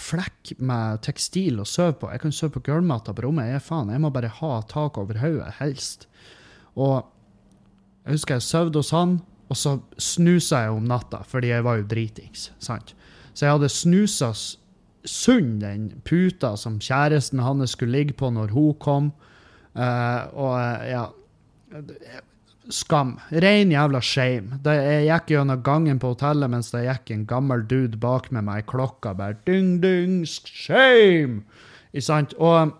flekk 0.00 0.54
med 0.58 1.02
tekstil 1.06 1.60
å 1.62 1.66
sove 1.68 1.96
på. 2.00 2.10
Jeg 2.12 2.22
kan 2.24 2.34
sove 2.34 2.56
på 2.56 2.64
gulvmatta 2.68 3.14
på 3.14 3.26
rommet. 3.26 3.50
Jeg, 3.52 3.64
faen, 3.66 3.92
jeg 3.92 4.02
må 4.02 4.10
bare 4.14 4.32
ha 4.40 4.56
tak 4.70 4.98
over 5.00 5.20
hodet, 5.22 5.52
helst. 5.60 6.08
Og 6.74 7.02
jeg 8.04 8.18
husker 8.18 8.38
jeg 8.38 8.46
sov 8.46 8.72
hos 8.74 8.92
han, 8.94 9.18
og 9.52 9.58
så 9.60 9.78
snusa 10.00 10.64
jeg 10.64 10.76
om 10.76 10.86
natta, 10.88 11.22
fordi 11.28 11.52
jeg 11.52 11.64
var 11.66 11.80
jo 11.80 11.88
dritings. 11.88 12.50
sant? 12.58 12.94
Så 13.34 13.46
jeg 13.46 13.56
hadde 13.56 13.72
snusa 13.72 14.32
sund 15.04 15.60
den 15.60 15.88
puta 16.04 16.54
som 16.56 16.78
kjæresten 16.80 17.42
hans 17.44 17.74
skulle 17.76 17.98
ligge 17.98 18.16
på 18.16 18.30
når 18.32 18.54
hun 18.54 18.74
kom. 18.80 19.10
Uh, 19.74 20.30
og 20.38 20.54
ja 20.86 21.08
Skam. 22.72 23.18
Rein 23.28 23.72
jævla 23.72 24.00
shame. 24.00 24.58
Det, 24.64 24.72
jeg 24.80 25.08
gikk 25.08 25.32
gjennom 25.34 25.60
gangen 25.64 25.98
på 26.00 26.14
hotellet 26.14 26.48
mens 26.52 26.70
det 26.72 26.86
gikk 26.86 27.10
en 27.12 27.26
gammel 27.28 27.64
dude 27.68 27.98
bak 28.00 28.30
med 28.32 28.46
meg 28.46 28.62
i 28.62 28.66
klokka. 28.70 29.12
Bare 29.18 29.36
ding, 29.44 29.76
ding, 29.82 30.22
shame! 30.24 31.42
Ikke 31.92 32.06
sant? 32.08 32.32
Og 32.40 32.72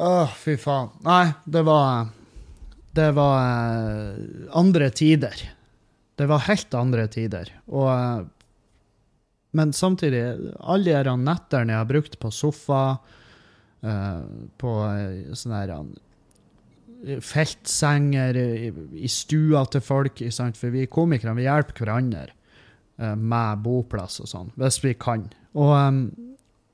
Åh, 0.00 0.34
fy 0.40 0.54
faen. 0.56 0.92
Nei, 1.04 1.32
det 1.44 1.62
var 1.66 2.08
Det 2.94 3.10
var 3.14 3.40
eh, 3.46 4.20
andre 4.56 4.90
tider. 4.90 5.42
Det 6.16 6.26
var 6.26 6.46
helt 6.48 6.74
andre 6.74 7.06
tider. 7.08 7.50
Og 7.68 7.88
eh, 7.92 8.28
Men 9.52 9.72
samtidig, 9.72 10.22
alle 10.60 11.02
de 11.02 11.16
nettene 11.18 11.72
jeg 11.72 11.80
har 11.80 11.88
brukt 11.88 12.18
på 12.22 12.30
sofa, 12.30 12.98
eh, 13.82 14.20
på 14.58 14.74
sånne 15.34 15.62
her 15.64 15.72
feltsenger 17.24 18.36
i, 18.36 19.08
stua 19.08 19.64
til 19.72 19.84
folk. 19.84 20.20
sant? 20.32 20.58
For 20.60 20.72
vi 20.74 20.88
komikere 20.90 21.34
vi 21.38 21.46
hjelper 21.46 21.84
hverandre 21.84 22.26
eh, 22.28 23.14
med 23.16 23.62
boplass 23.64 24.20
og 24.20 24.30
sånn, 24.30 24.52
hvis 24.60 24.80
vi 24.84 24.94
kan. 25.00 25.26
Og 25.58 25.72
um, 25.74 26.02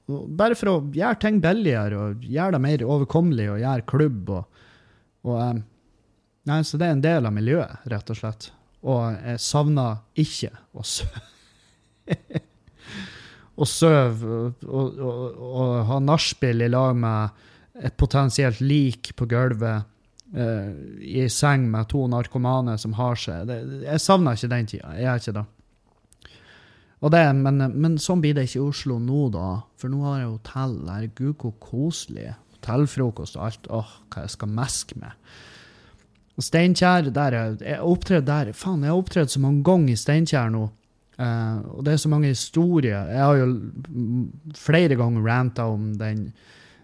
bare 0.07 0.59
for 0.59 0.73
å 0.73 0.77
gjøre 0.95 1.21
ting 1.23 1.41
billigere 1.43 2.01
og 2.01 2.27
gjøre 2.27 2.57
det 2.57 2.65
mer 2.67 2.85
overkommelig 2.87 3.49
og 3.55 3.62
gjøre 3.62 3.89
klubb 3.95 4.37
og, 4.41 4.61
og 5.27 5.41
um, 5.41 5.65
Nei, 6.47 6.61
så 6.62 6.79
det 6.79 6.87
er 6.87 6.93
en 6.95 7.01
del 7.03 7.27
av 7.27 7.33
miljøet, 7.35 7.81
rett 7.91 8.11
og 8.12 8.19
slett. 8.21 8.45
Og 8.87 9.17
jeg 9.17 9.41
savner 9.43 9.97
ikke 10.23 10.53
å 10.79 10.85
søve. 10.87 11.23
å 13.62 13.67
søve 13.67 14.37
og, 14.62 15.01
og, 15.03 15.41
og 15.43 15.73
ha 15.89 15.99
nachspiel 16.05 16.62
i 16.62 16.71
lag 16.71 16.95
med 17.03 17.83
et 17.83 17.97
potensielt 17.99 18.62
lik 18.62 19.11
på 19.19 19.27
gulvet 19.27 19.91
uh, 20.35 20.73
i 21.01 21.27
seng 21.33 21.69
med 21.71 21.91
to 21.93 22.07
narkomane 22.11 22.77
som 22.81 22.97
har 22.99 23.19
seg. 23.21 23.47
Det, 23.51 23.61
jeg 23.85 24.03
savner 24.03 24.39
ikke 24.39 24.53
den 24.53 24.71
tida. 24.73 24.95
Jeg 24.97 25.07
gjør 25.07 25.23
ikke 25.23 25.37
det. 25.39 25.45
det 27.17 27.25
men, 27.43 27.67
men, 27.75 27.99
sånn 28.03 28.25
blir 28.25 28.37
det 28.37 28.49
ikke 28.49 28.61
i 28.61 28.67
Oslo 28.67 28.99
nå, 29.03 29.27
da. 29.35 29.51
For 29.79 29.93
nå 29.93 30.03
har 30.07 30.23
jeg 30.23 30.33
hotell. 30.33 30.79
Herregud, 30.89 31.37
hvor 31.43 31.55
koselig. 31.62 32.33
Hotellfrokost 32.57 33.39
og 33.39 33.51
alt. 33.51 33.69
Åh, 33.71 33.93
hva 34.11 34.25
jeg 34.25 34.35
skal 34.35 34.57
meske 34.57 34.99
med. 35.03 35.37
Steinkjer, 36.37 37.09
der 37.17 37.33
jeg, 37.33 37.61
jeg 37.65 37.81
opptredde 37.81 38.29
der 38.29 38.53
Faen, 38.53 38.83
jeg 38.85 38.93
har 38.93 38.99
opptredd 39.01 39.31
så 39.33 39.41
mange 39.41 39.62
ganger 39.65 39.95
i 39.95 40.01
Steinkjer 40.01 40.51
nå. 40.53 40.67
Uh, 41.17 41.65
og 41.79 41.85
det 41.87 41.95
er 41.95 42.01
så 42.03 42.11
mange 42.12 42.29
historier. 42.29 43.07
Jeg 43.09 43.23
har 43.23 43.39
jo 43.41 43.47
flere 44.59 44.99
ganger 45.01 45.25
ranta 45.25 45.65
om 45.73 45.95
den 45.97 46.27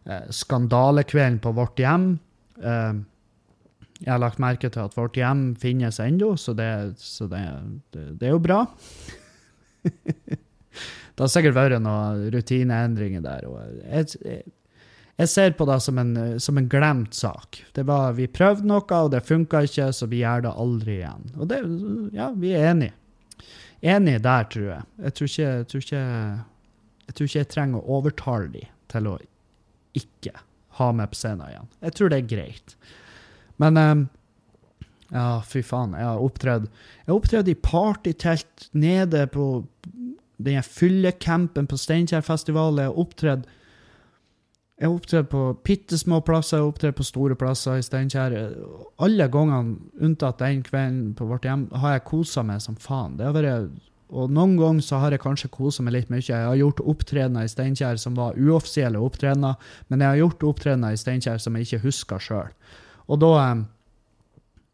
uh, 0.09 0.25
skandalekvelden 0.33 1.43
på 1.45 1.53
Vårt 1.59 1.83
Hjem. 1.83 2.15
Uh, 2.57 3.03
jeg 4.03 4.11
har 4.11 4.23
lagt 4.23 4.41
merke 4.43 4.71
til 4.73 4.83
at 4.83 4.97
vårt 4.99 5.19
hjem 5.19 5.53
finnes 5.62 6.01
ennå, 6.03 6.35
så, 6.41 6.55
det, 6.59 6.71
så 6.99 7.29
det, 7.31 7.43
det, 7.95 8.07
det, 8.19 8.29
er 8.29 8.35
jo 8.35 8.43
bra. 8.43 8.65
det 9.93 11.23
har 11.23 11.31
sikkert 11.31 11.59
vært 11.59 11.83
noen 11.85 12.27
rutineendringer 12.35 13.23
der. 13.25 13.47
jeg, 13.87 14.19
jeg, 14.27 14.43
jeg 15.21 15.29
ser 15.29 15.53
på 15.55 15.67
det 15.69 15.79
som 15.85 16.01
en, 16.01 16.15
som 16.41 16.59
en, 16.59 16.69
glemt 16.73 17.15
sak. 17.15 17.61
Det 17.77 17.85
var, 17.87 18.17
Vi 18.19 18.27
prøvde 18.27 18.67
noe, 18.67 18.83
og 18.83 19.12
det 19.12 19.23
funka 19.29 19.62
ikke, 19.69 19.91
så 19.95 20.09
vi 20.11 20.23
gjør 20.23 20.49
det 20.49 20.55
aldri 20.65 20.97
igjen. 20.99 21.29
Og 21.37 21.51
det, 21.51 21.61
ja, 22.17 22.31
vi 22.35 22.55
er 22.57 22.71
enige. 22.73 22.97
Enige 23.83 24.23
der, 24.23 24.49
tror 24.51 24.67
jeg. 24.71 24.88
Jeg 25.05 25.15
tror 25.19 25.31
ikke 25.31 25.45
jeg, 25.45 25.67
tror 25.69 25.85
ikke, 25.85 26.03
jeg, 27.07 27.15
tror 27.15 27.29
ikke 27.29 27.38
jeg 27.38 27.51
trenger 27.53 27.79
å 27.79 27.99
overtale 27.99 28.51
dem 28.55 28.75
til 28.93 29.09
å 29.11 29.15
ikke 29.99 30.35
ha 30.79 30.91
meg 30.97 31.12
på 31.12 31.19
scenen 31.19 31.47
igjen. 31.51 31.71
Jeg 31.85 31.97
tror 31.99 32.12
det 32.12 32.19
er 32.19 32.29
greit. 32.33 32.77
Men 33.62 33.79
um, 33.79 34.05
ja, 35.12 35.40
fy 35.46 35.62
faen. 35.66 35.96
Jeg 35.98 36.09
har 36.09 36.22
opptredd 36.25 36.68
Jeg 36.68 37.11
har 37.11 37.16
opptredd 37.18 37.51
i 37.53 37.59
partytelt 37.59 38.68
nede 38.72 39.27
på 39.33 39.48
den 40.42 40.62
fyllecampen 40.66 41.68
på 41.70 41.79
Steinkjerfestivalen. 41.79 42.83
Jeg 42.83 42.92
har 42.92 43.03
opptredd 43.07 43.51
jeg 44.83 44.88
har 44.88 44.96
opptredd 44.96 45.29
på 45.31 45.40
bitte 45.62 45.94
små 45.94 46.16
plasser, 46.27 46.57
jeg 46.59 46.64
har 46.64 46.72
opptredd 46.72 46.96
på 46.98 47.05
store 47.07 47.37
plasser 47.38 47.79
i 47.79 47.85
Steinkjer. 47.87 48.33
Alle 49.05 49.29
gangene, 49.31 49.77
unntatt 50.03 50.40
den 50.40 50.64
kvelden 50.66 51.12
på 51.14 51.29
vårt 51.29 51.46
hjem, 51.46 51.68
har 51.79 51.92
jeg 51.94 52.07
kosa 52.09 52.42
meg 52.42 52.64
som 52.64 52.75
faen. 52.83 53.14
Det 53.20 53.29
har 53.29 53.37
vært, 53.37 53.77
og 54.11 54.33
noen 54.35 54.57
ganger 54.59 54.83
så 54.83 54.98
har 55.05 55.14
jeg 55.14 55.22
kanskje 55.22 55.53
kosa 55.55 55.85
meg 55.87 55.94
litt 55.94 56.11
mye. 56.11 56.25
Jeg 56.25 56.48
har 56.48 56.59
gjort 56.59 56.83
opptredener 56.83 57.46
i 57.46 57.53
Steinkjer 57.53 58.01
som 58.03 58.18
var 58.18 58.35
uoffisielle 58.35 58.98
opptredener, 58.98 59.55
men 59.87 60.03
jeg 60.03 60.11
har 60.11 60.22
gjort 60.25 60.48
opptredener 60.51 60.96
i 60.96 61.01
Steinkjer 61.05 61.38
som 61.44 61.55
jeg 61.61 61.68
ikke 61.68 61.85
husker 61.87 62.27
sjøl. 62.27 62.51
Og 63.11 63.21
da, 63.23 63.33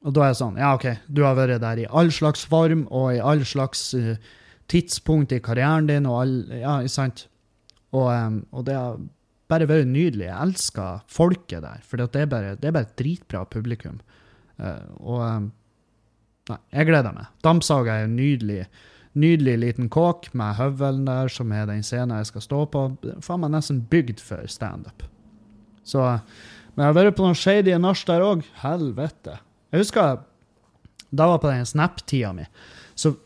og 0.05 0.15
da 0.17 0.25
er 0.25 0.35
det 0.35 0.41
sånn 0.41 0.59
Ja, 0.61 0.75
OK, 0.77 0.87
du 1.09 1.23
har 1.25 1.39
vært 1.39 1.63
der 1.65 1.85
i 1.85 1.89
all 1.89 2.13
slags 2.15 2.45
form 2.49 2.87
og 2.89 3.15
i 3.17 3.23
all 3.25 3.45
slags 3.49 3.91
uh, 3.97 4.17
tidspunkt 4.69 5.33
i 5.33 5.41
karrieren 5.45 5.89
din 5.89 6.09
og 6.09 6.21
all 6.23 6.35
Ja, 6.53 6.79
ikke 6.83 6.97
sant? 6.97 7.27
Og, 7.97 8.11
um, 8.13 8.43
og, 8.53 8.67
det 8.69 8.77
har 8.77 8.99
bare 9.49 9.69
vært 9.69 9.89
nydelig. 9.89 10.27
Jeg 10.29 10.45
elsker 10.45 11.05
folket 11.09 11.65
der, 11.65 11.81
for 11.81 11.97
det 11.97 12.21
er 12.21 12.29
bare, 12.29 12.57
et 12.61 12.99
dritbra 13.01 13.47
publikum. 13.49 13.97
Og 15.01 15.23
Nei, 16.49 16.59
jeg 16.73 16.89
gleder 16.89 17.15
meg. 17.15 17.29
Dampsaga 17.45 17.99
er 17.99 18.07
en 18.07 18.17
nydelig, 18.17 18.63
nydelig 19.19 19.57
liten 19.61 19.91
kåk 19.93 20.31
med 20.39 20.57
høvelen 20.61 21.05
der, 21.09 21.31
som 21.33 21.53
er 21.53 21.69
den 21.69 21.85
scenen 21.85 22.17
jeg 22.21 22.31
skal 22.31 22.45
stå 22.45 22.63
på. 22.73 22.85
Faen 23.25 23.43
meg 23.45 23.53
nesten 23.53 23.83
bygd 23.91 24.23
for 24.25 24.49
standup. 24.51 25.05
Så 25.89 26.05
men 26.79 26.85
jeg 26.85 26.93
har 26.93 26.95
vært 26.95 27.17
på 27.19 27.25
noen 27.27 27.35
shady 27.35 27.73
nach 27.83 28.05
der 28.07 28.23
òg. 28.23 28.45
Helvete. 28.63 29.41
Jeg 29.75 29.83
husker 29.83 30.21
da 31.11 31.27
var 31.27 31.41
på 31.43 31.51
den 31.51 31.67
Snap-tida 31.67 32.31
mi. 32.37 32.45
Så, 32.95 33.17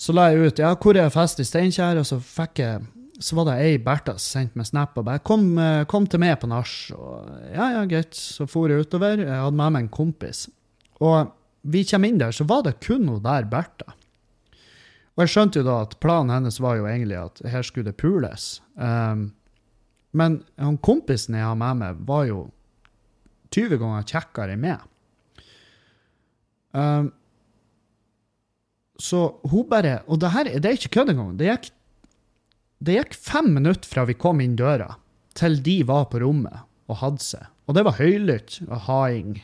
så, 0.00 0.14
la 0.16 0.30
jeg 0.30 0.48
ut 0.48 0.62
ja, 0.62 0.70
hvor 0.80 0.96
er 0.96 1.12
fest 1.12 1.42
i 1.42 1.44
Steinkjer, 1.44 2.00
og 2.00 2.08
så 2.08 2.16
fikk 2.24 2.62
jeg 2.62 2.86
så 3.20 3.36
var 3.36 3.46
det 3.46 3.58
ei 3.62 3.74
Bertha 3.78 4.16
som 4.16 4.40
sendte 4.40 4.58
meg 4.58 4.66
snap 4.66 4.96
og 4.98 5.04
bare 5.06 5.20
kom, 5.22 5.44
eh, 5.60 5.84
kom 5.86 6.06
til 6.10 6.18
meg 6.18 6.34
på 6.40 6.48
nach. 6.50 6.72
Og 6.96 7.28
ja, 7.52 7.68
ja, 7.76 7.84
greit. 7.86 8.16
Så 8.16 8.48
for 8.50 8.72
jeg 8.72 8.82
utover. 8.82 9.20
Jeg 9.22 9.30
hadde 9.30 9.60
med 9.60 9.76
meg 9.76 9.84
en 9.84 9.92
kompis. 9.94 10.48
Og 10.98 11.30
vi 11.62 11.84
kommer 11.86 12.10
inn 12.10 12.18
der, 12.18 12.34
så 12.34 12.46
var 12.48 12.64
det 12.66 12.80
kun 12.84 13.06
hun 13.08 13.22
der 13.22 13.46
Bertha. 13.46 13.94
Og 15.14 15.22
jeg 15.22 15.30
skjønte 15.30 15.62
jo 15.62 15.68
da 15.68 15.78
at 15.84 15.94
planen 16.02 16.34
hennes 16.34 16.58
var 16.58 16.80
jo 16.80 16.88
egentlig 16.90 17.20
at 17.20 17.44
her 17.52 17.62
skulle 17.62 17.92
det 17.92 18.00
pules. 18.02 18.58
Um, 18.74 19.28
men 20.14 20.40
han 20.60 20.78
kompisen 20.78 21.36
jeg 21.36 21.46
har 21.46 21.58
med 21.58 21.80
meg, 21.80 22.02
var 22.06 22.26
jo 22.28 22.40
20 23.54 23.78
ganger 23.80 24.06
kjekkere 24.08 24.54
enn 24.54 24.62
meg. 24.62 24.82
Um, 26.74 27.12
så 28.98 29.20
hun 29.46 29.66
bare 29.70 30.00
Og 30.10 30.18
det 30.22 30.30
her 30.34 30.48
det 30.58 30.66
er 30.66 30.74
ikke 30.74 30.96
kødd 30.96 31.12
engang. 31.12 31.32
Det 31.38 31.46
gikk, 31.46 31.68
det 32.82 32.98
gikk 32.98 33.16
fem 33.18 33.50
minutter 33.54 33.90
fra 33.90 34.06
vi 34.08 34.16
kom 34.18 34.42
inn 34.42 34.56
døra, 34.58 34.96
til 35.38 35.58
de 35.66 35.80
var 35.86 36.08
på 36.10 36.22
rommet 36.22 36.62
og 36.90 37.00
hadde 37.00 37.24
seg. 37.24 37.48
Og 37.66 37.78
det 37.78 37.84
var 37.86 37.98
høylytt 37.98 38.60
og 38.68 38.86
haing. 38.88 39.38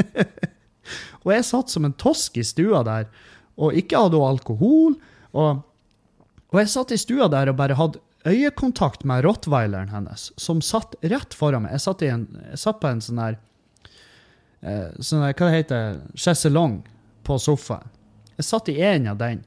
og 1.24 1.32
jeg 1.34 1.48
satt 1.48 1.72
som 1.72 1.86
en 1.88 1.96
tosk 1.98 2.38
i 2.38 2.46
stua 2.46 2.84
der 2.86 3.08
og 3.60 3.76
ikke 3.76 4.04
hadde 4.04 4.22
alkohol. 4.22 4.94
Og, 5.34 5.62
og 6.50 6.60
jeg 6.62 6.72
satt 6.72 6.94
i 6.94 7.00
stua 7.00 7.30
der 7.32 7.50
og 7.52 7.58
bare 7.58 7.78
hadde 7.78 8.02
øyekontakt 8.26 9.04
med 9.04 9.24
rottweileren 9.24 9.88
hennes, 9.88 10.32
som 10.36 10.60
satt 10.64 10.94
rett 11.00 11.34
foran 11.34 11.64
meg. 11.64 11.76
Jeg 11.76 11.84
satt, 11.86 12.02
en, 12.02 12.26
jeg 12.50 12.60
satt 12.60 12.80
på 12.82 12.90
en 12.90 13.04
sånn 13.04 13.20
der 13.20 13.38
eh, 14.60 14.88
sånn 14.98 15.24
der, 15.24 15.36
Hva 15.36 15.48
det 15.48 15.60
heter 15.60 16.00
Chaiselong 16.14 16.80
på 17.26 17.38
sofaen. 17.40 17.88
Jeg 18.36 18.48
satt 18.48 18.68
i 18.72 18.80
en 18.84 19.08
av 19.12 19.20
den. 19.20 19.44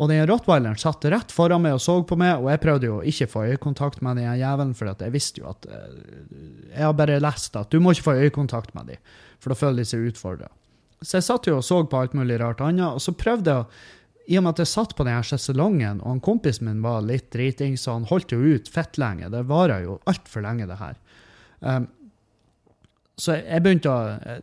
Og 0.00 0.08
den 0.08 0.22
rottweileren 0.28 0.78
satt 0.80 1.04
rett 1.12 1.32
foran 1.32 1.60
meg 1.60 1.74
og 1.76 1.82
så 1.84 1.98
på 2.08 2.16
meg, 2.16 2.40
og 2.40 2.48
jeg 2.48 2.62
prøvde 2.62 2.88
jo 2.88 3.00
ikke 3.04 3.26
å 3.28 3.32
få 3.34 3.42
øyekontakt 3.50 4.00
med 4.04 4.16
den 4.16 4.30
jævelen, 4.40 4.72
for 4.76 4.88
jeg 4.88 5.12
visste 5.12 5.42
jo 5.42 5.50
at 5.50 5.68
eh, 5.68 5.90
Jeg 6.70 6.86
har 6.86 6.96
bare 6.96 7.20
lest 7.20 7.56
at 7.60 7.72
du 7.72 7.80
må 7.84 7.92
ikke 7.92 8.08
få 8.08 8.16
øyekontakt 8.22 8.72
med 8.76 8.94
dem, 8.94 9.02
for 9.40 9.52
da 9.52 9.60
føler 9.60 9.82
de 9.82 9.90
seg 9.90 10.08
utfordra. 10.08 10.48
Så 11.00 11.18
jeg 11.18 11.26
satt 11.28 11.48
jo 11.48 11.58
og 11.58 11.64
så 11.64 11.82
på 11.88 12.00
alt 12.00 12.16
mulig 12.16 12.38
rart 12.40 12.60
annet, 12.64 12.96
og 12.96 13.00
så 13.04 13.12
prøvde 13.16 13.52
jeg 13.52 13.64
å 13.64 13.68
i 14.30 14.38
og 14.38 14.44
med 14.46 14.54
at 14.54 14.62
jeg 14.62 14.70
satt 14.70 14.92
på 14.94 15.04
denne 15.06 15.22
sjeselongen, 15.26 16.02
og 16.04 16.12
han 16.12 16.20
kompisen 16.22 16.68
min 16.68 16.82
var 16.84 17.02
litt 17.02 17.32
driting, 17.34 17.74
så 17.74 17.96
han 17.96 18.06
holdt 18.06 18.30
jo 18.30 18.38
ut 18.38 18.68
fett 18.70 19.00
lenge. 19.00 19.30
Det 19.32 19.42
varer 19.48 19.82
jo 19.88 19.96
altfor 20.10 20.44
lenge, 20.44 20.68
det 20.70 20.76
her. 20.78 21.00
Um, 21.58 21.88
så 23.20 23.34
jeg 23.36 23.60
begynte 23.60 23.90
å 23.92 23.98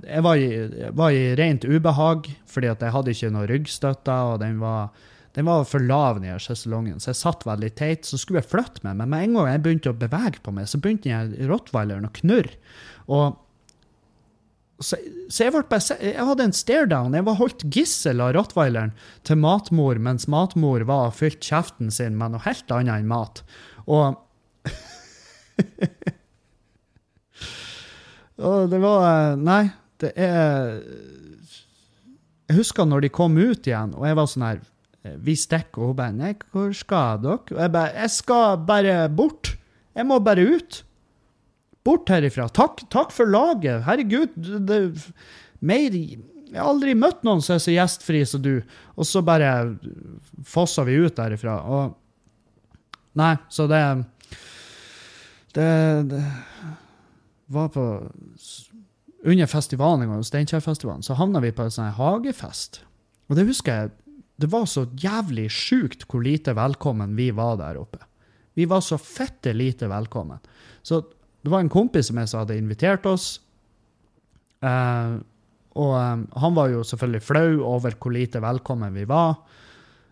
Jeg 0.06 0.22
var 0.22 0.38
i, 0.38 0.50
var 0.94 1.16
i, 1.16 1.32
rent 1.40 1.66
ubehag, 1.66 2.28
fordi 2.52 2.70
at 2.70 2.84
jeg 2.84 2.94
hadde 2.94 3.16
ikke 3.16 3.32
noe 3.34 3.48
ryggstøtte, 3.50 4.18
og 4.34 4.42
den 4.44 4.60
var, 4.60 4.92
den 5.40 5.48
var 5.48 5.64
for 5.72 5.88
lav, 5.88 6.20
den 6.20 6.44
sjeselongen, 6.44 7.00
så 7.00 7.14
jeg 7.14 7.22
satt 7.24 7.48
veldig 7.48 7.72
teit. 7.80 8.06
Så 8.06 8.20
skulle 8.20 8.44
jeg 8.44 8.52
flytte 8.52 8.84
meg, 8.84 9.00
men 9.00 9.14
med 9.14 9.24
en 9.24 9.40
gang 9.40 9.52
jeg 9.54 9.66
begynte 9.66 9.96
å 9.96 10.02
bevege 10.04 10.44
på 10.44 10.54
meg, 10.54 10.68
så 10.68 10.84
begynte 10.84 11.16
den 11.16 11.48
rottweileren 11.48 12.10
å 12.10 12.16
knurre. 12.20 12.60
Og 13.08 13.40
så, 14.78 14.98
så 15.34 15.44
jeg, 15.48 15.54
ble, 15.56 15.80
jeg, 15.98 16.26
hadde 16.30 16.46
en 16.46 16.54
stare-down. 16.54 17.16
Jeg 17.18 17.26
var 17.26 17.40
holdt 17.40 17.64
gissel 17.74 18.22
av 18.22 18.36
rottweileren 18.38 18.92
til 19.26 19.38
matmor 19.42 19.98
mens 19.98 20.28
matmor 20.30 20.86
var 20.86 21.16
fylt 21.18 21.42
kjeften 21.42 21.90
sin 21.94 22.18
med 22.20 22.32
noe 22.36 22.44
helt 22.46 22.70
annet 22.74 23.02
enn 23.02 23.10
mat. 23.10 23.42
Og 28.38 28.70
det 28.70 28.80
var 28.84 29.00
eh, 29.08 29.36
Nei, 29.42 29.64
det 30.02 30.12
er 30.14 30.78
Jeg 32.52 32.58
husker 32.60 32.86
når 32.86 33.00
de 33.08 33.10
kom 33.14 33.34
ut 33.38 33.68
igjen, 33.68 33.96
og 33.98 34.06
jeg 34.06 34.18
var 34.20 34.28
sånn 34.30 34.46
her 34.46 34.60
eh, 35.02 35.16
Vi 35.26 35.34
stikker, 35.40 35.82
og 35.82 35.88
hun 35.94 36.00
bare 36.02 36.14
Nei, 36.20 36.34
hvor 36.54 36.70
skal 36.78 37.24
dere? 37.24 37.56
Og 37.56 37.62
jeg 37.64 37.72
bare 37.74 37.96
Jeg 38.04 38.12
skal 38.14 38.60
bare 38.68 38.96
bort. 39.10 39.56
Jeg 39.98 40.06
må 40.06 40.20
bare 40.22 40.44
ut. 40.46 40.84
Bort 41.88 42.10
herifra. 42.12 42.50
Takk, 42.52 42.84
takk 42.92 43.14
for 43.16 43.30
laget. 43.32 43.86
Herregud. 43.88 44.36
Det, 44.68 44.80
mer 45.60 45.96
Jeg 45.96 46.56
har 46.56 46.68
aldri 46.68 46.96
møtt 46.96 47.24
noen 47.28 47.44
som 47.44 47.56
er 47.56 47.64
så 47.64 47.76
gjestfri 47.76 48.26
som 48.28 48.44
du. 48.44 48.60
Og 48.96 49.08
så 49.08 49.24
bare 49.24 49.54
fossa 50.48 50.84
vi 50.88 51.00
ut 51.00 51.16
derifra. 51.16 51.62
Og 51.64 51.96
Nei, 53.18 53.34
så 53.50 53.66
det 53.68 53.82
Det, 55.54 55.70
det 56.12 56.24
var 57.48 57.70
på 57.74 57.86
Under 59.26 59.48
festivalen 59.50 60.04
en 60.06 60.12
gang, 60.12 60.24
Steinkjerfestivalen, 60.24 61.04
så 61.04 61.18
havna 61.18 61.42
vi 61.42 61.52
på 61.52 61.66
en 61.66 61.74
sånn 61.74 61.96
hagefest. 61.98 62.84
Og 63.28 63.36
det 63.36 63.48
husker 63.48 63.74
jeg 63.74 63.90
Det 64.38 64.52
var 64.52 64.68
så 64.70 64.86
jævlig 64.94 65.50
sjukt 65.50 66.06
hvor 66.06 66.22
lite 66.22 66.54
velkommen 66.54 67.16
vi 67.18 67.32
var 67.32 67.58
der 67.58 67.80
oppe. 67.80 68.04
Vi 68.54 68.66
var 68.70 68.84
så 68.86 69.00
fette 69.02 69.54
lite 69.54 69.90
velkommen. 69.90 70.38
Så 70.86 71.02
det 71.44 71.52
var 71.54 71.64
en 71.64 71.72
kompis 71.72 72.10
som 72.10 72.18
jeg 72.20 72.30
som 72.32 72.42
hadde 72.42 72.58
invitert 72.60 73.06
oss. 73.10 73.38
Uh, 74.64 75.22
og 75.78 75.94
um, 75.94 76.26
han 76.42 76.58
var 76.58 76.72
jo 76.74 76.84
selvfølgelig 76.88 77.22
flau 77.22 77.62
over 77.70 77.96
hvor 78.02 78.14
lite 78.16 78.42
velkommen 78.42 78.96
vi 78.98 79.06
var. 79.10 79.38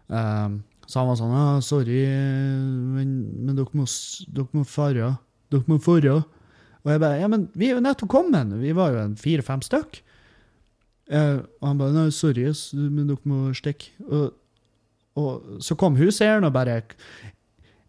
Um, 0.07 0.61
så 0.85 1.01
han 1.01 1.09
var 1.09 1.17
sånn 1.17 1.33
ah, 1.33 1.59
'Sorry, 1.65 2.03
men, 2.93 3.13
men 3.41 3.57
dere 3.57 3.73
må, 3.73 3.87
dere 4.29 4.53
må 4.53 4.65
fare. 4.69 5.15
Dere. 5.49 6.15
Og 6.85 6.91
jeg 6.91 7.01
bare 7.01 7.19
'Ja, 7.19 7.27
men 7.27 7.49
vi 7.55 7.69
er 7.69 7.79
jo 7.79 7.85
nettopp 7.85 8.09
kommet. 8.09 8.53
Vi 8.61 8.71
var 8.77 8.93
jo 8.93 9.07
fire-fem 9.17 9.65
stykk.' 9.65 10.01
Uh, 11.09 11.41
og 11.61 11.67
han 11.67 11.81
bare 11.81 11.93
'Nei, 11.93 12.09
sorry, 12.13 12.45
men 12.77 13.09
dere 13.09 13.25
må 13.25 13.49
stikke.' 13.53 13.89
Og, 14.05 14.33
og 15.15 15.61
så 15.63 15.77
kom 15.79 15.95
huseieren 15.95 16.43
og 16.43 16.53
bare 16.53 16.81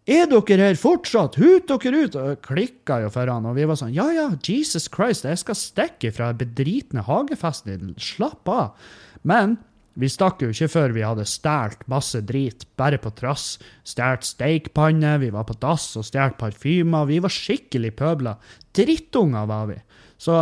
er 0.07 0.27
dere 0.31 0.69
her 0.69 0.79
fortsatt? 0.79 1.35
Hut 1.35 1.67
dere 1.67 2.03
ut! 2.07 2.15
Og 2.15 2.43
klikka 2.45 3.01
jo 3.03 3.11
for 3.11 3.27
han, 3.27 3.47
og 3.49 3.57
vi 3.57 3.67
var 3.67 3.79
sånn 3.79 3.95
Ja, 3.95 4.07
ja, 4.15 4.29
Jesus 4.39 4.87
Christ, 4.87 5.27
jeg 5.27 5.41
skal 5.41 5.59
stikke 5.59 6.13
fra 6.15 6.31
bedritne 6.37 7.03
hagefesten 7.03 7.73
din. 7.73 7.97
Slapp 7.99 8.47
av. 8.47 8.91
Men 9.27 9.57
vi 9.97 10.09
stakk 10.13 10.43
jo 10.45 10.51
ikke 10.53 10.69
før 10.69 10.93
vi 10.93 11.03
hadde 11.03 11.25
stjålet 11.25 11.83
masse 11.89 12.21
drit, 12.29 12.67
bare 12.77 12.99
på 13.01 13.11
trass. 13.17 13.55
Stjålet 13.87 14.27
stekepanne, 14.29 15.15
vi 15.23 15.31
var 15.33 15.47
på 15.49 15.57
dass 15.57 15.89
og 15.97 16.05
stjålet 16.05 16.37
parfymer. 16.37 17.07
Vi 17.09 17.17
var 17.23 17.33
skikkelig 17.33 17.95
pøbler. 17.97 18.53
Drittunger 18.77 19.49
var 19.49 19.71
vi. 19.71 19.79
Så 20.21 20.37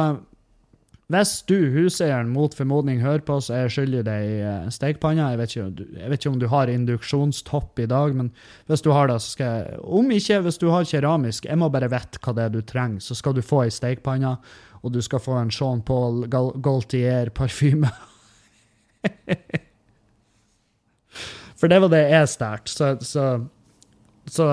hvis 1.14 1.44
du, 1.46 1.70
huseieren, 1.70 2.32
mot 2.34 2.56
formodning 2.58 2.98
hører 3.04 3.22
på, 3.28 3.38
så 3.38 3.54
jeg 3.60 3.74
skyldig 3.76 4.00
deg 4.08 4.26
i 4.26 4.72
stekepanna. 4.74 5.28
Jeg, 5.36 5.38
jeg 5.54 6.10
vet 6.10 6.18
ikke 6.18 6.32
om 6.32 6.40
du 6.42 6.48
har 6.50 6.72
induksjonstopp 6.72 7.80
i 7.84 7.86
dag, 7.92 8.16
men 8.18 8.32
hvis 8.66 8.82
du 8.82 8.90
har 8.90 9.12
det, 9.12 9.20
så 9.22 9.36
skal 9.36 9.46
jeg 9.46 9.78
Om 9.86 10.10
ikke, 10.16 10.40
hvis 10.48 10.58
du 10.58 10.68
har 10.74 10.90
keramisk, 10.90 11.46
jeg 11.46 11.62
må 11.62 11.70
bare 11.70 11.92
vite 11.94 12.18
hva 12.26 12.34
det 12.34 12.44
er 12.48 12.56
du 12.56 12.62
trenger, 12.66 13.06
så 13.06 13.14
skal 13.18 13.38
du 13.38 13.44
få 13.46 13.62
ei 13.68 13.74
stekepanne, 13.74 14.34
og 14.82 14.94
du 14.94 15.02
skal 15.06 15.22
få 15.22 15.38
en 15.38 15.54
Jean 15.54 15.82
Paul 15.86 16.26
Gaultier-parfyme. 16.30 17.90
For 21.56 21.70
det 21.70 21.80
var 21.86 21.90
det 21.94 22.02
jeg 22.10 22.30
stjal, 22.34 22.66
så, 22.66 22.98
så 23.06 23.24
så, 24.26 24.46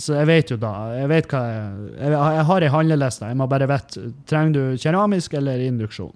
så, 0.00 0.14
jeg 0.16 0.28
vet 0.28 0.50
jo 0.52 0.56
da. 0.60 0.74
Jeg 0.96 1.08
vet 1.10 1.26
hva 1.28 1.40
jeg, 1.44 1.88
jeg, 1.98 2.12
jeg 2.16 2.44
har 2.50 2.64
ei 2.64 2.70
handleliste. 2.72 3.28
Jeg 3.28 3.36
må 3.36 3.48
bare 3.50 3.68
vite 3.68 4.12
trenger 4.28 4.54
du 4.56 4.62
keramisk 4.80 5.36
eller 5.36 5.60
induksjon. 5.66 6.14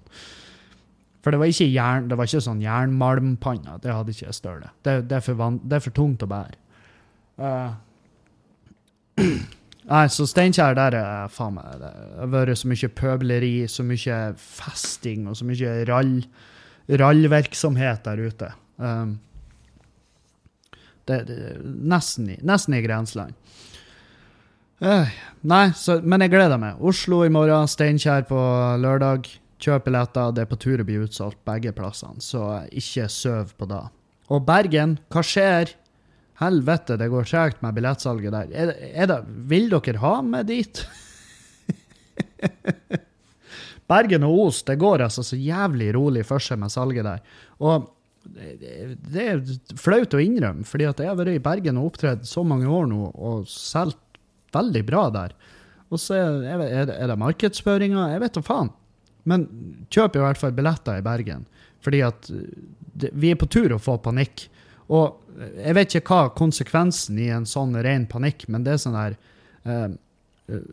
For 1.23 1.31
det 1.31 1.39
var 1.39 1.51
ikke, 1.53 1.69
jern, 1.71 2.07
det 2.09 2.17
var 2.19 2.27
ikke 2.27 2.43
sånn 2.43 2.63
jernmalmpanne. 2.63 3.77
Det 3.83 3.93
hadde 3.93 4.15
ikke 4.15 4.25
jeg 4.25 4.37
støle. 4.37 4.71
Det, 4.83 4.95
det, 5.07 5.19
er 5.19 5.23
for 5.23 5.59
det 5.61 5.77
er 5.77 5.83
for 5.85 5.95
tungt 5.95 6.25
å 6.25 6.29
bære. 6.31 6.57
Uh, 7.39 7.69
nei, 9.93 10.01
så 10.11 10.27
Steinkjer, 10.29 10.75
der 10.77 10.97
er 10.99 11.31
faen 11.33 11.55
meg 11.55 11.79
Det 11.81 11.93
har 11.93 12.33
vært 12.33 12.59
så 12.59 12.69
mye 12.69 12.89
pøbleri, 12.97 13.53
så 13.71 13.85
mye 13.87 14.17
festing 14.41 15.29
og 15.29 15.37
så 15.39 15.47
mye 15.47 15.77
rall, 15.89 16.17
rallvirksomhet 16.89 18.03
der 18.09 18.25
ute. 18.25 18.51
Um, 18.81 19.15
det, 21.09 21.19
det, 21.27 21.37
nesten, 21.63 22.29
i, 22.33 22.37
nesten 22.45 22.77
i 22.77 22.81
grenseland. 22.83 23.37
Uh, 24.83 25.07
nei, 25.47 25.65
så, 25.79 25.99
men 26.03 26.25
jeg 26.25 26.33
gleder 26.33 26.59
meg. 26.59 26.81
Oslo 26.83 27.21
i 27.23 27.31
morgen, 27.31 27.69
Steinkjer 27.71 28.25
på 28.27 28.39
lørdag. 28.83 29.29
Kjøp 29.63 29.85
billetter. 29.87 30.33
Det 30.35 30.43
er 30.43 30.51
på 30.51 30.59
tur 30.59 30.83
å 30.83 30.87
bli 30.87 30.99
utsolgt 31.05 31.39
begge 31.47 31.71
plassene, 31.75 32.23
så 32.23 32.65
ikke 32.67 33.07
søv 33.11 33.55
på 33.59 33.69
det. 33.69 33.85
Og 34.33 34.43
Bergen, 34.47 34.97
hva 35.13 35.23
skjer? 35.23 35.71
Helvete, 36.41 36.97
det 36.99 37.07
går 37.13 37.27
tregt 37.29 37.63
med 37.63 37.75
billettsalget 37.77 38.33
der. 38.33 38.51
Er, 38.51 38.73
er 38.91 39.09
det, 39.11 39.19
vil 39.47 39.69
dere 39.71 40.01
ha 40.01 40.17
med 40.25 40.49
dit? 40.49 40.83
Bergen 43.91 44.25
og 44.25 44.47
Os, 44.47 44.63
det 44.67 44.79
går 44.81 45.05
altså 45.05 45.23
så 45.25 45.37
jævlig 45.37 45.93
rolig 45.95 46.23
for 46.27 46.43
seg 46.43 46.59
med 46.59 46.73
salget 46.73 47.05
der. 47.05 47.21
Og 47.63 47.92
det 48.23 49.23
er 49.23 49.41
flaut 49.79 50.15
å 50.15 50.21
innrømme, 50.21 50.65
fordi 50.67 50.87
at 50.87 51.01
jeg 51.01 51.11
har 51.11 51.17
vært 51.19 51.35
i 51.35 51.43
Bergen 51.43 51.79
og 51.81 51.91
opptredd 51.91 52.23
så 52.27 52.43
mange 52.47 52.69
år 52.71 52.87
nå 52.89 53.09
og 53.11 53.49
solgt 53.51 53.99
veldig 54.53 54.83
bra 54.87 55.07
der. 55.13 55.35
Og 55.93 55.99
så 56.01 56.17
er, 56.17 56.63
det, 56.87 56.95
er 56.95 57.11
det 57.11 57.19
markedsføringa? 57.21 58.07
Jeg 58.13 58.23
vet 58.23 58.37
da 58.37 58.45
faen. 58.45 58.71
Men 59.29 59.45
kjøp 59.93 60.17
i 60.17 60.23
hvert 60.23 60.39
fall 60.39 60.55
billetter 60.55 60.99
i 60.99 61.05
Bergen. 61.05 61.45
Fordi 61.83 62.01
at 62.05 62.29
det, 62.29 63.11
vi 63.11 63.33
er 63.33 63.39
på 63.39 63.49
tur 63.51 63.75
å 63.75 63.81
få 63.81 63.97
panikk. 64.03 64.47
Og 64.93 65.19
jeg 65.57 65.77
vet 65.77 65.95
ikke 65.99 66.17
hva 66.17 66.33
konsekvensen 66.37 67.19
i 67.21 67.29
en 67.33 67.47
sånn 67.49 67.75
ren 67.85 68.07
panikk, 68.09 68.47
men 68.51 68.65
det 68.65 68.75
er 68.75 68.83
sånn 68.83 68.97
der 68.97 69.15
eh, 69.67 69.87
eh 70.51 70.67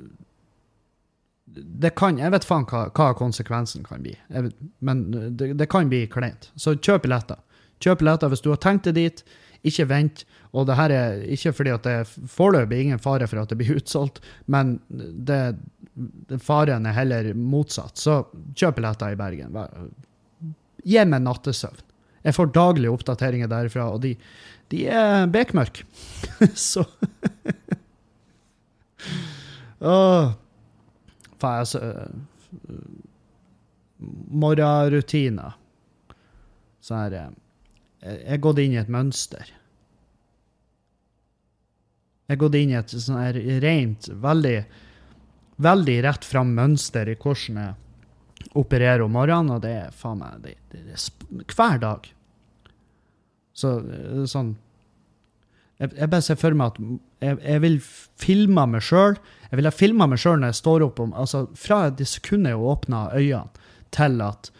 det 1.54 1.90
kan, 1.98 2.18
Jeg 2.18 2.30
vet 2.30 2.46
faen 2.46 2.66
hva, 2.70 2.86
hva 2.94 3.10
konsekvensen 3.18 3.84
kan 3.86 4.02
bli, 4.04 4.14
vet, 4.30 4.56
men 4.78 5.04
det, 5.10 5.52
det, 5.58 5.66
kan 5.70 5.88
bli 5.90 6.04
kleint. 6.10 6.50
Så 6.54 6.76
kjøp 6.78 7.06
billetter. 7.06 7.40
Kjøp 7.82 8.02
billetter 8.02 8.30
hvis 8.30 8.44
du 8.44 8.50
har 8.52 8.60
tenkt 8.62 8.86
deg 8.86 8.98
dit. 8.98 9.24
Ikke 9.66 9.88
vent. 9.90 10.24
Og 10.56 10.66
det 10.68 10.76
her 10.78 10.94
er 10.94 11.24
ikke 11.34 11.52
fordi 11.56 11.72
at 11.74 11.84
det 11.84 11.94
er 12.00 12.12
foreløpig 12.32 12.84
ingen 12.84 13.02
fare 13.02 13.26
for 13.30 13.42
at 13.42 13.50
det 13.50 13.58
blir 13.60 13.78
utsolgt, 13.80 14.22
men 14.46 14.78
det, 14.88 15.40
faren 16.44 16.86
er 16.86 16.96
heller 16.96 17.32
motsatt. 17.34 17.98
Så 18.00 18.22
kjøp 18.54 18.78
billetter 18.78 19.14
i 19.14 19.20
Bergen. 19.20 19.58
Gi 20.86 21.04
meg 21.06 21.24
nattesøvn. 21.26 21.86
Jeg 22.20 22.36
får 22.36 22.50
daglige 22.52 22.92
oppdateringer 22.92 23.48
derifra, 23.48 23.86
og 23.94 24.02
de, 24.04 24.12
de 24.72 24.84
er 24.92 25.26
bekmørke. 25.32 25.86
Så 26.68 26.84
Åh. 29.80 30.32
Faen, 31.40 31.64
altså 31.64 31.80
uh, 31.80 32.10
Morgenrutiner. 34.30 35.56
Sånn 36.80 37.02
her 37.04 37.16
uh, 37.18 37.32
Jeg 38.04 38.36
er 38.36 38.44
gått 38.44 38.62
inn 38.62 38.76
i 38.76 38.80
et 38.80 38.92
mønster. 38.92 39.50
Jeg 42.30 42.36
er 42.36 42.40
gått 42.44 42.56
inn 42.60 42.72
i 42.72 42.78
et 42.78 42.94
sånn 42.94 43.18
her 43.18 43.36
rent, 43.64 44.06
veldig, 44.22 44.56
veldig 45.58 45.96
rett 46.06 46.24
fram 46.24 46.54
mønster 46.54 47.10
i 47.10 47.18
hvordan 47.18 47.58
jeg 47.58 48.50
opererer 48.56 49.02
om 49.04 49.12
morgenen, 49.18 49.56
og 49.56 49.64
det 49.64 49.72
er 49.80 49.94
faen 49.94 50.22
meg 50.22 50.38
det, 50.44 50.54
det, 50.72 50.84
det, 50.86 51.44
Hver 51.50 51.82
dag. 51.82 52.06
Så 53.50 53.72
sånn 54.30 54.54
jeg, 55.80 55.92
jeg 55.96 56.10
bare 56.12 56.24
ser 56.24 56.38
for 56.40 56.56
meg 56.56 56.72
at 56.72 56.80
jeg, 57.24 57.38
jeg 57.40 57.64
vil 57.64 57.78
filme 58.20 58.66
meg 58.68 58.84
sjøl. 58.84 59.18
Jeg 59.50 59.60
ville 59.60 59.74
filma 59.74 60.08
meg 60.10 60.20
sjøl 60.22 60.40
når 60.40 60.52
jeg 60.52 60.60
står 60.60 60.86
opp 60.86 61.00
om 61.02 61.14
altså 61.18 61.46
Fra 61.58 61.82
det 61.90 62.06
sekundet 62.06 62.52
jeg 62.52 62.66
åpna 62.72 63.06
øynene, 63.16 63.68
til 63.90 64.20
at 64.22 64.50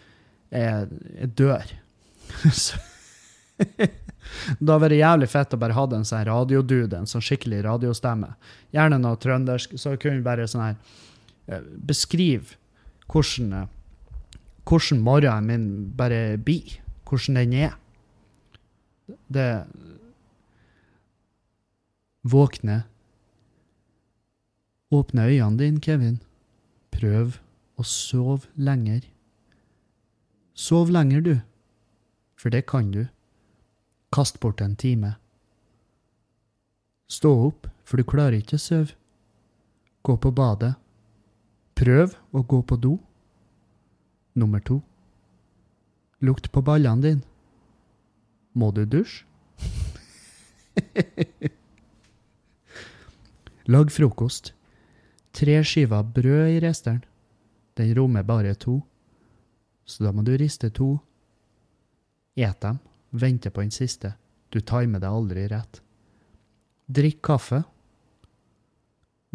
jeg, 0.50 1.02
jeg 1.20 1.34
dør. 1.38 1.74
det 4.60 4.68
hadde 4.68 4.78
vært 4.84 4.98
jævlig 4.98 5.28
fett 5.30 5.54
å 5.54 5.60
bare 5.60 5.76
ha 5.76 5.84
en 5.96 6.06
sånn 6.06 6.24
radiodude, 6.28 6.98
en 6.98 7.10
sånn 7.10 7.24
skikkelig 7.24 7.62
radiostemme. 7.66 8.32
Gjerne 8.74 9.00
noe 9.02 9.18
trøndersk. 9.20 9.76
Så 9.80 9.96
kunne 10.00 10.20
vi 10.20 10.26
bare 10.26 10.48
sånn 10.50 10.70
her 10.70 10.80
beskrive 11.50 11.88
Beskriv 11.90 12.50
hvordan, 13.10 13.52
eh, 13.52 14.42
hvordan 14.68 15.00
morgenen 15.02 15.46
min 15.48 15.64
bare 15.98 16.38
blir. 16.38 16.78
Hvordan 17.08 17.40
den 17.40 17.56
er. 17.58 17.72
Det 19.26 19.48
Våkne. 22.22 22.82
Åpne 24.90 25.22
øynene 25.22 25.58
dine, 25.58 25.80
Kevin. 25.80 26.20
Prøv 26.92 27.38
å 27.80 27.82
sove 27.86 28.50
lenger. 28.56 29.06
Sov 30.54 30.90
lenger, 30.92 31.20
du. 31.20 31.40
For 32.36 32.52
det 32.52 32.66
kan 32.68 32.90
du. 32.92 33.06
Kast 34.12 34.40
bort 34.40 34.60
en 34.60 34.76
time. 34.76 35.14
Stå 37.08 37.30
opp, 37.46 37.68
for 37.84 37.96
du 37.96 38.04
klarer 38.04 38.36
ikke 38.42 38.58
å 38.58 38.64
sove. 38.64 38.96
Gå 40.04 40.16
på 40.20 40.30
badet. 40.30 40.74
Prøv 41.74 42.18
å 42.36 42.42
gå 42.44 42.60
på 42.62 42.76
do. 42.76 42.98
Nummer 44.36 44.60
to. 44.60 44.82
Lukt 46.20 46.52
på 46.52 46.60
ballene 46.60 47.02
dine. 47.02 47.24
Må 48.52 48.72
du 48.76 48.84
dusje? 48.84 49.24
Lag 53.70 53.92
frokost. 53.92 54.54
Tre 55.30 55.60
skiver 55.62 56.02
brød 56.02 56.48
i 56.56 56.60
resteren. 56.60 57.04
Den 57.78 57.92
rommer 57.94 58.24
bare 58.26 58.54
to. 58.58 58.80
Så 59.84 60.02
da 60.02 60.10
må 60.10 60.24
du 60.26 60.32
riste 60.34 60.72
to. 60.74 60.96
Et 62.34 62.56
dem. 62.62 62.80
Vente 63.10 63.50
på 63.50 63.62
den 63.62 63.70
siste. 63.70 64.16
Du 64.50 64.58
timer 64.60 64.98
det 64.98 65.06
aldri 65.06 65.44
rett. 65.52 65.78
Drikk 66.90 67.20
kaffe. 67.22 67.60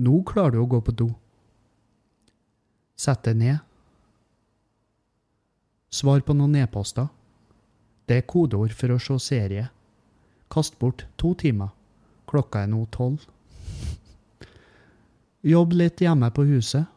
Nå 0.03 0.17
klarer 0.27 0.57
du 0.57 0.59
å 0.65 0.71
gå 0.73 0.81
på 0.83 0.91
do. 0.91 1.07
Sett 2.99 3.23
deg 3.23 3.39
ned. 3.39 3.61
Svar 5.95 6.19
på 6.27 6.35
noen 6.35 6.57
e-poster. 6.59 7.07
Det 8.03 8.19
er 8.19 8.27
kodeord 8.27 8.75
for 8.75 8.91
å 8.91 8.99
se 8.99 9.15
serie. 9.29 9.69
Kast 10.51 10.75
bort 10.79 11.07
to 11.15 11.31
timer. 11.39 11.71
Klokka 12.27 12.65
er 12.65 12.73
nå 12.75 12.83
tolv. 12.91 13.23
Jobb 15.45 15.75
litt 15.77 16.01
hjemme 16.01 16.31
på 16.33 16.47
huset. 16.49 16.87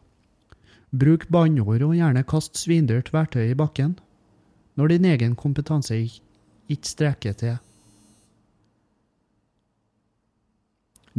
Bruk 0.89 1.27
banneord 1.29 1.83
og 1.85 1.93
gjerne 1.93 2.23
kast 2.25 2.57
svindyrt 2.57 3.11
verktøy 3.13 3.51
i 3.51 3.57
bakken. 3.57 3.93
Når 4.73 4.95
din 4.95 5.05
egen 5.05 5.35
kompetanse 5.37 5.99
ikke 5.99 6.89
strekker 6.89 7.35
til. 7.37 7.59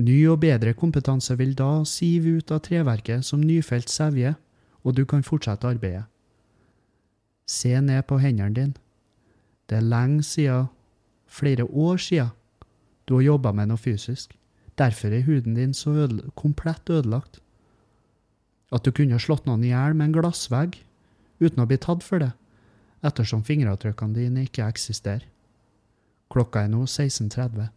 Ny 0.01 0.17
og 0.33 0.41
bedre 0.43 0.73
kompetanse 0.75 1.37
vil 1.39 1.55
da 1.55 1.85
sive 1.87 2.39
ut 2.41 2.51
av 2.51 2.65
treverket 2.67 3.27
som 3.27 3.43
nyfelt 3.43 3.91
sevje, 3.93 4.35
og 4.83 4.97
du 4.97 5.05
kan 5.05 5.23
fortsette 5.23 5.69
arbeidet. 5.69 6.07
Se 7.47 7.75
ned 7.81 8.03
på 8.09 8.19
hendene 8.19 8.55
dine. 8.57 8.75
Det 9.69 9.79
er 9.79 9.87
lenge 9.87 10.23
siden, 10.27 10.67
flere 11.27 11.65
år 11.65 11.97
siden, 11.97 12.35
du 13.07 13.15
har 13.15 13.23
jobba 13.23 13.53
med 13.53 13.71
noe 13.71 13.79
fysisk. 13.79 14.40
Derfor 14.81 15.13
er 15.13 15.27
huden 15.27 15.55
din 15.55 15.75
så 15.77 15.93
ødel 16.07 16.23
komplett 16.37 16.91
ødelagt. 16.91 17.41
At 18.73 18.85
du 18.85 18.93
kunne 18.95 19.19
slått 19.21 19.45
noen 19.45 19.65
i 19.67 19.75
hjel 19.75 19.97
med 19.97 20.09
en 20.09 20.15
glassvegg 20.17 20.79
uten 21.41 21.61
å 21.61 21.67
bli 21.69 21.77
tatt 21.81 22.05
for 22.07 22.23
det, 22.23 22.31
ettersom 23.05 23.45
fingeravtrykkene 23.45 24.17
dine 24.17 24.47
ikke 24.47 24.65
eksisterer. 24.65 25.27
Klokka 26.33 26.65
er 26.65 26.71
nå 26.73 26.85
16.30. 26.87 27.69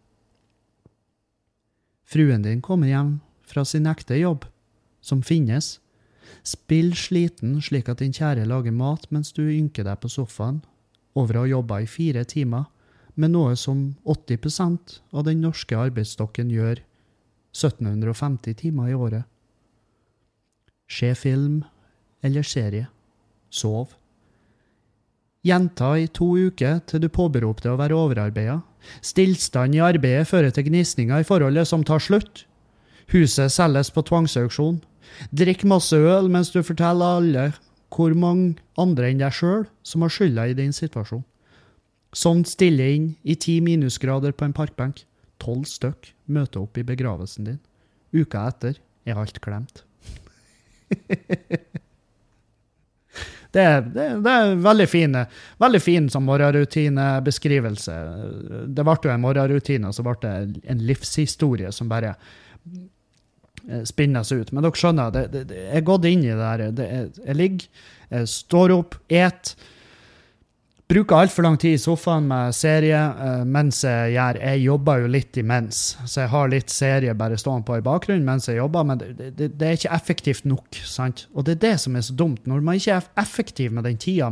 Fruen 2.08 2.44
din 2.46 2.62
kommer 2.62 2.92
hjem 2.92 3.16
fra 3.48 3.64
sin 3.66 3.90
ekte 3.90 4.20
jobb, 4.20 4.46
som 5.02 5.24
finnes. 5.26 5.80
Spill 6.46 6.94
sliten 6.96 7.58
slik 7.64 7.90
at 7.90 8.04
din 8.04 8.14
kjære 8.14 8.46
lager 8.48 8.76
mat 8.76 9.10
mens 9.12 9.34
du 9.34 9.42
ynker 9.48 9.88
deg 9.88 10.00
på 10.04 10.12
sofaen, 10.12 10.62
over 11.18 11.40
å 11.40 11.44
ha 11.44 11.52
jobba 11.52 11.82
i 11.82 11.90
fire 11.90 12.24
timer, 12.30 12.70
med 13.16 13.34
noe 13.34 13.58
som 13.60 13.96
80% 14.10 15.00
av 15.14 15.28
den 15.28 15.42
norske 15.44 15.78
arbeidsstokken 15.78 16.54
gjør 16.54 16.82
1750 17.54 18.58
timer 18.60 18.90
i 18.90 18.98
året. 18.98 19.24
Se 20.90 21.14
film 21.16 21.64
eller 22.24 22.44
serie. 22.44 22.88
Sov. 23.50 23.94
Gjenta 25.44 25.98
i 26.00 26.08
to 26.08 26.30
uker 26.48 26.80
til 26.88 27.04
du 27.04 27.10
påberoper 27.12 27.68
deg 27.68 27.74
å 27.74 27.80
være 27.82 27.98
overarbeida. 28.00 28.62
Stillstand 29.04 29.76
i 29.76 29.84
arbeidet 29.84 30.28
fører 30.30 30.54
til 30.56 30.68
gnisninger 30.70 31.22
i 31.22 31.28
forholdet 31.28 31.68
som 31.68 31.84
tar 31.84 32.02
slutt. 32.04 32.46
Huset 33.12 33.52
selges 33.52 33.92
på 33.92 34.04
tvangsauksjon. 34.08 34.80
Drikk 35.36 35.66
masse 35.70 35.98
øl 36.00 36.30
mens 36.32 36.50
du 36.54 36.62
forteller 36.64 37.20
alle 37.20 37.46
hvor 37.94 38.16
mange 38.18 38.56
andre 38.80 39.12
enn 39.12 39.22
deg 39.22 39.36
sjøl 39.36 39.68
som 39.86 40.02
har 40.02 40.14
skylda 40.14 40.48
i 40.50 40.58
din 40.58 40.74
situasjon. 40.74 41.22
Sånn 42.14 42.44
stille 42.46 42.88
inn 42.96 43.08
i 43.24 43.36
ti 43.36 43.60
minusgrader 43.62 44.34
på 44.34 44.48
en 44.48 44.56
parkbenk. 44.56 45.04
Tolv 45.44 45.68
stykk 45.68 46.14
møter 46.32 46.64
opp 46.64 46.80
i 46.80 46.88
begravelsen 46.88 47.50
din. 47.50 47.62
Uka 48.16 48.48
etter 48.48 48.80
er 49.06 49.20
alt 49.20 49.42
glemt. 49.44 49.84
Det 53.54 53.62
er, 53.62 53.84
det, 53.86 54.06
det 54.26 54.32
er 54.34 54.56
veldig 54.66 54.86
fin, 54.90 55.18
veldig 55.62 55.80
fin 55.82 56.08
som 56.10 56.24
morgenrutinebeskrivelse. 56.26 57.98
Det 58.66 58.86
ble 58.88 58.96
jo 59.04 59.12
en 59.14 59.22
morgenrutine, 59.22 59.92
og 59.92 59.94
så 59.94 60.06
ble 60.08 60.16
det 60.24 60.64
en 60.74 60.82
livshistorie 60.82 61.70
som 61.76 61.92
bare 61.92 62.16
eh, 62.16 63.84
spinnes 63.86 64.34
ut. 64.34 64.50
Men 64.50 64.66
dere 64.66 64.82
skjønner, 64.82 65.14
det, 65.14 65.24
det, 65.36 65.60
jeg 65.68 65.84
er 65.84 65.86
gått 65.86 66.10
inn 66.10 66.26
i 66.26 66.34
det 66.34 66.50
der. 66.74 67.14
Jeg 67.28 67.38
ligger, 67.38 67.86
jeg 68.10 68.32
står 68.34 68.74
opp, 68.74 68.98
et, 69.14 69.54
bruker 70.88 71.16
altfor 71.16 71.44
lang 71.44 71.58
tid 71.58 71.74
i 71.74 71.78
sofaen 71.80 72.28
med 72.28 72.56
serie 72.56 72.98
uh, 72.98 73.44
mens 73.48 73.84
jeg 73.86 74.14
gjør 74.14 74.40
Jeg 74.42 74.62
jobber 74.66 75.04
jo 75.04 75.12
litt 75.16 75.38
imens, 75.40 75.82
så 76.06 76.24
jeg 76.24 76.32
har 76.34 76.52
litt 76.52 76.74
serie 76.74 77.16
bare 77.18 77.38
stående 77.40 77.66
på 77.68 77.78
i 77.80 77.86
bakgrunnen 77.86 78.26
mens 78.28 78.50
jeg 78.50 78.60
jobber, 78.60 78.88
men 78.88 79.00
det, 79.02 79.14
det, 79.38 79.48
det, 79.56 79.68
er 79.68 79.78
ikke 79.80 79.96
effektivt 79.96 80.48
nok. 80.50 80.82
sant? 80.86 81.28
Og 81.34 81.48
det 81.48 81.58
er 81.58 81.62
det 81.68 81.76
som 81.86 81.96
er 81.96 82.06
så 82.06 82.16
dumt. 82.20 82.46
Når 82.50 82.66
man 82.66 82.80
ikke 82.80 82.98
er 82.98 83.08
effektiv 83.22 83.72
med 83.72 83.88
den 83.88 83.98
tida 83.98 84.32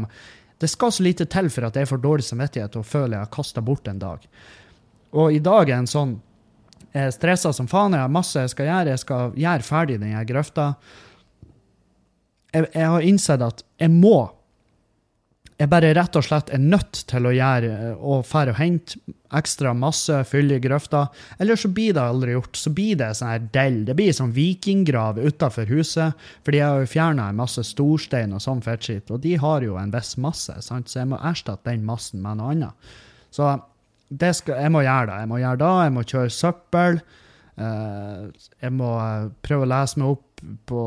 Det 0.62 0.70
skal 0.70 0.92
så 0.92 1.04
lite 1.04 1.26
til 1.26 1.50
for 1.50 1.66
at 1.66 1.76
jeg 1.76 1.88
får 1.90 2.02
dårlig 2.04 2.26
samvittighet 2.26 2.76
og 2.76 2.86
føler 2.86 3.18
jeg 3.18 3.26
har 3.26 3.32
kasta 3.34 3.62
bort 3.62 3.88
en 3.88 4.00
dag. 4.00 4.28
Og 5.12 5.34
i 5.34 5.40
dag 5.40 5.70
er 5.70 5.80
en 5.80 5.88
sånn 5.88 6.20
Jeg 6.94 7.08
er 7.08 7.16
stressa 7.16 7.54
som 7.56 7.68
faen, 7.72 7.94
jeg 7.96 8.04
har 8.04 8.12
masse 8.12 8.40
jeg 8.40 8.52
skal 8.52 8.68
gjøre, 8.68 8.92
jeg 8.92 9.00
skal 9.00 9.34
gjøre 9.40 9.64
ferdig 9.64 10.00
den 10.02 10.26
grøfta. 10.28 10.74
Jeg, 12.52 12.68
jeg 12.74 12.88
har 12.92 13.02
innsett 13.08 13.42
at 13.42 13.64
jeg 13.80 13.94
må 13.96 14.41
jeg 15.62 15.70
bare 15.70 15.92
rett 15.94 16.16
og 16.18 16.26
slett 16.26 16.50
er 16.50 16.62
nødt 16.62 17.04
til 17.12 17.28
å 17.28 17.34
gjøre 17.36 17.92
og 17.98 18.24
fære 18.26 18.56
og 18.56 18.58
hente 18.58 19.18
ekstra 19.38 19.76
masse 19.78 20.16
fylle 20.28 20.58
i 20.58 20.64
grøfta. 20.64 21.06
Eller 21.40 21.60
så 21.60 21.70
blir 21.72 21.94
det 21.96 22.02
aldri 22.02 22.34
gjort. 22.34 22.58
Så 22.58 22.74
blir 22.76 22.98
det 23.00 23.12
sånn 23.20 23.30
her 23.30 23.46
dell. 23.54 23.78
Det 23.86 23.96
blir 24.00 24.16
sånn 24.16 24.34
vikinggrav 24.36 25.22
utafor 25.22 25.70
huset. 25.70 26.18
For 26.42 26.56
de 26.56 26.64
har 26.66 26.82
jo 26.82 26.90
fjerna 26.90 27.30
en 27.30 27.40
masse 27.40 27.64
storstein 27.68 28.34
og 28.36 28.42
sånn 28.44 28.64
fettskitt, 28.66 29.14
og 29.14 29.22
de 29.24 29.38
har 29.40 29.68
jo 29.68 29.78
en 29.80 29.94
viss 29.94 30.16
masse, 30.22 30.58
sant? 30.66 30.90
så 30.90 31.04
jeg 31.04 31.12
må 31.14 31.22
erstatte 31.22 31.70
den 31.70 31.86
massen 31.88 32.24
med 32.26 32.42
noe 32.42 32.56
annet. 32.56 32.94
Så 33.32 33.54
skal, 34.12 34.58
jeg 34.66 34.74
må 34.74 34.82
gjøre 34.84 35.12
det. 35.12 35.20
Jeg 35.22 35.32
må 35.32 35.42
gjøre 35.44 35.62
det, 35.62 35.74
jeg 35.86 35.96
må 35.96 36.08
kjøre 36.16 36.38
søppel. 36.42 37.04
Uh, 37.60 38.32
jeg 38.62 38.74
må 38.74 38.90
prøve 39.44 39.66
å 39.66 39.70
lese 39.70 40.00
meg 40.00 40.14
opp 40.16 40.32
på 40.70 40.82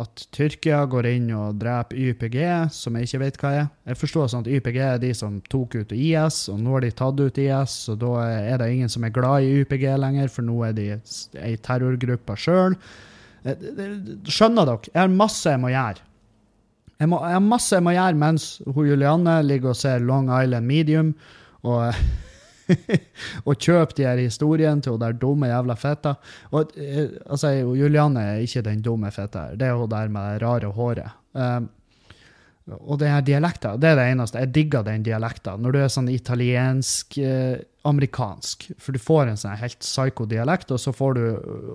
at 0.00 0.22
Tyrkia 0.32 0.84
går 0.88 1.08
inn 1.10 1.26
og 1.36 1.58
dreper 1.60 1.98
YPG, 2.00 2.38
som 2.72 2.96
jeg 2.96 3.08
ikke 3.08 3.20
vet 3.24 3.38
hva 3.42 3.50
er. 3.58 3.66
Jeg 3.90 4.00
forstår 4.00 4.30
sånn 4.32 4.46
at 4.46 4.52
YPG 4.56 4.78
er 4.80 5.02
de 5.02 5.10
som 5.16 5.40
tok 5.52 5.76
ut 5.82 5.92
IS, 5.96 6.44
og 6.52 6.62
nå 6.62 6.76
har 6.76 6.86
de 6.86 6.92
tatt 6.96 7.20
ut 7.20 7.40
IS, 7.42 7.76
og 7.92 8.00
da 8.04 8.12
er 8.30 8.62
det 8.62 8.70
ingen 8.72 8.92
som 8.92 9.04
er 9.04 9.12
glad 9.14 9.44
i 9.44 9.60
YPG 9.60 9.86
lenger, 10.00 10.32
for 10.32 10.46
nå 10.46 10.56
er 10.68 10.76
de 10.78 10.88
ei 11.42 11.54
terrorgruppe 11.66 12.38
sjøl. 12.40 12.78
Eh, 13.44 13.70
skjønner 14.24 14.70
dere? 14.70 14.92
Jeg 14.92 15.00
har 15.02 15.12
masse 15.12 15.52
jeg 15.52 15.60
må 15.60 15.72
gjøre. 15.74 16.10
Jeg, 16.94 17.10
må, 17.10 17.18
jeg 17.26 17.36
har 17.36 17.44
masse 17.44 17.74
jeg 17.74 17.84
må 17.84 17.92
gjøre 17.92 18.20
mens 18.20 18.44
hun 18.64 18.86
Julianne 18.88 19.40
ligger 19.44 19.74
og 19.74 19.80
ser 19.80 20.04
Long 20.04 20.30
Island 20.32 20.70
Medium. 20.70 21.14
og 21.62 21.92
og 23.46 23.54
kjøpe 23.60 23.96
de 23.98 24.06
her 24.08 24.20
historiene 24.22 24.84
til 24.84 24.94
hun 24.94 25.02
der 25.02 25.16
dumme 25.18 25.50
jævla 25.50 25.76
fetta. 25.78 26.16
Og 26.54 26.74
eh, 26.80 27.16
altså, 27.26 27.52
Julianne 27.76 28.26
er 28.34 28.44
ikke 28.44 28.64
den 28.66 28.82
dumme 28.84 29.12
fetta 29.14 29.48
her, 29.48 29.56
det 29.60 29.70
er 29.70 29.80
hun 29.80 29.90
der 29.92 30.12
med 30.12 30.34
det 30.34 30.44
rare 30.46 30.72
håret. 30.74 31.20
Um, 31.34 31.70
og 32.64 32.96
det 32.96 33.10
her 33.12 33.20
dialekta, 33.20 33.74
det 33.76 33.90
er 33.90 33.98
det 33.98 34.04
eneste. 34.14 34.40
Jeg 34.40 34.52
digger 34.54 34.84
den 34.86 35.02
dialekta. 35.04 35.58
Når 35.60 35.74
du 35.74 35.78
er 35.82 35.90
sånn 35.92 36.10
italiensk, 36.12 37.18
eh. 37.20 37.62
For 37.84 38.96
du 38.96 38.96
får 38.96 39.28
en 39.28 39.36
sånn 39.36 39.58
helt 39.60 39.82
psyko-dialekt, 39.84 40.70
og 40.72 40.78
så 40.80 40.94
får 40.96 41.18
du 41.18 41.24
eh, 41.34 41.66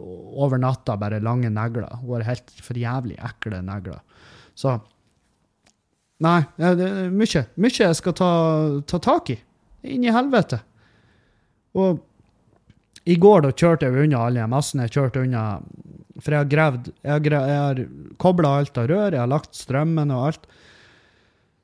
over 0.42 0.58
natta 0.58 0.96
bare 0.98 1.20
lange 1.22 1.52
negler. 1.54 1.86
Hun 2.02 2.16
har 2.16 2.32
helt 2.32 2.50
for 2.66 2.80
jævlig 2.82 3.20
ekle 3.22 3.62
negler. 3.62 4.02
Så 4.58 4.80
Nei, 6.20 6.42
det 6.58 6.84
er 6.84 7.14
mye. 7.16 7.46
Mye 7.56 7.76
jeg 7.78 7.96
skal 7.96 8.16
ta, 8.18 8.32
ta 8.90 8.98
tak 9.00 9.30
i. 9.32 9.38
Inn 9.88 10.04
i 10.04 10.12
helvete. 10.12 10.60
Og 11.78 12.00
i 13.10 13.16
går 13.20 13.46
da 13.46 13.52
kjørte 13.54 13.88
jeg 13.88 14.06
unna 14.06 14.24
alle 14.28 14.48
massene. 14.50 14.88
Jeg 14.88 14.98
kjørte 14.98 15.24
unna 15.24 15.44
For 16.20 16.36
jeg 16.36 16.44
har 16.44 16.50
gravd 16.52 16.90
Jeg 17.04 17.32
har, 17.32 17.50
har 17.50 17.84
kobla 18.22 18.56
alt 18.60 18.78
av 18.78 18.90
rør, 18.92 19.14
jeg 19.14 19.22
har 19.22 19.32
lagt 19.32 19.56
strømmen 19.58 20.12
og 20.16 20.26
alt. 20.30 20.50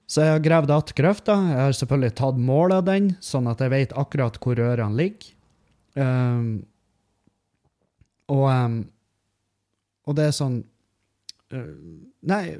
Så 0.07 0.21
jeg 0.21 0.35
har 0.35 0.39
gravd 0.45 0.71
att 0.71 0.93
grøfta. 0.93 1.33
Jeg 1.33 1.61
har 1.61 1.71
selvfølgelig 1.71 2.15
tatt 2.15 2.37
mål 2.37 2.75
av 2.77 2.83
den, 2.85 3.15
sånn 3.25 3.49
at 3.49 3.61
jeg 3.61 3.73
vet 3.73 3.95
akkurat 3.97 4.37
hvor 4.37 4.57
rørene 4.59 4.97
ligger. 4.99 5.31
Um, 5.97 6.65
og, 8.29 8.45
um, 8.51 8.75
og 10.05 10.17
det 10.17 10.25
er 10.27 10.33
sånn 10.35 10.57
uh, 11.55 11.69
Nei, 12.27 12.57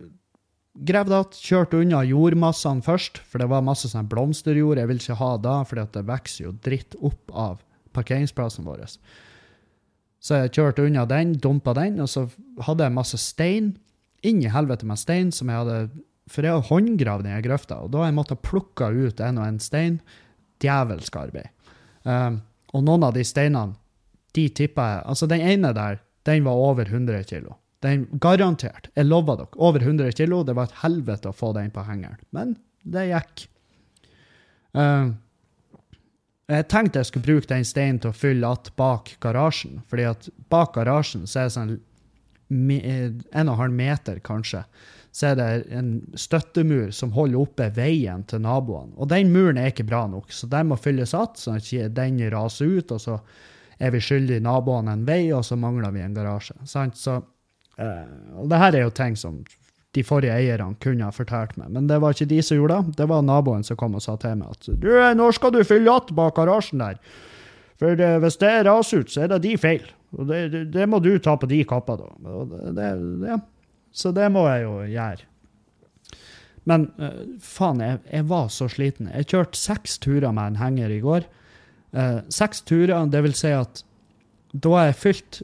gravd 0.76 1.13
att, 1.13 1.38
kjørte 1.39 1.80
unna 1.80 2.01
jordmassene 2.05 2.84
først, 2.84 3.21
for 3.23 3.41
det 3.41 3.47
var 3.51 3.63
masse 3.65 3.89
sånn 3.91 4.09
blomsterjord. 4.11 4.80
Jeg 4.80 4.89
vil 4.91 4.99
ikke 5.01 5.19
ha 5.19 5.32
da, 5.41 5.55
for 5.67 5.80
det 5.80 6.03
vokser 6.07 6.47
jo 6.47 6.55
dritt 6.65 6.97
opp 6.99 7.32
av 7.32 7.61
parkeringsplassen 7.95 8.67
vår. 8.67 8.86
Så 10.19 10.41
jeg 10.41 10.55
kjørte 10.57 10.86
unna 10.88 11.05
den, 11.09 11.36
dumpa 11.39 11.76
den, 11.78 11.99
og 12.03 12.09
så 12.11 12.28
hadde 12.65 12.88
jeg 12.88 12.97
masse 12.97 13.19
stein. 13.21 13.76
Inn 14.26 14.41
i 14.41 14.49
helvete 14.49 14.88
med 14.89 14.97
stein 14.97 15.28
som 15.36 15.51
jeg 15.51 15.59
hadde 15.61 16.03
For 16.32 16.41
jeg 16.41 16.55
har 16.55 16.63
håndgravd 16.71 17.28
den 17.28 17.43
grøfta, 17.45 17.76
og 17.86 17.91
da 17.93 17.99
har 18.01 18.09
jeg 18.09 18.17
måttet 18.17 18.41
plukke 18.41 18.88
ut 18.89 19.19
en 19.21 19.38
og 19.38 19.45
en 19.45 19.59
stein. 19.61 19.99
Djevelsk 20.63 21.19
arbeid. 21.21 21.51
Um, 22.01 22.39
og 22.73 22.82
noen 22.88 23.05
av 23.05 23.13
de 23.13 23.21
steinene, 23.26 23.78
de 24.34 24.47
tippa 24.49 24.88
jeg 24.89 25.03
Altså, 25.11 25.28
den 25.30 25.43
ene 25.45 25.71
der, 25.78 25.99
den 26.26 26.43
var 26.47 26.57
over 26.57 26.89
100 26.89 27.23
kilo. 27.30 27.59
Den 27.86 28.07
garantert. 28.21 28.89
Jeg 28.97 29.07
lover 29.07 29.43
dere. 29.43 29.61
Over 29.61 29.83
100 29.86 30.15
kilo. 30.17 30.41
Det 30.43 30.55
var 30.57 30.71
et 30.71 30.79
helvete 30.81 31.29
å 31.29 31.36
få 31.36 31.51
den 31.57 31.69
på 31.75 31.86
hengeren. 31.86 32.21
Men 32.36 32.55
det 32.81 33.07
gikk. 33.11 33.45
Uh, 34.75 35.13
jeg 36.51 36.67
tenkte 36.69 37.01
jeg 37.01 37.09
skulle 37.09 37.25
bruke 37.25 37.49
den 37.49 37.65
steinen 37.65 37.99
til 38.01 38.11
å 38.11 38.17
fylle 38.17 38.47
att 38.47 38.75
bak 38.77 39.15
garasjen. 39.19 39.81
fordi 39.89 40.03
at 40.03 40.29
bak 40.49 40.75
garasjen 40.75 41.25
så 41.27 41.39
er 41.39 41.47
det 41.47 41.55
sånn 41.55 41.79
en 42.49 43.09
og 43.09 43.23
en 43.33 43.47
halv 43.57 43.73
meter, 43.73 44.19
kanskje, 44.19 44.61
så 45.11 45.31
er 45.31 45.36
det 45.39 45.47
en 45.73 45.89
støttemur 46.13 46.91
som 46.93 47.15
holder 47.15 47.39
oppe 47.41 47.69
veien 47.73 48.23
til 48.29 48.43
naboene. 48.43 48.93
Og 48.97 49.09
den 49.09 49.31
muren 49.33 49.57
er 49.57 49.71
ikke 49.71 49.88
bra 49.88 50.05
nok, 50.07 50.31
så 50.31 50.47
den 50.47 50.69
må 50.69 50.77
fylles 50.77 51.13
att, 51.13 51.39
sånn 51.41 51.57
at 51.57 51.95
den 51.95 52.19
raser 52.29 52.65
ut, 52.65 52.91
og 52.91 53.01
så 53.01 53.19
er 53.79 53.91
vi 53.91 54.03
skyldige 54.03 54.43
naboene 54.45 54.93
en 54.93 55.07
vei, 55.07 55.31
og 55.33 55.41
så 55.45 55.57
mangler 55.57 55.91
vi 55.95 56.03
en 56.03 56.13
garasje. 56.13 56.55
Sant? 56.69 56.97
Så, 56.97 57.23
uh, 57.82 58.41
og 58.41 58.49
det 58.51 58.61
her 58.61 58.78
er 58.78 58.86
jo 58.86 58.95
ting 58.95 59.17
som 59.19 59.43
de 59.95 60.03
forrige 60.03 60.36
eierne 60.36 60.76
kunne 60.84 61.07
ha 61.07 61.13
fortalt 61.15 61.55
meg. 61.59 61.71
Men 61.71 61.88
det 61.88 62.01
var 62.03 62.15
ikke 62.15 62.28
de 62.28 62.41
som 62.43 62.59
gjorde 62.59 62.82
det. 62.82 62.97
Det 62.99 63.07
var 63.11 63.23
naboen 63.23 63.63
som 63.63 63.80
kom 63.80 63.95
og 63.95 64.03
sa 64.03 64.17
til 64.19 64.36
meg 64.41 64.51
at 64.51 64.67
du, 64.67 64.89
når 65.15 65.38
skal 65.38 65.53
du 65.55 65.61
fylle 65.63 65.88
igjen 65.88 66.17
bak 66.17 66.36
garasjen 66.36 66.84
der? 66.84 66.99
For 67.80 67.95
det, 67.99 68.09
hvis 68.23 68.39
det 68.39 68.51
raser 68.67 69.03
ut, 69.03 69.11
så 69.11 69.26
er 69.26 69.32
det 69.34 69.41
de 69.43 69.53
feil. 69.59 69.88
Og 70.15 70.28
det, 70.30 70.41
det, 70.53 70.65
det 70.71 70.88
må 70.88 71.01
du 71.03 71.13
ta 71.19 71.36
på 71.39 71.47
de 71.51 71.61
kappa, 71.67 71.97
da. 71.99 72.11
Ja. 73.28 73.39
Så 73.95 74.11
det 74.15 74.28
må 74.32 74.45
jeg 74.47 74.65
jo 74.65 74.78
gjøre. 74.91 75.32
Men 76.67 76.88
uh, 76.99 77.26
faen, 77.43 77.82
jeg, 77.84 77.99
jeg, 78.09 78.28
var 78.32 78.47
så 78.51 78.67
sliten. 78.71 79.11
Jeg 79.13 79.30
kjørte 79.32 79.59
seks 79.59 79.99
turer 80.03 80.32
med 80.36 80.53
en 80.53 80.61
henger 80.61 80.91
i 80.91 81.01
går. 81.03 81.28
Uh, 81.95 82.23
seks 82.34 82.63
turer, 82.67 83.05
det 83.11 83.21
vil 83.28 83.36
si 83.38 83.51
at 83.55 83.84
da 84.55 84.71
har 84.73 84.89
jeg 84.89 84.99
fylt 85.01 85.41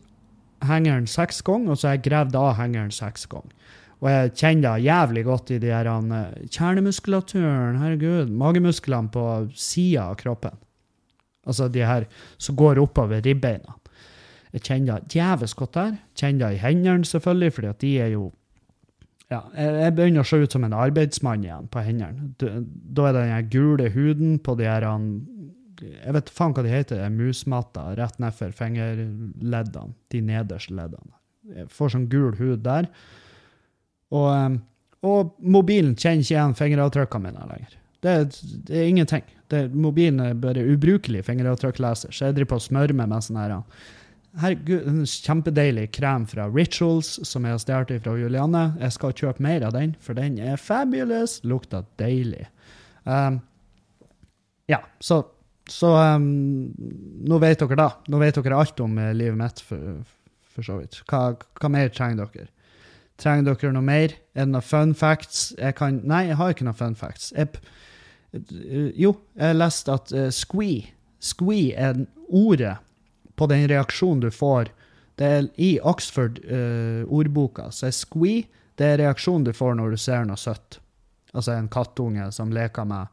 hengeren 0.68 1.07
seks 1.09 1.41
ganger, 1.45 1.74
og 1.74 1.80
så 1.80 1.89
har 1.89 1.97
jeg 1.97 2.05
gravd 2.09 2.38
av 2.39 2.55
hengeren 2.59 2.93
seks 2.93 3.28
ganger. 3.32 3.53
Og 4.01 4.09
jeg 4.09 4.32
kjenner 4.39 4.80
det 4.80 4.88
jævlig 4.88 5.24
godt 5.28 5.51
i 5.53 5.59
de 5.62 5.70
her 5.70 5.89
uh, 5.91 6.16
kjernemuskulaturen, 6.49 7.78
herregud, 7.84 8.32
magemusklene 8.34 9.14
på 9.14 9.26
sida 9.53 10.07
av 10.09 10.18
kroppen. 10.22 10.57
Altså 11.45 11.68
de 11.74 11.86
her 11.86 12.07
som 12.41 12.57
går 12.57 12.82
oppover 12.82 13.22
ribbeina. 13.26 13.78
Jeg 14.51 14.66
kjenner 14.66 14.99
det 14.99 15.14
djevelsk 15.14 15.62
godt 15.62 15.78
der. 15.78 15.97
Kjenner 16.18 16.49
det 16.49 16.57
i 16.57 16.64
hendene, 16.66 17.07
selvfølgelig, 17.07 17.53
fordi 17.53 17.70
at 17.72 17.82
de 17.82 17.91
er 18.01 18.14
jo 18.16 18.30
ja, 19.32 19.39
jeg 19.55 19.93
begynner 19.95 20.26
å 20.26 20.28
se 20.28 20.41
ut 20.41 20.51
som 20.51 20.66
en 20.68 20.74
arbeidsmann 20.76 21.45
igjen 21.45 21.70
på 21.72 21.80
hendene. 21.86 22.34
Da 22.36 23.05
er 23.07 23.16
det 23.16 23.22
den 23.30 23.51
gule 23.53 23.88
huden 23.93 24.34
på 24.43 24.57
de 24.59 24.66
her 24.68 24.84
Jeg 25.82 26.13
vet 26.15 26.29
faen 26.29 26.53
hva 26.55 26.63
de 26.65 26.71
heter, 26.71 27.01
musmatta 27.13 27.88
rett 27.97 28.19
nedfor 28.21 28.53
fingerleddene. 28.55 29.95
De 30.13 30.21
nederste 30.25 30.75
leddene. 30.77 31.15
Jeg 31.55 31.69
får 31.73 31.95
sånn 31.95 32.09
gul 32.11 32.36
hud 32.38 32.61
der. 32.65 32.89
Og, 34.13 34.57
og 35.07 35.32
mobilen 35.41 35.95
kjenner 35.95 36.21
ikke 36.21 36.36
igjen 36.36 36.57
fingeravtrykkene 36.59 37.32
mine 37.32 37.47
lenger. 37.49 37.77
Det, 38.01 38.13
det, 38.67 38.77
er 38.77 38.89
ingenting. 38.89 39.25
Det, 39.51 39.65
mobilen 39.73 40.21
er 40.23 40.38
bare 40.41 40.63
ubrukelig 40.65 41.25
fingeravtrykkleser, 41.27 42.13
så 42.13 42.29
jeg 42.29 42.38
driver 42.38 42.55
på 42.55 42.61
og 42.61 42.65
smører 42.65 42.97
meg 42.97 43.11
med 43.11 43.25
sånn 43.25 43.41
her 43.41 43.57
Herregud, 44.39 44.86
en 44.88 45.03
kjempedeilig 45.03 45.89
krem 45.97 46.23
fra 46.29 46.45
Rituals 46.47 47.17
som 47.27 47.43
jeg 47.43 47.51
har 47.51 47.59
stjålet 47.59 48.05
fra 48.05 48.13
Julianne. 48.15 48.61
Jeg 48.79 48.95
skal 48.95 49.15
kjøpe 49.19 49.43
mer 49.43 49.65
av 49.67 49.73
den, 49.75 49.91
for 49.99 50.15
den 50.15 50.38
er 50.39 50.61
fabulous. 50.61 51.41
Lukter 51.43 51.84
deilig. 51.99 52.45
Um, 53.03 53.41
ja, 54.71 54.79
så, 55.03 55.19
så 55.70 55.91
um, 56.16 56.72
nå 57.28 57.38
vet 57.41 57.62
dere 57.62 57.78
da. 57.80 57.89
Nå 58.09 58.22
vet 58.22 58.39
dere 58.39 58.57
alt 58.57 58.82
om 58.84 58.97
uh, 58.97 59.12
livet 59.16 59.38
mitt, 59.39 59.62
for, 59.66 60.01
for 60.55 60.68
så 60.68 60.80
vidt. 60.82 61.01
Hva, 61.09 61.36
hva 61.62 61.72
mer 61.72 61.91
trenger 61.93 62.26
dere? 62.26 62.49
Trenger 63.22 63.51
dere 63.51 63.74
noe 63.76 63.86
mer? 63.86 64.16
Er 64.34 64.47
det 64.47 64.55
noen 64.55 64.66
fun 64.66 64.95
facts? 64.97 65.51
Jeg 65.59 65.78
kan, 65.78 66.01
nei, 66.07 66.26
jeg 66.32 66.39
har 66.41 66.55
ikke 66.55 66.68
noen 66.68 66.80
fun 66.80 66.97
facts. 66.97 67.30
Jeg, 67.38 67.62
jo, 68.97 69.14
jeg 69.38 69.59
leste 69.59 69.99
at 69.99 70.16
uh, 70.16 70.30
squee 70.34 70.89
Squee 71.22 71.76
er 71.78 71.99
ordet 72.34 72.80
på 73.38 73.45
den 73.51 73.68
reaksjonen 73.70 74.24
du 74.24 74.32
får. 74.34 74.72
Det 75.22 75.28
er 75.28 75.49
I 75.62 75.76
Oxford-ordboka 75.86 77.68
uh, 77.68 77.74
så 77.76 77.91
er 77.91 77.93
squee 77.93 78.47
det 78.82 78.88
er 78.88 79.01
reaksjonen 79.03 79.45
du 79.45 79.51
får 79.53 79.76
når 79.78 79.93
du 79.93 79.99
ser 80.01 80.26
noe 80.26 80.39
søtt. 80.39 80.80
Altså 81.36 81.53
en 81.53 81.70
kattunge 81.72 82.26
som 82.34 82.49
leker 82.53 82.88
med, 82.89 83.12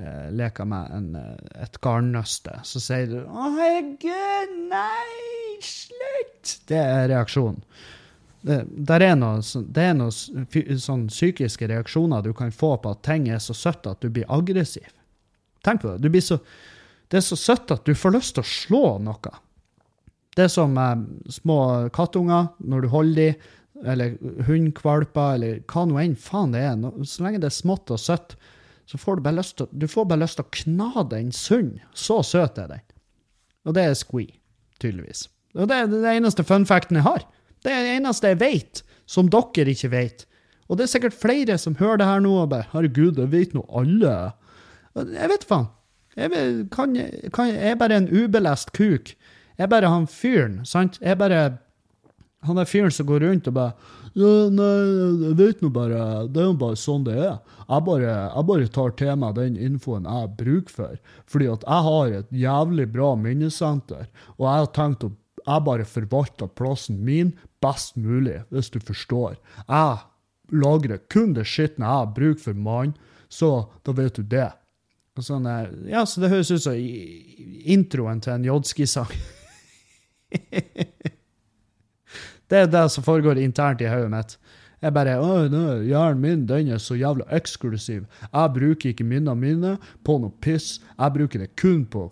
uh, 0.00 0.28
leker 0.36 0.68
med 0.68 0.94
en, 0.96 1.10
et 1.54 1.80
garnnøste. 1.84 2.60
Så 2.64 2.82
sier 2.82 3.10
du 3.10 3.18
'Å, 3.24 3.50
herregud, 3.58 4.56
nei, 4.70 5.60
slutt!' 5.64 6.58
Det 6.68 6.80
er 6.80 7.08
reaksjonen 7.14 7.62
det, 8.46 8.98
er 9.02 9.16
noe, 9.18 9.40
det 9.74 9.82
er 9.82 9.96
noen 9.96 10.78
sånn 10.82 11.06
psykiske 11.10 11.66
reaksjoner 11.70 12.22
du 12.22 12.32
kan 12.36 12.52
få 12.54 12.76
på 12.82 12.92
at 12.94 13.02
ting 13.06 13.28
er 13.32 13.40
så 13.42 13.56
søtt 13.56 13.88
at 13.90 14.02
du 14.04 14.10
blir 14.12 14.28
aggressiv. 14.32 14.86
Tenk 15.66 15.82
på 15.82 15.96
det. 15.98 16.22
Så, 16.22 16.38
det 17.10 17.20
er 17.20 17.26
så 17.26 17.38
søtt 17.38 17.74
at 17.74 17.86
du 17.86 17.94
får 17.98 18.14
lyst 18.14 18.36
til 18.36 18.44
å 18.44 18.50
slå 18.50 18.84
noe. 19.02 19.34
Det 20.36 20.46
er 20.46 20.52
som 20.52 20.76
eh, 20.78 21.04
små 21.32 21.58
kattunger, 21.96 22.52
når 22.58 22.84
du 22.84 22.92
holder 22.92 23.22
dem, 23.22 23.52
eller 23.84 24.14
hundkvalper, 24.46 25.34
eller 25.36 25.58
hva 25.68 25.82
nå 25.84 25.98
enn 26.00 26.14
faen 26.16 26.54
det 26.54 26.62
er. 26.64 26.84
Så 27.04 27.24
lenge 27.24 27.42
det 27.42 27.50
er 27.50 27.56
smått 27.56 27.92
og 27.92 28.00
søtt, 28.00 28.36
så 28.86 28.98
får 28.98 29.16
du 29.16 29.22
bare 29.22 29.38
lyst 29.40 29.56
til, 29.58 29.68
du 29.72 29.86
får 29.90 30.04
bare 30.06 30.22
lyst 30.22 30.38
til 30.38 30.46
å 30.46 30.54
kna 30.54 31.06
den 31.10 31.32
sund. 31.34 31.80
Så 31.94 32.20
søt 32.22 32.58
er 32.62 32.70
den. 32.70 32.84
Og 33.66 33.74
det 33.74 33.82
er 33.82 33.98
squee, 33.98 34.38
tydeligvis. 34.80 35.26
Og 35.56 35.66
det 35.70 35.76
er 35.76 35.90
det 35.90 36.12
eneste 36.12 36.44
funfacten 36.46 37.00
jeg 37.00 37.06
har. 37.06 37.24
Det 37.64 37.72
er 37.72 37.82
det 37.82 37.94
eneste 37.96 38.30
jeg 38.30 38.40
vet, 38.40 38.82
som 39.10 39.30
dere 39.32 39.72
ikke 39.72 39.90
vet. 39.90 40.26
Og 40.70 40.78
det 40.78 40.86
er 40.86 40.92
sikkert 40.94 41.18
flere 41.18 41.58
som 41.58 41.78
hører 41.78 42.02
det 42.02 42.06
her 42.06 42.20
nå 42.22 42.32
og 42.42 42.50
bare 42.50 42.66
'Herregud, 42.72 43.16
det 43.16 43.30
vet 43.32 43.54
nå 43.54 43.66
alle'. 43.70 44.32
Jeg 44.96 45.28
vet 45.30 45.44
faen. 45.44 45.66
Jeg, 46.16 46.30
jeg 46.32 47.70
er 47.70 47.74
bare 47.74 47.96
en 47.96 48.08
ubelest 48.08 48.72
kuk. 48.72 49.12
Jeg 49.58 49.64
er 49.64 49.66
bare 49.66 49.90
han 49.90 50.06
fyren, 50.06 50.64
sant? 50.64 50.98
Jeg 51.00 51.10
er 51.10 51.14
bare 51.14 51.58
han 52.42 52.56
der 52.56 52.64
fyren 52.64 52.90
som 52.90 53.06
går 53.06 53.20
rundt 53.20 53.48
og 53.48 53.54
bare 53.54 53.72
ja, 54.16 54.32
nei, 54.48 54.72
jeg 55.26 55.36
vet 55.36 55.58
nå 55.60 55.68
bare 55.74 56.00
Det 56.32 56.40
er 56.40 56.46
jo 56.48 56.56
bare 56.56 56.78
sånn 56.80 57.04
det 57.04 57.18
er. 57.20 57.34
Jeg 57.66 57.84
bare, 57.84 58.08
jeg 58.08 58.48
bare 58.48 58.68
tar 58.72 58.94
til 58.96 59.12
meg 59.20 59.36
den 59.36 59.58
infoen 59.60 60.08
jeg 60.08 60.30
bruker 60.38 60.72
for. 60.72 60.98
Fordi 61.28 61.50
at 61.52 61.66
jeg 61.66 61.86
har 61.88 62.14
et 62.20 62.34
jævlig 62.44 62.86
bra 62.94 63.10
minnesenter, 63.20 64.06
og 64.38 64.46
jeg 64.48 64.64
har 64.64 64.74
tenkt 64.78 65.04
å 65.08 65.12
jeg 65.46 65.62
bare 65.62 65.84
forvalter 65.86 66.48
plassen 66.58 66.96
min 67.06 67.28
best 67.62 67.94
mulig, 67.94 68.40
hvis 68.50 68.70
du 68.74 68.80
forstår. 68.82 69.36
Jeg 69.68 70.56
lagrer 70.58 70.98
kun 71.12 71.36
det 71.36 71.44
skitne 71.46 71.86
jeg 71.86 72.00
har 72.00 72.14
bruk 72.16 72.40
for 72.42 72.58
mann, 72.58 72.96
så 73.30 73.68
da 73.86 73.94
vet 73.94 74.18
du 74.18 74.26
det. 74.26 74.48
Sånn, 75.22 75.46
ja, 75.88 76.02
så 76.04 76.20
det 76.20 76.32
høres 76.32 76.50
ut 76.50 76.64
som 76.66 76.74
introen 76.76 78.18
til 78.24 78.34
en 78.34 78.48
Jodski-sang. 78.48 79.14
det 82.50 82.58
er 82.58 82.70
det 82.70 82.84
som 82.94 83.04
foregår 83.06 83.40
internt 83.42 83.82
i 83.82 83.90
hodet 83.90 84.12
mitt. 84.12 84.36
Jeg 84.84 84.92
bare 84.92 85.16
å, 85.18 85.30
Hjernen 85.86 86.20
min 86.20 86.44
den 86.48 86.68
er 86.74 86.82
så 86.82 86.94
jævla 86.98 87.24
eksklusiv. 87.34 88.04
Jeg 88.26 88.52
bruker 88.54 88.92
ikke 88.92 89.06
minnene 89.08 89.34
mine 89.40 89.72
på 90.06 90.18
noe 90.22 90.34
piss. 90.44 90.76
Jeg 90.98 91.14
bruker 91.16 91.42
det 91.42 91.54
kun 91.58 91.84
på 91.90 92.10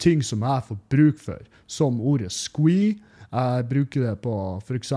ting 0.00 0.24
som 0.24 0.42
jeg 0.46 0.64
får 0.66 0.80
bruk 0.92 1.20
for, 1.20 1.44
som 1.68 2.00
ordet 2.00 2.32
squee. 2.32 2.96
Jeg 3.30 3.68
bruker 3.70 4.08
det 4.08 4.16
på 4.24 4.34
f.eks. 4.64 4.94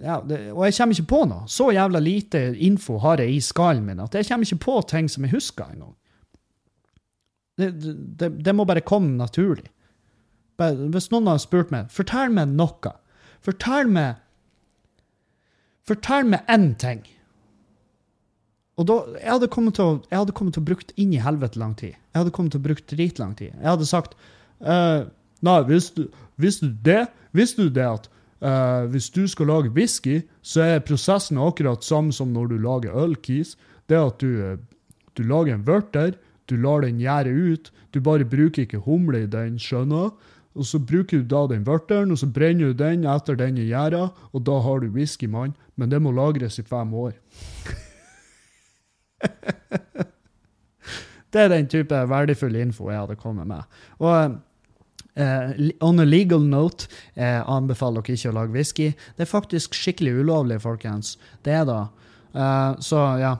Ja, 0.00 0.20
det, 0.22 0.38
og 0.54 0.64
jeg 0.64 0.76
kommer 0.78 0.96
ikke 0.96 1.10
på 1.12 1.20
noe. 1.28 1.44
Så 1.50 1.68
jævla 1.74 2.00
lite 2.02 2.42
info 2.64 2.98
har 3.02 3.22
jeg 3.22 3.36
i 3.36 3.44
skallen 3.44 3.84
min 3.86 4.02
at 4.02 4.14
jeg 4.16 4.28
kommer 4.30 4.48
ikke 4.48 4.64
på 4.64 4.80
ting 4.90 5.10
som 5.10 5.26
jeg 5.26 5.34
husker 5.36 5.68
engang. 5.68 5.94
Det, 7.60 7.70
det, 8.18 8.32
det 8.42 8.54
må 8.54 8.66
bare 8.66 8.82
komme 8.82 9.14
naturlig. 9.18 9.68
Hvis 10.58 11.10
noen 11.10 11.28
har 11.28 11.40
spurt 11.42 11.70
meg, 11.74 11.90
fortell 11.92 12.32
meg 12.34 12.50
noe. 12.54 12.94
Fortell 13.44 13.90
meg 13.92 14.20
Fortell 15.84 16.24
meg 16.32 16.46
én 16.48 16.70
ting. 16.80 17.02
Og 18.80 18.86
da, 18.88 18.96
jeg 19.20 19.30
hadde 19.36 19.50
kommet 19.52 19.76
til 19.78 19.84
å, 19.84 19.98
jeg 20.08 20.16
hadde 20.16 20.34
kommet 20.34 20.56
til 20.56 20.64
å 20.64 20.68
brukt 20.70 20.94
inn 20.98 21.12
i 21.14 21.20
helvete 21.22 21.60
lang 21.60 21.74
tid. 21.78 21.92
Jeg 21.92 22.22
hadde 22.22 22.32
kommet 22.34 22.54
til 22.54 22.62
å 22.62 22.64
bruke 22.64 22.86
dritlang 22.90 23.34
tid. 23.38 23.52
Jeg 23.52 23.68
hadde 23.68 23.86
sagt 23.86 24.16
uh, 24.64 25.04
Nei, 25.44 25.58
visste 25.68 26.08
vis 26.40 26.56
du 26.62 26.70
det? 26.86 27.04
Visste 27.36 27.66
du 27.66 27.74
det 27.76 27.84
at 27.84 28.08
uh, 28.40 28.88
hvis 28.90 29.10
du 29.12 29.26
skal 29.28 29.50
lage 29.52 29.74
whisky, 29.76 30.22
så 30.40 30.64
er 30.64 30.86
prosessen 30.86 31.38
akkurat 31.42 31.84
samme 31.84 32.16
som 32.16 32.32
når 32.32 32.54
du 32.54 32.56
lager 32.64 32.96
ølkis. 33.04 33.58
Det 33.92 34.00
at 34.00 34.24
du, 34.24 34.56
uh, 34.56 34.94
du 35.14 35.22
lager 35.28 35.58
en 35.58 35.66
vørter, 35.68 36.16
du 36.48 36.56
lar 36.56 36.82
den 36.82 37.02
gjære 37.02 37.30
ut. 37.30 37.70
Du 37.92 38.00
bare 38.02 38.26
bruker 38.26 38.64
ikke 38.64 38.82
humle 38.88 39.26
i 39.26 39.30
den, 39.30 39.60
skjønner 39.60 40.10
Og 40.54 40.66
så 40.68 40.78
bruker 40.78 41.22
du 41.22 41.26
da 41.28 41.46
den 41.50 41.66
vørteren, 41.66 42.12
og 42.14 42.18
så 42.20 42.28
brenner 42.30 42.70
du 42.70 42.78
den 42.78 43.04
etter 43.10 43.34
den 43.38 43.58
i 43.58 43.68
gjæra, 43.72 44.08
og 44.32 44.46
da 44.46 44.60
har 44.62 44.80
du 44.80 44.92
whisky, 44.94 45.26
mann. 45.26 45.56
Men 45.76 45.90
det 45.90 46.00
må 46.02 46.12
lagres 46.14 46.58
i 46.58 46.66
fem 46.66 46.94
år. 46.94 47.12
Det 51.34 51.42
er 51.42 51.48
den 51.50 51.66
type 51.66 51.90
verdifull 52.06 52.54
info 52.54 52.92
jeg 52.92 53.00
hadde 53.00 53.16
kommet 53.18 53.48
med. 53.50 53.62
Og 53.98 54.36
Uh, 55.14 55.70
on 55.78 56.00
a 56.02 56.04
legal 56.04 56.42
note, 56.42 56.88
jeg 57.14 57.42
anbefaler 57.46 58.02
dere 58.02 58.16
ikke 58.18 58.30
å 58.32 58.34
lage 58.34 58.50
whisky. 58.50 58.88
Det 59.14 59.22
er 59.22 59.30
faktisk 59.30 59.76
skikkelig 59.78 60.16
ulovlig, 60.24 60.56
folkens. 60.64 61.12
Det 61.46 61.54
er 61.54 61.68
da. 61.68 61.76
Uh, 62.34 62.74
så 62.82 63.02
ja. 63.22 63.36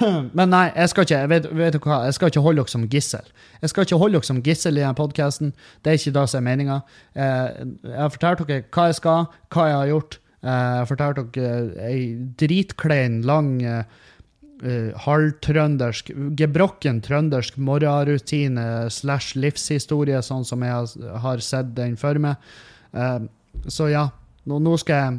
Men 0.38 0.52
nei, 0.52 0.66
jeg 0.74 0.92
skal 0.92 1.06
ikke 1.06 1.20
vet, 1.30 1.48
vet 1.58 1.78
hva, 1.82 2.00
jeg 2.08 2.16
skal 2.16 2.32
ikke 2.32 2.44
holde 2.44 2.62
dere 2.62 2.72
som 2.72 2.86
gissel. 2.92 3.28
Jeg 3.62 3.72
skal 3.72 3.86
ikke 3.86 4.00
holde 4.00 4.18
dere 4.18 4.28
som 4.28 4.42
gissel 4.44 4.78
i 4.78 4.82
denne 4.82 4.98
podkasten. 4.98 5.52
Det 5.84 5.92
er 5.92 6.00
ikke 6.00 6.14
det 6.16 6.24
som 6.32 6.40
er 6.40 6.46
meninga. 6.46 6.80
Eh, 7.14 7.60
jeg 7.86 8.00
har 8.00 8.14
fortalt 8.14 8.42
dere 8.48 8.66
hva 8.74 8.88
jeg 8.90 8.98
skal, 9.00 9.30
hva 9.54 9.68
jeg 9.70 9.78
har 9.78 9.92
gjort. 9.92 10.18
Eh, 10.42 10.50
jeg 10.50 10.80
har 10.80 10.90
fortalt 10.90 11.22
dere 11.36 11.86
ei 11.88 12.02
dritklein, 12.42 13.20
lang 13.28 13.54
eh, 13.66 14.02
halvtrøndersk, 15.04 16.14
gebrokken 16.40 17.02
trøndersk 17.04 17.58
morgenrutine 17.60 18.86
slash 18.92 19.36
livshistorie, 19.36 20.22
sånn 20.24 20.46
som 20.48 20.64
jeg 20.64 21.08
har, 21.26 21.44
sett 21.44 21.74
den 21.76 21.98
for 22.00 22.16
meg. 22.16 22.40
Så 23.68 23.90
ja, 23.92 24.06
nå, 24.48 24.78
skal 24.80 25.02
jeg 25.02 25.18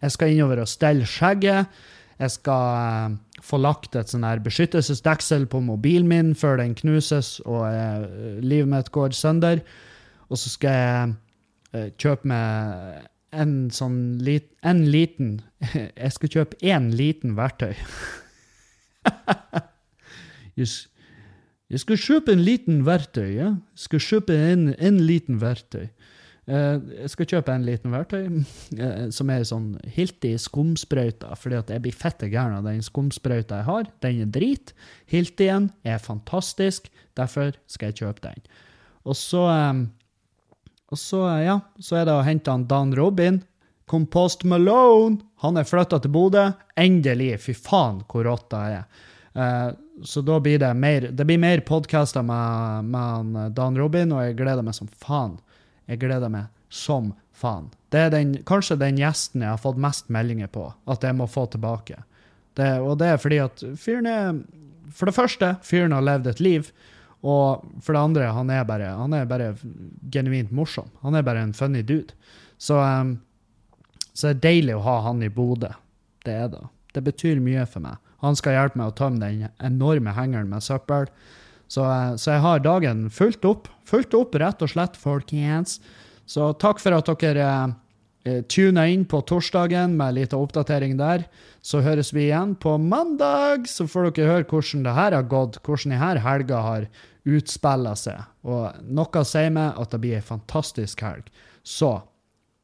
jeg 0.00 0.14
skal 0.14 0.34
innover 0.34 0.62
og 0.62 0.70
stelle 0.70 1.08
skjegget. 1.08 1.80
Jeg 2.20 2.34
skal 2.34 3.16
få 3.44 3.60
lagt 3.60 3.96
et 3.96 4.10
sånn 4.12 4.26
her 4.26 4.42
beskyttelsesdeksel 4.44 5.46
på 5.50 5.62
mobilen 5.64 6.08
min 6.10 6.34
før 6.38 6.60
den 6.60 6.74
knuses 6.78 7.38
og 7.46 7.64
livet 8.44 8.70
mitt 8.70 8.90
går 8.94 9.16
sønder. 9.16 9.62
Og 10.30 10.38
så 10.38 10.52
skal 10.52 10.76
jeg 10.76 11.92
kjøpe 12.00 12.28
meg 12.30 13.08
en 13.30 13.54
sånn 13.74 14.18
lit, 14.22 14.48
en 14.66 14.84
liten 14.90 15.40
Jeg 16.02 16.12
skal 16.16 16.32
kjøpe 16.34 16.58
én 16.66 16.90
liten 16.96 17.36
verktøy. 17.38 17.74
jeg, 20.60 20.68
skal 21.82 22.00
kjøpe 22.00 22.34
en 22.34 22.44
liten 22.44 22.84
verktøy. 22.86 23.28
Ja? 23.36 23.50
Jeg 23.76 23.84
skal 23.86 24.04
kjøpe 24.06 24.38
en, 24.50 24.70
en 24.74 25.00
liten 25.06 25.40
verktøy. 25.42 25.90
Uh, 26.50 26.80
jeg 27.04 27.10
skal 27.12 27.28
kjøpe 27.30 27.54
en 27.54 27.62
liten 27.62 27.92
verktøy 27.94 28.24
uh, 28.26 29.04
som 29.16 29.28
er 29.30 29.44
sånn 29.46 29.68
Hilti 29.94 30.32
skumsprøyta, 30.40 31.36
fordi 31.38 31.58
at 31.60 31.68
jeg 31.70 31.84
blir 31.84 31.94
fette 31.94 32.26
gæren 32.32 32.56
av 32.58 32.66
den 32.66 32.82
skumsprøyta 32.82 33.60
jeg 33.60 33.68
har. 33.68 33.90
Den 34.02 34.24
er 34.24 34.32
drit. 34.34 34.72
Hiltien 35.10 35.68
er 35.86 36.02
fantastisk, 36.02 36.88
derfor 37.18 37.54
skal 37.70 37.92
jeg 37.92 38.00
kjøpe 38.02 38.24
den. 38.24 38.42
Og 39.06 39.14
så, 39.18 39.44
um, 39.46 39.84
og 40.90 40.98
så, 40.98 41.22
ja, 41.44 41.60
så 41.78 42.00
er 42.00 42.08
det 42.08 42.16
å 42.18 42.26
hente 42.26 42.50
han 42.50 42.66
Dan 42.70 42.96
Robin. 42.98 43.38
Compost 43.90 44.42
Malone! 44.46 45.20
Han 45.44 45.58
er 45.58 45.66
flytta 45.66 46.00
til 46.02 46.12
Bodø. 46.14 46.48
Endelig! 46.78 47.36
Fy 47.46 47.54
faen, 47.58 48.02
hvor 48.10 48.26
rått 48.26 48.50
det 48.52 48.60
er. 48.74 49.78
Så 50.06 50.22
da 50.26 50.36
blir 50.42 50.58
det 50.62 50.70
mer 50.78 51.08
det 51.14 51.26
blir 51.26 51.38
mer 51.42 51.62
podkaster 51.66 52.22
med, 52.26 52.90
med, 52.90 53.52
Dan 53.56 53.78
Robin, 53.78 54.12
og 54.14 54.24
jeg 54.24 54.36
gleder 54.38 54.66
meg 54.66 54.76
som 54.78 54.90
faen. 55.02 55.38
Jeg 55.90 56.00
gleder 56.04 56.32
meg 56.32 56.48
som 56.70 57.12
faen. 57.34 57.68
Det 57.90 58.06
er 58.06 58.14
den, 58.14 58.36
kanskje 58.46 58.78
den 58.78 59.00
gjesten 59.00 59.42
jeg 59.42 59.50
har 59.50 59.60
fått 59.60 59.80
mest 59.80 60.10
meldinger 60.12 60.50
på 60.52 60.68
at 60.90 61.02
jeg 61.04 61.16
må 61.18 61.26
få 61.26 61.48
tilbake. 61.50 61.98
Det, 62.58 62.70
og 62.82 62.98
det 63.02 63.12
er 63.12 63.22
fordi 63.22 63.40
at 63.42 63.62
fyren 63.78 64.08
er 64.10 64.40
For 64.90 65.06
det 65.06 65.14
første, 65.14 65.54
fyren 65.62 65.92
har 65.94 66.02
levd 66.02 66.26
et 66.26 66.40
liv. 66.42 66.70
Og 67.22 67.62
for 67.78 67.94
det 67.94 68.00
andre, 68.00 68.30
han 68.34 68.48
er 68.50 68.64
bare, 68.66 68.88
han 68.98 69.12
er 69.14 69.28
bare 69.30 69.52
genuint 70.10 70.50
morsom. 70.50 70.88
Han 71.04 71.14
er 71.14 71.22
bare 71.22 71.44
en 71.46 71.52
funny 71.54 71.84
dude. 71.86 72.16
Så 72.58 72.74
um, 72.74 73.20
så 74.20 74.28
det 74.28 74.34
er 74.34 74.44
deilig 74.44 74.76
å 74.76 74.84
ha 74.84 74.98
han 75.06 75.22
i 75.24 75.30
Bodø. 75.32 75.70
Det 76.26 76.32
er 76.34 76.48
det. 76.52 76.64
Det 76.92 77.02
betyr 77.06 77.38
mye 77.40 77.64
for 77.70 77.84
meg. 77.84 78.00
Han 78.20 78.36
skal 78.36 78.56
hjelpe 78.56 78.76
meg 78.80 78.90
å 78.90 78.96
tømme 78.98 79.22
den 79.22 79.46
enorme 79.64 80.12
hengeren 80.12 80.50
med 80.50 80.64
søppel. 80.66 81.08
Så, 81.70 81.84
eh, 81.86 82.16
så, 82.16 82.34
jeg 82.34 82.44
har 82.46 82.64
dagen 82.64 83.06
fulgt 83.14 83.46
opp. 83.46 83.70
Fulgt 83.86 84.14
opp, 84.18 84.34
rett 84.34 84.62
og 84.62 84.72
slett, 84.72 84.98
folkens. 84.98 85.78
Så 86.26 86.52
takk 86.62 86.82
for 86.82 86.94
at 86.94 87.10
dere 87.22 87.46
eh, 88.24 88.42
tuna 88.50 88.86
inn 88.90 89.06
på 89.08 89.22
torsdagen 89.26 89.96
med 89.98 90.08
en 90.08 90.18
liten 90.18 90.42
oppdatering 90.42 90.98
der. 90.98 91.26
Så 91.62 91.82
høres 91.86 92.12
vi 92.16 92.28
igjen 92.28 92.56
på 92.58 92.76
mandag, 92.78 93.68
så 93.70 93.86
får 93.90 94.10
dere 94.10 94.34
høre 94.34 94.48
hvordan 94.50 94.84
det 94.86 94.98
her 94.98 95.16
har 95.18 95.30
gått, 95.30 95.62
hvordan 95.62 95.96
denne 95.96 96.26
helga 96.26 96.62
har 96.66 96.86
utspilla 97.28 97.94
seg. 97.98 98.22
Og 98.46 98.78
noe 98.86 99.24
sier 99.28 99.50
meg 99.54 99.78
at 99.78 99.90
det 99.92 100.02
blir 100.02 100.18
ei 100.18 100.24
fantastisk 100.24 101.02
helg. 101.06 101.28
Så 101.62 102.00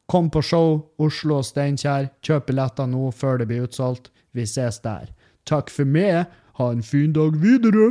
Kom 0.07 0.29
på 0.31 0.39
show, 0.43 0.85
Oslo 1.03 1.41
og 1.41 1.47
Steinkjer. 1.49 2.13
Kjøp 2.23 2.47
billetter 2.51 2.87
nå 2.87 3.09
før 3.11 3.41
det 3.41 3.49
blir 3.51 3.65
utsolgt. 3.67 4.13
Vi 4.39 4.45
ses 4.47 4.79
der. 4.85 5.11
Takk 5.51 5.73
for 5.73 5.89
meg. 5.89 6.31
Ha 6.61 6.69
en 6.71 6.85
fin 6.87 7.11
dag 7.17 7.35
videre. 7.43 7.91